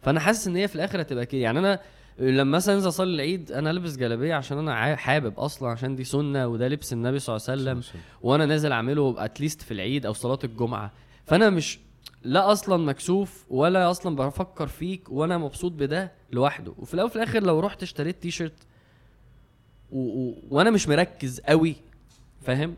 [0.01, 1.41] فأنا حاسس إن هي في الآخر هتبقى كده.
[1.41, 1.79] يعني أنا
[2.19, 6.47] لما مثلا أنزل أصلي العيد أنا البس جلابية عشان أنا حابب أصلا عشان دي سنة
[6.47, 10.13] وده لبس النبي صلى الله عليه وسلم وأنا نازل أعمله at least في العيد أو
[10.13, 10.91] صلاة الجمعة.
[11.25, 11.79] فأنا مش
[12.23, 16.73] لا أصلا مكسوف ولا أصلا بفكر فيك وأنا مبسوط بده لوحده.
[16.77, 18.53] وفي الأول وفي الآخر لو رحت اشتريت تي شيرت
[19.91, 19.99] و...
[19.99, 20.35] و...
[20.49, 21.75] وأنا مش مركز قوي
[22.41, 22.75] فاهم؟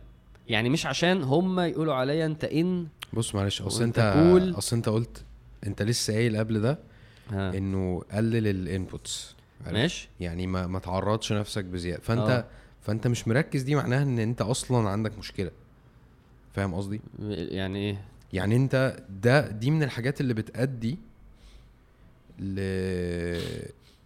[0.48, 4.00] يعني مش عشان هم يقولوا عليا أنت إن بص معلش أصل أنت.
[4.58, 5.24] أصل أنت قلت
[5.68, 6.80] أنت لسه قايل قبل ده
[7.32, 7.58] ها.
[7.58, 9.36] إنه قلل الإنبوتس.
[9.72, 10.10] ماشي.
[10.20, 12.02] يعني ما ما تعرضش نفسك بزيادة.
[12.02, 12.46] فأنت آه.
[12.82, 15.52] فأنت مش مركز دي معناها إن أنت أصلا عندك مشكلة.
[16.54, 20.98] فاهم قصدي؟ يعني إيه؟ يعني انت ده دي من الحاجات اللي بتأدي
[22.40, 22.60] ل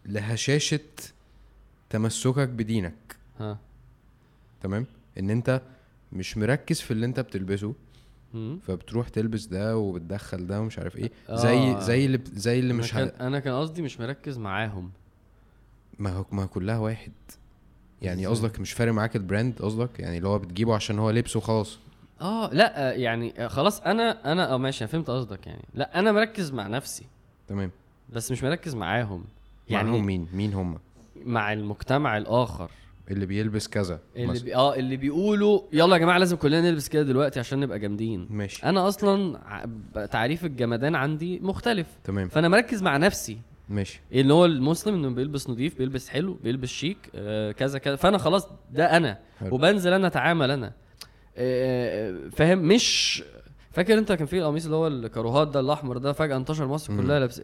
[0.05, 0.79] لهشاشة
[1.89, 3.15] تمسكك بدينك.
[3.39, 3.57] ها.
[4.63, 4.85] تمام؟
[5.19, 5.61] ان انت
[6.13, 7.73] مش مركز في اللي انت بتلبسه.
[8.67, 11.11] فبتروح تلبس ده وبتدخل ده ومش عارف إيه.
[11.29, 11.35] آه.
[11.35, 13.27] زي زي اللي زي اللي أنا مش كان ه...
[13.27, 14.91] أنا كان قصدي مش مركز معاهم.
[15.99, 17.11] ما هو ما كلها واحد.
[18.01, 21.79] يعني؟ قصدك مش فارق معاك البراند قصدك؟ يعني اللي هو بتجيبه عشان هو لبسه وخلاص.
[22.21, 25.65] آه لأ يعني آه، خلاص أنا أنا آه ماشي أنا فهمت قصدك يعني.
[25.73, 27.05] لأ أنا مركز مع نفسي.
[27.47, 27.71] تمام.
[28.13, 29.23] بس مش مركز معاهم.
[29.69, 30.77] يعني يعني مين؟ مين هم؟
[31.25, 32.69] مع المجتمع الآخر.
[33.11, 34.43] اللي بيلبس كذا اللي مثلا.
[34.45, 34.55] بي...
[34.55, 38.27] آه اللي بيقولوا يلا يا جماعة لازم كلنا نلبس كده دلوقتي عشان نبقى جامدين.
[38.29, 38.63] ماشي.
[38.65, 41.87] أنا أصلا ع- تعريف الجمدان عندي مختلف.
[42.03, 42.27] تمام.
[42.27, 43.37] فأنا مركز مع نفسي.
[43.69, 44.01] ماشي.
[44.11, 47.95] اللي هو المسلم إنه بيلبس نظيف بيلبس حلو بيلبس شيك آه كذا كذا.
[47.95, 49.19] فأنا خلاص ده أنا.
[49.39, 49.55] حلو.
[49.55, 50.71] وبنزل أنا اتعامل أنا.
[52.31, 53.23] فاهم مش
[53.71, 56.97] فاكر انت كان في القميص اللي هو الكاروهات ده الأحمر ده فجأة انتشر مصر.
[56.97, 57.41] كلها لابس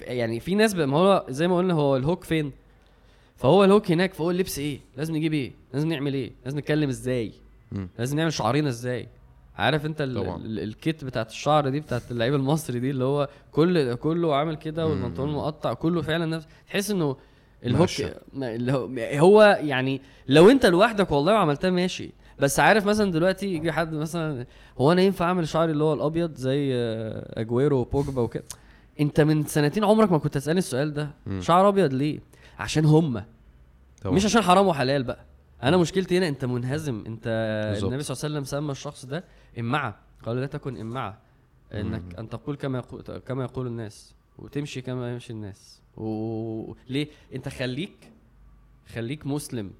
[0.00, 2.52] يعني في ناس ما هو زي ما قلنا هو ال hook فين؟
[3.36, 6.88] فهو ال hook هناك فهو اللبس إيه؟ لازم نجيب إيه؟ لازم نعمل إيه؟ لازم نتكلم
[6.88, 7.32] إزاي.
[7.98, 9.08] لازم نعمل شعرنا إزاي؟
[9.56, 10.36] عارف انت ال- طبعا.
[10.36, 14.86] ال- الكات بتاعت الشعر دي بتاعت اللعيب المصري دي اللي هو كل كله عامل كده.
[14.86, 16.46] والبنطلون مقطع كله فعلا نفس.
[16.66, 17.16] تحس انه
[17.66, 17.88] ال hook
[18.98, 22.10] هو يعني لو انت لوحدك والله وعملتها ماشي.
[22.40, 24.46] بس عارف مثلا دلوقتي يجي حد مثلا
[24.78, 28.44] هو أنا ينفع أعمل شعري اللي هو الأبيض زي آه، أجويرو وبوجبا وكده؟
[29.00, 31.10] أنت من سنتين عمرك ما كنت تسألني السؤال ده.
[31.26, 31.40] مم.
[31.40, 32.20] شعر أبيض ليه؟
[32.58, 33.22] عشان هم.
[34.02, 34.16] طبعا.
[34.16, 35.24] مش عشان حرام وحلال بقى.
[35.62, 37.04] أنا مشكلتي هنا أنت منهزم.
[37.06, 37.28] أنت
[37.70, 37.88] بالظبط.
[37.90, 39.24] النبي صلى الله عليه وسلم سمى الشخص ده
[39.58, 39.98] إمعة.
[40.26, 41.18] قال لا تكن إمعة.
[41.74, 42.18] إنك مم.
[42.18, 44.14] أن تقول كما يقول كما يقول الناس.
[44.38, 45.80] وتمشي كما يمشي الناس.
[45.96, 48.12] وليه أنت خليك
[48.94, 49.70] خليك مسلم.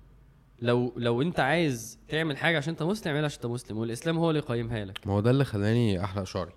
[0.62, 4.30] لو لو انت عايز تعمل حاجة عشان انت مسلم اعملها عشان انت مسلم والإسلام هو
[4.30, 5.06] اللي يقيمها لك.
[5.06, 6.52] ما هو ده اللي خلاني احلق شعري.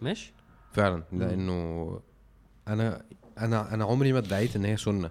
[0.00, 0.32] ماشي.
[0.72, 1.02] فعلا.
[1.12, 2.00] لأنه
[2.68, 3.02] أنا
[3.38, 5.10] أنا أنا عمري ما ادعيت إن هي سنة.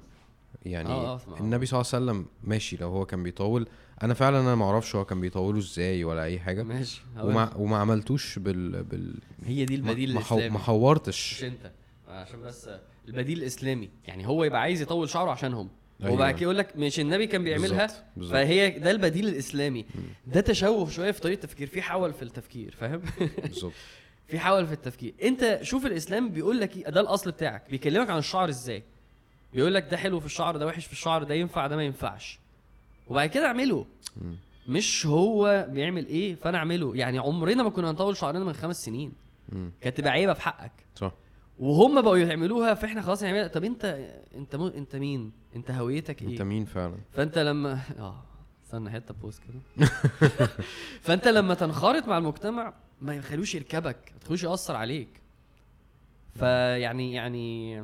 [0.65, 3.68] يعني آه، آه، النبي صلى الله عليه وسلم ماشي لو هو كان بيطول.
[4.03, 6.63] أنا فعلا أنا ما أعرفش هو كان بيطوله إزاي ولا أي حاجة.
[6.63, 7.53] ماشي وما.
[7.55, 10.20] وما عملتوش بال بال هي دي البديل ما.
[10.20, 10.49] الإسلامي.
[10.49, 11.72] ما مش حورتش أنت.
[12.07, 12.70] عشان بس
[13.07, 13.89] البديل الإسلامي.
[14.07, 15.70] يعني هو يبقى عايز يطول شعره عشانهم.
[16.04, 16.14] أيوة.
[16.14, 18.34] وبعد كده يقول لك مش النبي كان بيعملها بالظبط، بالظبط.
[18.34, 19.86] فهي ده البديل الإسلامي.
[20.28, 23.02] ده تشوه شوية في طريقة التفكير في حول في التفكير فاهم؟
[23.43, 23.74] بالظبط.
[24.28, 25.14] في حول في التفكير.
[25.24, 27.64] أنت شوف الإسلام بيقول لك إيه، ده الأصل بتاعك.
[27.70, 28.84] بيكلمك عن الشعر إزاي؟
[29.54, 32.39] بيقول لك ده حلو في الشعر ده وحش في الشعر ده ينفع ده ما ينفعش.
[33.08, 33.86] وبعد كده اعمله.
[34.68, 36.95] مش هو بيعمل إيه فأنا أعمله.
[36.95, 39.12] يعني عمرنا ما كنا هنطول شعرنا من خمس سنين.
[39.82, 40.72] كانت تبقى عيبة في حقك.
[40.95, 41.12] صح.
[41.60, 43.86] وهم بقوا يعملوها فإحنا خلاص نعملها طب أنت
[44.36, 44.62] أنت م...
[44.62, 48.24] أنت مين؟ أنت هويتك إيه؟ أنت مين فعلا؟ فأنت لما آه
[48.66, 49.88] استنى حتة بوست كده.
[51.05, 55.22] فأنت لما تنخرط مع المجتمع ما يخلوش يركبك ما تخلوش يأثر عليك.
[56.36, 57.78] فيعني يعني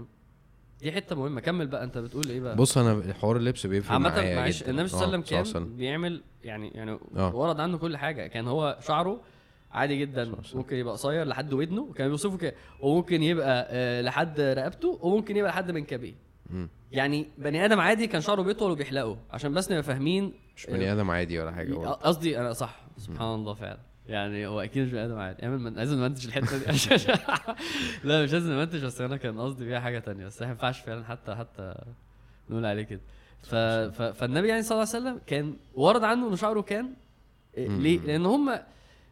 [0.81, 1.41] دي حتة مهمة.
[1.41, 4.63] كمل بقى أنت بتقول إيه بقى؟ بص أنا حوار اللبس بيفرق معايا معلش.
[4.63, 7.35] النبي صلى الله عليه آه، وسلم كان بيعمل يعني يعني آه.
[7.35, 8.27] ورد عنه كل حاجة.
[8.27, 9.21] كان هو شعره
[9.73, 10.35] عادي جدا.
[10.53, 12.53] ممكن يبقى قصير لحد ودنه وكان بيوصفه كده.
[12.79, 16.13] وممكن يبقى آه، لحد رقبته وممكن يبقى لحد منكبيه.
[16.91, 21.11] يعني بني آدم عادي كان شعره بيطول وبيحلقه عشان بس نبقى فاهمين مش بني آدم
[21.11, 21.73] عادي ولا حاجة.
[21.89, 22.79] قصدي أنا صح.
[22.97, 23.79] سبحان الله فعلا.
[24.07, 25.43] يعني هو أكيد مش بني آدم عادي.
[25.43, 25.73] اعمل من...
[25.73, 26.65] لازم نمنتج الحتة دي.
[28.07, 30.25] لا مش لازم نمنتج بس أنا كان قصدي فيها حاجة تانية.
[30.25, 31.75] بس ما ينفعش فعلا حتى حتى
[32.49, 33.01] نقول عليه كده.
[33.43, 33.55] ف...
[33.55, 34.01] ف...
[34.01, 36.93] فالنبي يعني صلى الله عليه وسلم كان ورد عنه ان شعره كان
[37.57, 37.81] مم.
[37.81, 38.59] ليه؟ لأن هم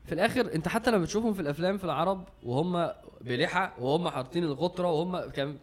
[0.06, 2.92] في الآخر أنت حتى لما بتشوفهم في الأفلام في العرب وهم
[3.22, 5.58] بلحى وهم حاطين الغطرة وهم كان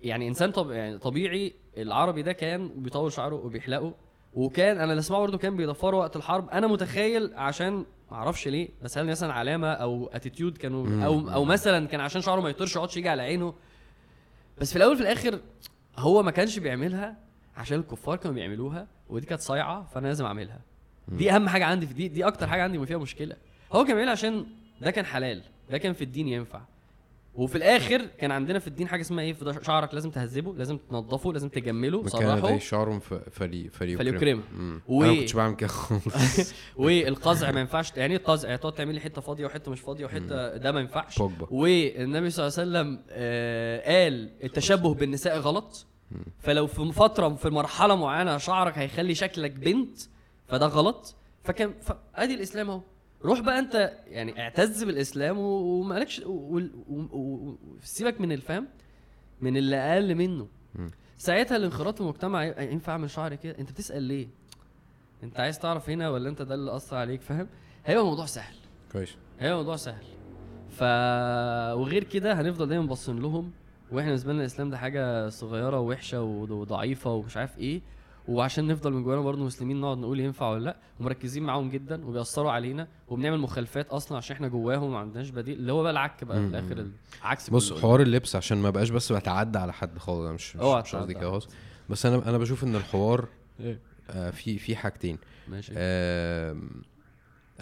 [0.00, 0.70] يعني إنسان طب...
[0.70, 3.94] يعني طبيعي العربي ده كان بيطول شعره وبيحلقه
[4.34, 6.48] وكان أنا اللي أسمعه برضه كان بيضفروا وقت الحرب.
[6.50, 7.72] أنا متخيل عشان
[8.10, 11.04] ما أعرفش ليه بس هل مثلا علامة أو اتيتيود كانوا.
[11.04, 13.54] أو أو مثلا كان عشان شعره ما يطيرش يقعدش يجي على عينه.
[14.58, 15.40] بس في الأول في الآخر
[15.98, 17.16] هو ما كانش بيعملها
[17.56, 20.60] عشان الكفار كانوا بيعملوها ودي كانت صايعة فأنا لازم أعملها.
[21.08, 23.36] دي أهم حاجة عندي في دي دي أكتر حاجة عندي فيها مشكلة.
[23.72, 24.46] هو كان بيعملها عشان
[24.80, 26.60] ده كان حلال ده كان في الدين ينفع.
[27.34, 31.32] وفي الآخر كان عندنا في الدين حاجة اسمها إيه؟ في شعرك لازم تهذبه لازم تنضفه
[31.32, 32.40] لازم تجمله مكان صرحه.
[32.50, 34.42] ده شعره ف- فلي فلي فليكرمه.
[34.52, 34.80] مم.
[34.88, 36.54] و- أنا ما كنتش بعمل كده خالص.
[36.76, 40.04] والقزع ما ينفعش يعني إيه القزع يعني تقعد تعمل لي حتة فاضية وحتة مش فاضية
[40.04, 41.20] وحتة ده ما ينفعش.
[41.50, 45.86] والنبي صلى الله عليه وسلم آه قال التشبه بالنساء غلط.
[46.38, 49.98] فلو في فترة في مرحلة معينة شعرك هيخلي شكلك بنت
[50.48, 51.14] فده غلط.
[51.44, 51.74] فكان.
[52.14, 52.80] ادي الإسلام اهو.
[53.24, 58.68] روح بقى انت يعني اعتز بالإسلام ومالكش و- و- و- و- سيبك من الفهم
[59.40, 60.48] من اللي أقل منه.
[61.18, 64.28] ساعتها الانخراط في المجتمع ينفع اعمل شعري كده؟ انت بتسأل ليه؟
[65.22, 67.48] انت عايز تعرف هنا ولا انت ده اللي أثر عليك؟ فاهم؟
[67.86, 68.54] هيبقى الموضوع سهل.
[68.92, 69.16] كويس.
[69.40, 70.04] هيبقى الموضوع سهل.
[70.70, 70.82] ف
[71.80, 73.52] وغير كده هنفضل دايما باصين لهم
[73.92, 77.80] وإحنا بالنسبة لنا الإسلام ده حاجة صغيرة ووحشة وض- وضعيفة ومش عارف إيه.
[78.28, 82.50] وعشان نفضل من جوانا برضه مسلمين نقعد نقول ينفع ولا لأ ومركزين معاهم جدا وبيأثروا
[82.50, 86.36] علينا وبنعمل مخالفات أصلا عشان إحنا جواهم وما عندناش بديل اللي هو بقى العك بقى
[86.40, 86.46] في.
[86.46, 86.86] الآخر
[87.22, 87.72] العكس بص.
[87.72, 91.30] حوار اللبس عشان ما بقاش بس بتعدى على حد خالص أنا مش مش قصدي كده
[91.30, 91.48] خالص.
[91.90, 93.28] بس أنا أنا بشوف إن الحوار
[93.60, 95.18] إيه؟ آه في في حاجتين.
[95.48, 95.72] ماشي.
[95.76, 96.70] آم،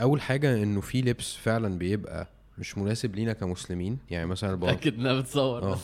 [0.01, 3.99] أول حاجة إنه في لبس فعلا بيبقى مش مناسب لينا كمسلمين.
[4.11, 4.71] يعني مثلا البنط...
[4.71, 5.71] اكد إنها بتصور.
[5.71, 5.79] بس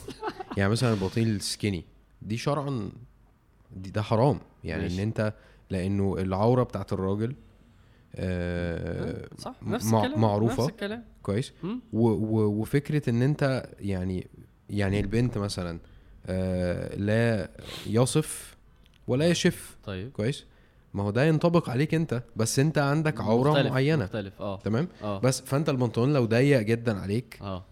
[0.56, 1.84] يعني مثلا البناطيل السكيني
[2.22, 2.90] دي شرعا
[3.76, 4.40] دي ده حرام.
[4.64, 4.94] يعني ماشي.
[4.94, 5.34] ان أنت
[5.70, 7.34] لأنه العورة بتاعت الراجل
[8.14, 10.62] آه صح نفس الكلام معروفة.
[10.62, 11.04] نفس الكلام.
[11.22, 11.52] كويس.
[11.92, 14.26] و و وفكرة إن أنت يعني
[14.70, 15.78] يعني البنت مثلا
[16.26, 17.50] آه لا
[17.86, 18.56] يصف
[19.06, 19.76] ولا يشف.
[19.84, 20.12] طيب.
[20.12, 20.44] كويس.
[20.94, 24.04] ما هو ده ينطبق عليك أنت بس أنت عندك عورة مختلف معينة.
[24.04, 24.40] مختلف.
[24.42, 24.58] آه.
[24.58, 25.18] تمام؟ آه.
[25.20, 27.64] بس فأنت البنطلون لو ضيق جدا عليك آه.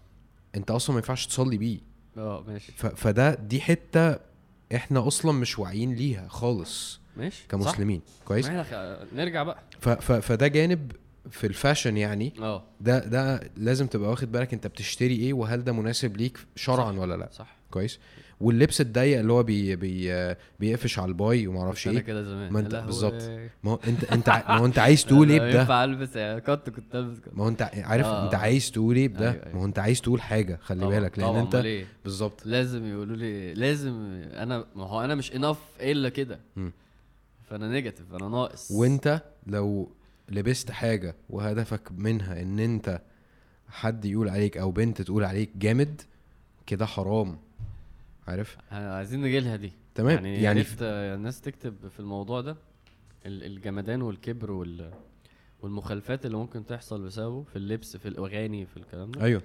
[0.55, 1.79] أنت أصلا ما ينفعش تصلي بيه.
[2.17, 2.71] آه ماشي.
[2.71, 4.28] فده دي حتة
[4.75, 8.01] إحنا أصلا مش واعيين ليها خالص ماشي كمسلمين.
[8.25, 9.59] كويس؟ إحنا خ- نرجع بقى.
[9.79, 10.91] ف ف فده جانب
[11.31, 12.33] في ال fashion يعني.
[12.39, 12.63] آه.
[12.81, 16.97] ده ده لازم تبقى واخد بالك انت بتشتري إيه وهل ده مناسب ليك شرعا صح.
[16.99, 17.29] ولا لا.
[17.31, 17.55] صح.
[17.71, 17.99] كويس؟
[18.41, 22.23] واللبس الضيق اللي هو بي بي بيقفش على ال body وما أعرفش أنا إيه كده
[22.23, 22.75] زمان ما انت.
[22.75, 23.29] بالظبط.
[23.63, 26.69] ما هو انت انت ما هو انت عايز تقول إيه بده ينفع ألبس يعني كنت
[26.69, 28.25] كنت ألبس ما هو انت عارف آه.
[28.25, 29.55] انت عايز تقول إيه بده أيوة، أيوة.
[29.55, 32.85] ما هو انت عايز تقول حاجة خلي طبعاً، بالك لأن طبعاً، انت إيه؟ بالظبط لازم
[32.85, 33.93] يقولوا لي لازم
[34.33, 36.39] أنا ما هو أنا مش انف إلا كده.
[37.49, 39.89] فأنا نيجاتيف أنا ناقص وانت لو
[40.29, 43.01] لبست حاجة وهدفك منها إن انت
[43.69, 46.01] حد يقول عليك أو بنت تقول عليك جامد
[46.67, 47.37] كده حرام
[48.29, 49.71] عارف؟ عايزين نجي لها دي.
[49.95, 50.15] تمام.
[50.15, 52.55] يعني, يعني, ف- الناس تكتب في الموضوع ده
[53.25, 54.91] ال- الجمدان والكبر وال
[55.61, 59.23] والمخالفات اللي ممكن تحصل بسببه في اللبس في الأغاني في الكلام ده.
[59.23, 59.41] أيوه.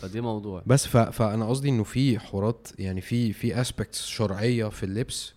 [0.00, 0.62] فدي موضوع.
[0.66, 0.96] بس ف...
[0.96, 5.34] فأنا قصدي إنه في حوارات يعني في في aspects شرعية في اللبس.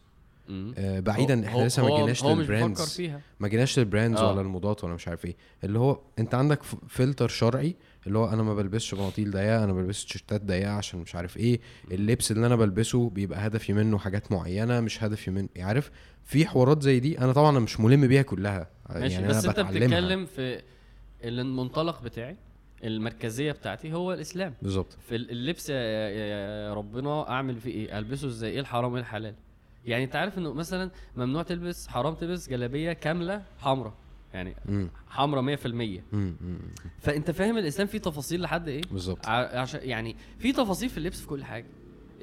[0.78, 3.02] آه بعيدا هو- إحنا لسه ما جيناش لل brands
[3.40, 4.32] ما جيناش لل brands آه.
[4.32, 5.36] ولا الموضات ولا مش عارف إيه.
[5.64, 7.76] اللي هو أنت عندك فلتر شرعي
[8.08, 11.60] اللي هو أنا ما بلبسش بناطيل ضيقة أنا بلبس تيشيرتات ضيقة عشان مش عارف إيه.
[11.92, 15.92] اللبس اللي أنا بلبسه بيبقى هدفي منه حاجات معينة مش هدفي من عارف؟
[16.24, 18.70] في حوارات زي دي أنا طبعا مش ملم بيها كلها.
[18.90, 20.62] ماشي يعني بس أنا انت بتتكلم في
[21.24, 22.36] المنطلق بتاعي
[22.84, 24.54] المركزية بتاعتي هو الإسلام.
[24.62, 24.98] بالظبط.
[25.10, 29.36] في ال- اللبس يا ربنا أعمل فيه إيه؟ ألبسه إزاي؟ إيه الحرام؟ إيه الحلال؟
[29.86, 33.94] يعني أنت عارف إنه مثلا ممنوع تلبس حرام تلبس جلابية كاملة حمراء.
[34.38, 34.90] يعني مم.
[35.10, 36.02] حمرا 100% مم.
[36.42, 36.60] مم.
[37.00, 39.28] فأنت فاهم الاسلام فيه تفاصيل لحد إيه؟ بالظبط.
[39.28, 41.66] عشان يعني في تفاصيل في اللبس في كل حاجة.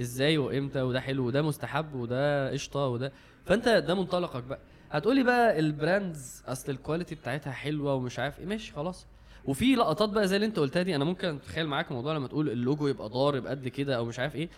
[0.01, 3.13] إزاي وإمتى وده حلو وده مستحب وده قشطة وده.
[3.47, 4.59] فأنت ده منطلقك بقى.
[4.91, 8.47] هتقولي بقى ال brands أصل ال quality بتاعتها حلوة ومش عارف إيه.
[8.47, 9.07] ماشي خلاص.
[9.45, 12.51] وفي لقطات بقى زي اللي أنت قلتها دي أنا ممكن أتخيل معاك الموضوع لما تقول
[12.51, 14.49] اللوجو يبقى ضارب قد كده أو مش عارف إيه.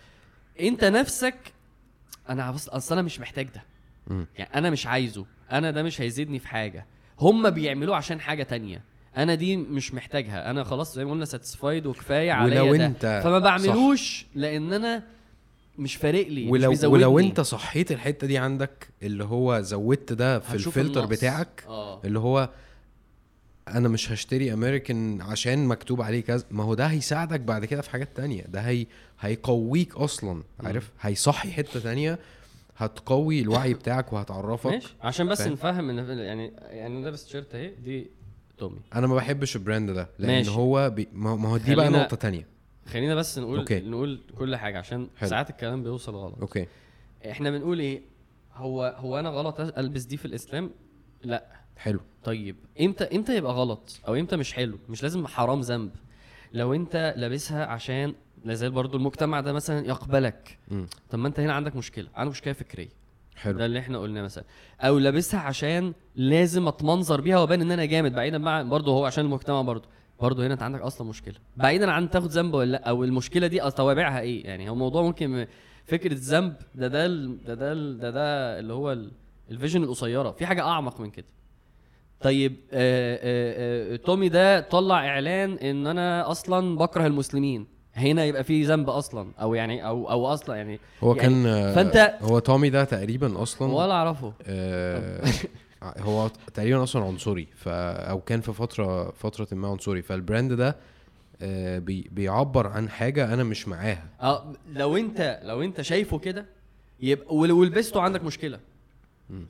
[0.61, 1.53] أنت نفسك
[2.29, 3.63] أنا أصل أنا مش محتاج ده.
[4.37, 5.25] يعني أنا مش عايزه.
[5.51, 6.85] أنا ده مش هيزيدني في حاجة.
[7.19, 8.81] هم بيعملوه عشان حاجة تانية.
[9.17, 10.51] أنا دي مش محتاجها.
[10.51, 12.85] أنا خلاص زي ما قلنا satisfied وكفاية عليا ولو ده.
[12.85, 15.03] انت فما بعملوش لأن أنا
[15.77, 16.93] مش فارق لي مش ولو بيزودني.
[16.93, 21.17] ولو أنت صحيت الحتة دي عندك اللي هو زودت ده في الفلتر النقص.
[21.17, 22.01] بتاعك آه.
[22.05, 22.49] اللي هو
[23.67, 26.43] أنا مش هشتري امريكان عشان مكتوب عليه كذا.
[26.51, 28.43] ما هو ده هيساعدك بعد كده في حاجات تانية.
[28.47, 28.85] ده هي
[29.19, 32.19] هيقويك أصلا عارف؟ هيصحي حتة تانية.
[32.77, 34.71] هتقوي الوعي بتاعك وهتعرفك.
[34.71, 34.95] ماشي.
[35.01, 38.11] عشان بس؟ نفهم إن يعني يعني لابس تيشيرت أهي دي
[38.57, 38.79] تومي.
[38.95, 40.51] أنا ما بحبش ال brand ده لأن ماشي.
[40.51, 41.07] هو بي...
[41.13, 42.47] ما هو دي بقى نقطة تانية.
[42.85, 43.79] خلينا بس نقول okay.
[43.79, 45.29] نقول كل حاجة عشان حلو.
[45.29, 46.39] ساعات الكلام بيوصل غلط.
[46.41, 46.67] okay.
[47.31, 48.01] إحنا بنقول إيه؟
[48.53, 50.71] هو هو أنا غلط ألبس دي في الإسلام؟
[51.23, 51.45] لأ.
[51.77, 51.99] حلو.
[52.23, 55.91] طيب إمتى إمتى يبقى غلط؟ أو إمتى مش حلو؟ مش لازم حرام ذنب.
[56.53, 60.57] لو أنت لابسها عشان لازال برضو المجتمع ده مثلا يقبلك.
[60.71, 60.87] مم.
[61.09, 62.89] طب ما انت هنا عندك مشكلة عندك مشكلة فكرية.
[63.35, 63.57] حلو.
[63.57, 64.43] ده اللي إحنا قلناه مثلا.
[64.81, 69.25] أو لابسها عشان لازم أتمنظر بيها وأبان إن أنا جامد بعيدا مع برضه هو عشان
[69.25, 69.85] المجتمع برضه
[70.21, 71.35] برضه هنا أنت عندك أصلا مشكلة.
[71.57, 75.41] بعيدا عن تاخد ذنب ولا لأ أو المشكلة دي توابعها إيه؟ يعني هو الموضوع ممكن
[75.41, 75.47] م-
[75.85, 79.11] فكرة ذنب ده ده ال- ده ده ال- ده, ده اللي هو ال-
[79.51, 80.31] الفيجن القصيرة.
[80.31, 81.25] في حاجة أعمق من كده.
[82.21, 87.67] طيب آه آه آه تومي ده طلع إعلان إن أنا أصلا بكره المسلمين.
[87.97, 92.23] هنا يبقى في ذنب أصلا أو يعني أو أو أصلا يعني هو يعني كان فأنت-
[92.23, 94.33] هو تومي ده تقريبا أصلا ولا أعرفه.
[94.43, 95.23] آه
[95.83, 100.75] هو تقريبا أصلا عنصري ف أو كان في فترة فترة ما عنصري فال brand ده
[101.41, 104.03] آه بي بيعبر عن حاجة أنا مش معاها.
[104.21, 106.45] آه لو أنت لو أنت شايفه كده
[106.99, 108.59] يبقى ولو لبسته عندك مشكلة.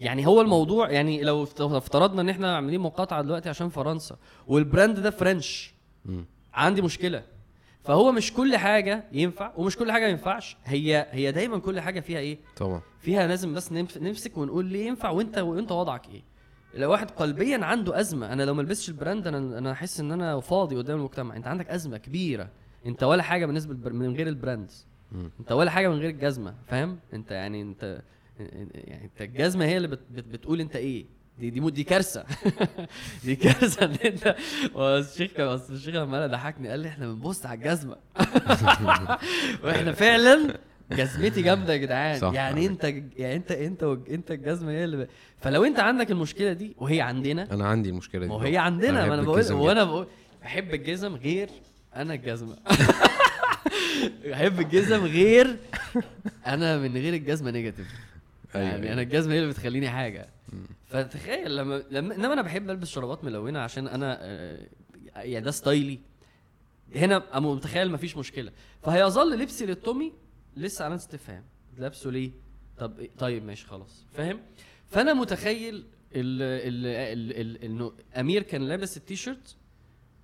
[0.02, 4.15] يعني هو الموضوع يعني لو افت- افترضنا إن إحنا عاملين مقاطعة دلوقتي عشان فرنسا
[4.48, 5.74] وال brand ده French.
[6.53, 7.24] عندي مشكلة.
[7.88, 10.57] فهو مش كل حاجة ينفع ومش كل حاجة ما ينفعش.
[10.65, 12.81] هي هي دايما كل حاجة فيها إيه؟ طبعا.
[12.99, 16.22] فيها لازم بس نمس- نمسك ونقول ليه ينفع وأنت وأنت وضعك إيه.
[16.73, 20.11] لو واحد قلبيا عنده أزمة أنا لو ما لبستش ال brand أنا أنا احس إن
[20.11, 21.35] أنا فاضي قدام المجتمع.
[21.35, 22.49] أنت عندك أزمة كبيرة.
[22.85, 24.88] أنت ولا حاجة بالنسبة من غير ال brands.
[25.11, 25.31] مم.
[25.39, 28.01] أنت ولا حاجة من غير الجزمة فاهم؟ أنت يعني أنت
[28.39, 31.05] يعني أنت الجزمة هي اللي بت بت بتقول أنت إيه.
[31.39, 32.26] دي دي دي كارثة.
[33.26, 34.35] دي كارثة إن انت
[35.35, 37.95] كان اصل الشيخ لما ضحكني قال لي إحنا بنبص على الجزمة.
[39.64, 40.57] وإحنا فعلا
[40.91, 42.34] جزمتي جامدة يا جدعان.
[42.34, 42.84] يعني أنت
[43.18, 45.07] يعني انت أنت أنت الجزمة هي اللي ب...
[45.39, 48.27] فلو أنت عندك المشكلة دي وهي عندنا أنا عندي المشكلة دي.
[48.27, 48.49] ما هو طبعاً.
[48.49, 50.07] هي عندنا ما أنا بقول وأنا بقول
[50.41, 51.49] بحب الجزم غير
[51.95, 52.57] أنا الجزمة.
[54.26, 55.57] بحب الجزم غير
[56.47, 57.88] أنا من غير الجزمة negative.
[58.55, 58.93] أيوة، يعني أيوة.
[58.93, 60.27] أنا الجزمة هي اللي بتخليني حاجة.
[60.86, 64.68] فتخيل لما لما إنما أنا بحب ألبس شرابات ملونة عشان أنا آه،
[65.15, 65.99] يعني ده style ي.
[66.95, 68.52] هنا أنا متخيل مفيش مشكلة.
[68.84, 70.14] فهيظل لبسي للتومي
[70.57, 71.44] لسه علامه استفهام
[71.78, 72.32] لابسه ليه؟
[72.78, 74.06] طب إيه؟ طيب ماشي خلاص.
[74.14, 74.40] فاهم؟
[74.90, 79.56] فأنا متخيل ال ال ال ال إنه أمير كان لابس التيشيرت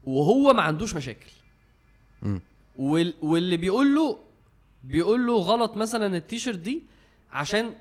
[0.04, 1.32] وهو ما عندوش مشاكل.
[2.76, 4.20] وال واللي بيقول له
[4.84, 6.84] بيقول له غلط مثلا التيشيرت دي
[7.32, 7.74] عشان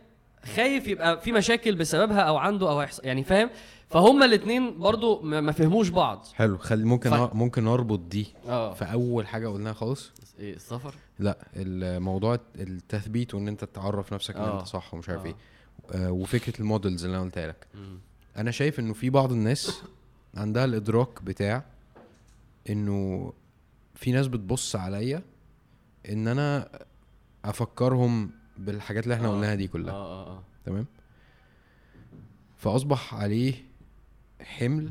[0.57, 3.51] خايف يبقى في مشاكل بسببها أو عنده أو هيحصل يعني فاهم
[3.91, 7.35] فهم الاثنين برضو ما فهموش بعض حلو خلي ممكن ف-.
[7.35, 13.49] ممكن نربط دي آه في أول حاجة قلناها خالص إيه السفر لأ الموضوع التثبيت وإن
[13.49, 14.59] أنت تعرف نفسك إن آه.
[14.59, 15.27] انت صح ومش عارف آه.
[15.27, 15.35] إيه
[15.93, 17.67] آه وفكرة المودلز اللي أنا قلتها لك.
[18.37, 19.83] أنا شايف إنه في بعض الناس
[20.35, 21.65] عندها الإدراك بتاع
[22.71, 23.33] إنه
[23.95, 25.23] في ناس بتبص عليا
[26.09, 26.69] إن أنا
[27.45, 28.31] أفكرهم
[28.65, 29.31] بالحاجات اللي إحنا آه.
[29.31, 29.95] قلناها دي كلها.
[29.95, 30.43] آه آه آه.
[30.65, 30.87] تمام؟
[32.57, 33.55] فأصبح عليه
[34.41, 34.91] حمل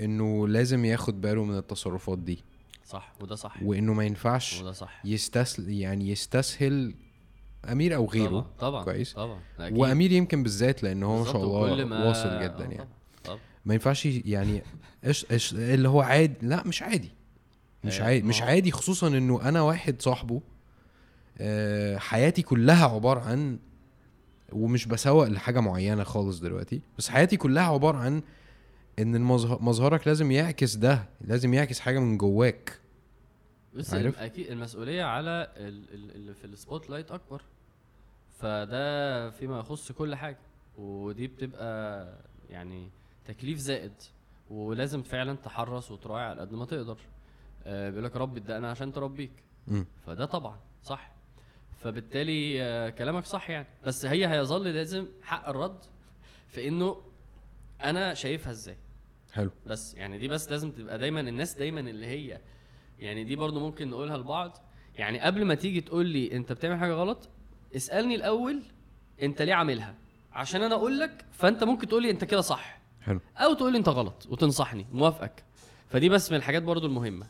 [0.00, 2.44] إنه لازم ياخد باله من التصرفات دي.
[2.86, 3.62] صح وده صح.
[3.62, 5.00] وإنه ما ينفعش وده صح.
[5.04, 6.94] يستسل يعني يستسهل
[7.72, 8.28] أمير أو غيره.
[8.28, 9.12] طبعا طبعا كويس.
[9.12, 9.40] طبعا.
[9.60, 9.78] أكيد.
[9.78, 12.76] وأمير يمكن بالذات لأن هو ما شاء الله ما- واصل آه، جدا يعني.
[12.76, 12.88] طبعا
[13.24, 13.38] طبعا.
[13.64, 14.62] ما ينفعش يعني
[15.06, 17.10] إيش إيش اللي هو عادي لا مش عادي.
[17.84, 20.40] مش آه، عادي مش عادي خصوصا إنه أنا واحد صاحبه آه،
[21.98, 23.58] حياتي كلها عبارة عن
[24.52, 28.22] ومش بسوق لحاجة معينة خالص دلوقتي بس حياتي كلها عبارة عن
[28.98, 32.78] إن المظه- مظهرك لازم يعكس ده لازم يعكس حاجة من جواك.
[33.74, 37.42] بس عارف؟ أكيد المسؤولية على ال- ال- اللي في ال spotlight أكبر.
[38.38, 40.38] فده فيما يخص كل حاجة
[40.78, 42.06] ودي بتبقى
[42.50, 42.88] يعني
[43.26, 43.92] تكليف زائد
[44.50, 46.96] ولازم فعلا تحرص وتراعي على قد ما تقدر.
[47.64, 49.32] آه بيقول لك ربي الدقن عشان تربيك.
[49.68, 49.86] مم.
[50.06, 51.11] فده طبعا صح.
[51.82, 53.66] فبالتالي آه كلامك صح يعني.
[53.86, 55.78] بس هي هيظل لازم حق الرد
[56.48, 56.96] في إنه
[57.84, 58.76] أنا شايفها إزاي.
[59.32, 59.50] حلو.
[59.66, 62.40] بس يعني دي بس لازم تبقى دايما الناس دايما اللي هي
[62.98, 64.56] يعني دي برضو ممكن نقولها لبعض.
[64.96, 67.28] يعني قبل ما تيجي تقول لي أنت بتعمل حاجة غلط
[67.76, 68.62] اسألني الأول
[69.22, 69.94] أنت ليه عاملها.
[70.32, 72.78] عشان أنا أقول لك فأنت ممكن تقول لي أنت كده صح.
[73.00, 73.20] حلو.
[73.36, 75.44] أو تقول لي أنت غلط وتنصحني موافقك.
[75.88, 77.26] فدي بس من الحاجات برضو المهمة.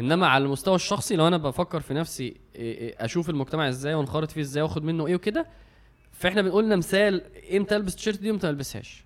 [0.00, 4.30] إنما على المستوى الشخصي لو أنا بفكر في نفسي إيه- إيه أشوف المجتمع إزاي وانخرط
[4.30, 5.46] فيه إزاي وآخد منه إيه وكده
[6.12, 7.22] فإحنا بنقولنا مثال
[7.56, 9.04] إمتى البس التيشيرت دي وامتى ما البسهاش.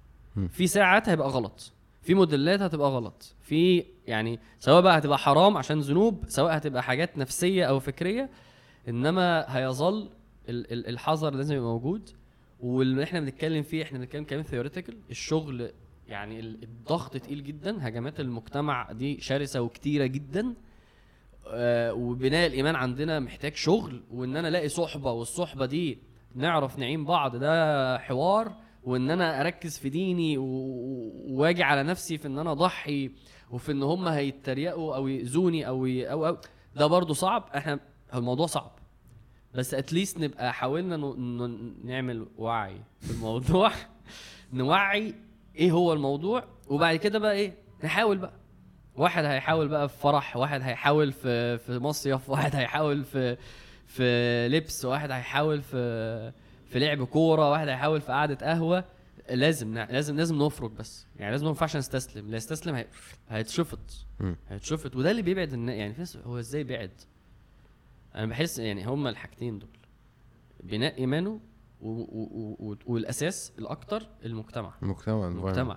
[0.49, 1.73] في ساعات هيبقى غلط
[2.03, 7.19] في موديلات هتبقى غلط في يعني سواء بقى هتبقى حرام عشان ذنوب سواء هتبقى حاجات
[7.19, 8.31] نفسية أو فكرية
[8.89, 10.11] إنما هيظل
[10.49, 12.11] ال- ال- الحذر لازم يبقى موجود.
[12.61, 15.71] واللي إحنا بنتكلم فيه إحنا بنتكلم كلام theoretical الشغل
[16.09, 20.55] يعني ال- الضغط تقيل جدا هجمات المجتمع دي شرسة وكتيرة جدا.
[21.95, 25.99] وبناء الإيمان عندنا محتاج شغل وإن أنا ألاقي صحبة والصحبة دي
[26.35, 28.53] نعرف نعين بعض ده حوار.
[28.85, 33.11] وإن أنا أركز في ديني وأجي على نفسي في إن أنا اضحي
[33.51, 36.37] وفي إن هم هيتريقوا أو يأذوني أو أو أو
[36.77, 37.49] ده برضو صعب.
[37.57, 37.81] إحنا
[38.15, 38.71] الموضوع صعب.
[39.55, 40.97] بس اتليست نبقى حاولنا
[41.85, 43.71] نعمل وعي في الموضوع.
[44.53, 45.15] نوعي
[45.57, 47.55] إيه هو الموضوع وبعد كده بقى إيه
[47.85, 48.40] نحاول بقى.
[48.97, 53.37] واحد هيحاول بقى في فرح واحد هيحاول في في مصيف واحد هيحاول في
[53.87, 56.33] في لبس واحد هيحاول في
[56.69, 58.85] في لعب كورة واحد هيحاول في قعدة قهوة.
[59.31, 61.07] لازم لازم لازم نفرك بس.
[61.19, 62.25] يعني لازم ما ينفعش نستسلم.
[62.27, 62.87] اللي يستسلم هي...
[63.29, 64.07] هيتشفط.
[64.49, 64.97] هيتشفط.
[64.97, 65.75] وده اللي بيبعد النا...
[65.75, 65.95] يعني
[66.27, 66.91] هو إزاي بعد
[68.15, 69.69] أنا بحس يعني هما الحاجتين دول.
[70.63, 71.41] بناء إيمانه
[71.81, 71.89] و...
[71.91, 72.57] و...
[72.61, 72.77] و...
[72.87, 74.73] والأساس الأكتر المجتمع.
[74.83, 75.77] المجتمع المجتمع.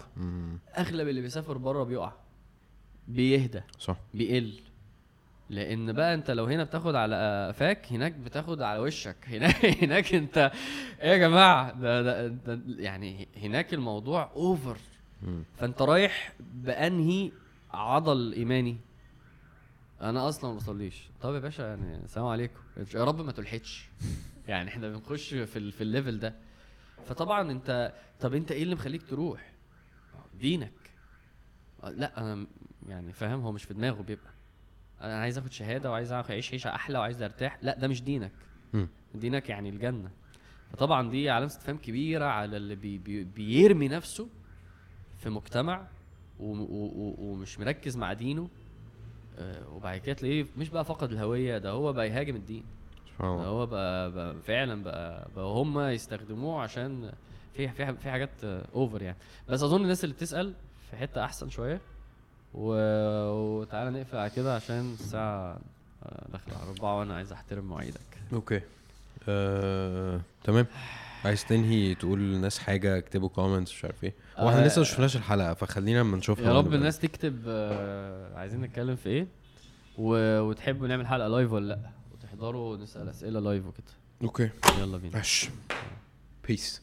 [0.78, 2.12] أغلب اللي بيسافر بره بيقع.
[3.08, 3.98] بيهدى صح.
[4.14, 4.54] بيقل.
[5.50, 9.16] لأن بقى أنت لو هنا بتاخد على قفاك هناك بتاخد على وشك.
[9.34, 10.52] هناك هناك أنت
[11.02, 14.78] إيه يا جماعة؟ ده, ده, ده يعني هناك الموضوع اوفر.
[15.58, 17.32] فأنت رايح بأنهي
[17.72, 18.78] عضل إيماني؟
[20.02, 21.04] أنا أصلا ما بصليش.
[21.22, 22.60] طب يا باشا يعني السلام عليكم.
[22.96, 23.90] يا رب ما تلحقش.
[24.48, 26.36] يعني إحنا بنخش في ال- في ال level ده.
[27.06, 29.52] فطبعا أنت طب أنت إيه اللي مخليك تروح؟
[30.40, 30.72] دينك.
[31.84, 32.48] لا أنا
[32.90, 34.32] يعني فاهم؟ هو مش في دماغه بيبقى.
[35.02, 37.58] أنا عايز آخد شهادة وعايز أعيش عيشة أحلى وعايز أرتاح.
[37.62, 38.32] لا ده مش دينك.
[38.74, 38.88] مم.
[39.16, 40.10] دينك يعني الجنة.
[40.72, 44.28] فطبعا دي علامة استفهام كبيرة على اللي بي بي بيرمي نفسه
[45.18, 45.88] في مجتمع
[46.40, 48.50] ومش مركز مع دينه
[49.40, 51.58] آه، وبعد كده تلاقيه مش بقى فقد الهوية.
[51.58, 52.64] ده هو بقى يهاجم الدين.
[53.20, 57.12] ده هو بقى, بقى فعلا بقى, بقى هم يستخدموه عشان
[57.54, 58.44] في في في حاجات
[58.76, 59.18] over يعني.
[59.50, 60.54] بس أظن الناس اللي بتسأل
[60.90, 61.82] في حتة أحسن شوية
[62.54, 62.74] و...
[63.32, 65.58] وتعالى نقفل على كده عشان الساعة
[66.06, 68.00] آه، داخلة على أربعة وأنا عايز أحترم مواعيدك.
[68.34, 68.62] okay.
[69.30, 70.66] آه، تمام.
[71.26, 74.14] عايز تنهي تقول للناس حاجة اكتبوا comments مش عارف إيه.
[74.38, 78.38] هو إحنا آه، لسه ما شفناش الحلقة فخلينا أما نشوفها يا رب الناس تكتب آه،
[78.38, 79.28] عايزين نتكلم في إيه.
[79.98, 80.40] و...
[80.40, 81.80] وتحبوا نعمل حلقة live ولا لأ.
[82.14, 83.84] وتحضروا ونسأل أسئلة live وكده.
[84.24, 84.50] okay.
[84.80, 85.16] يلا بينا.
[85.18, 85.50] ماشي
[86.48, 86.82] peace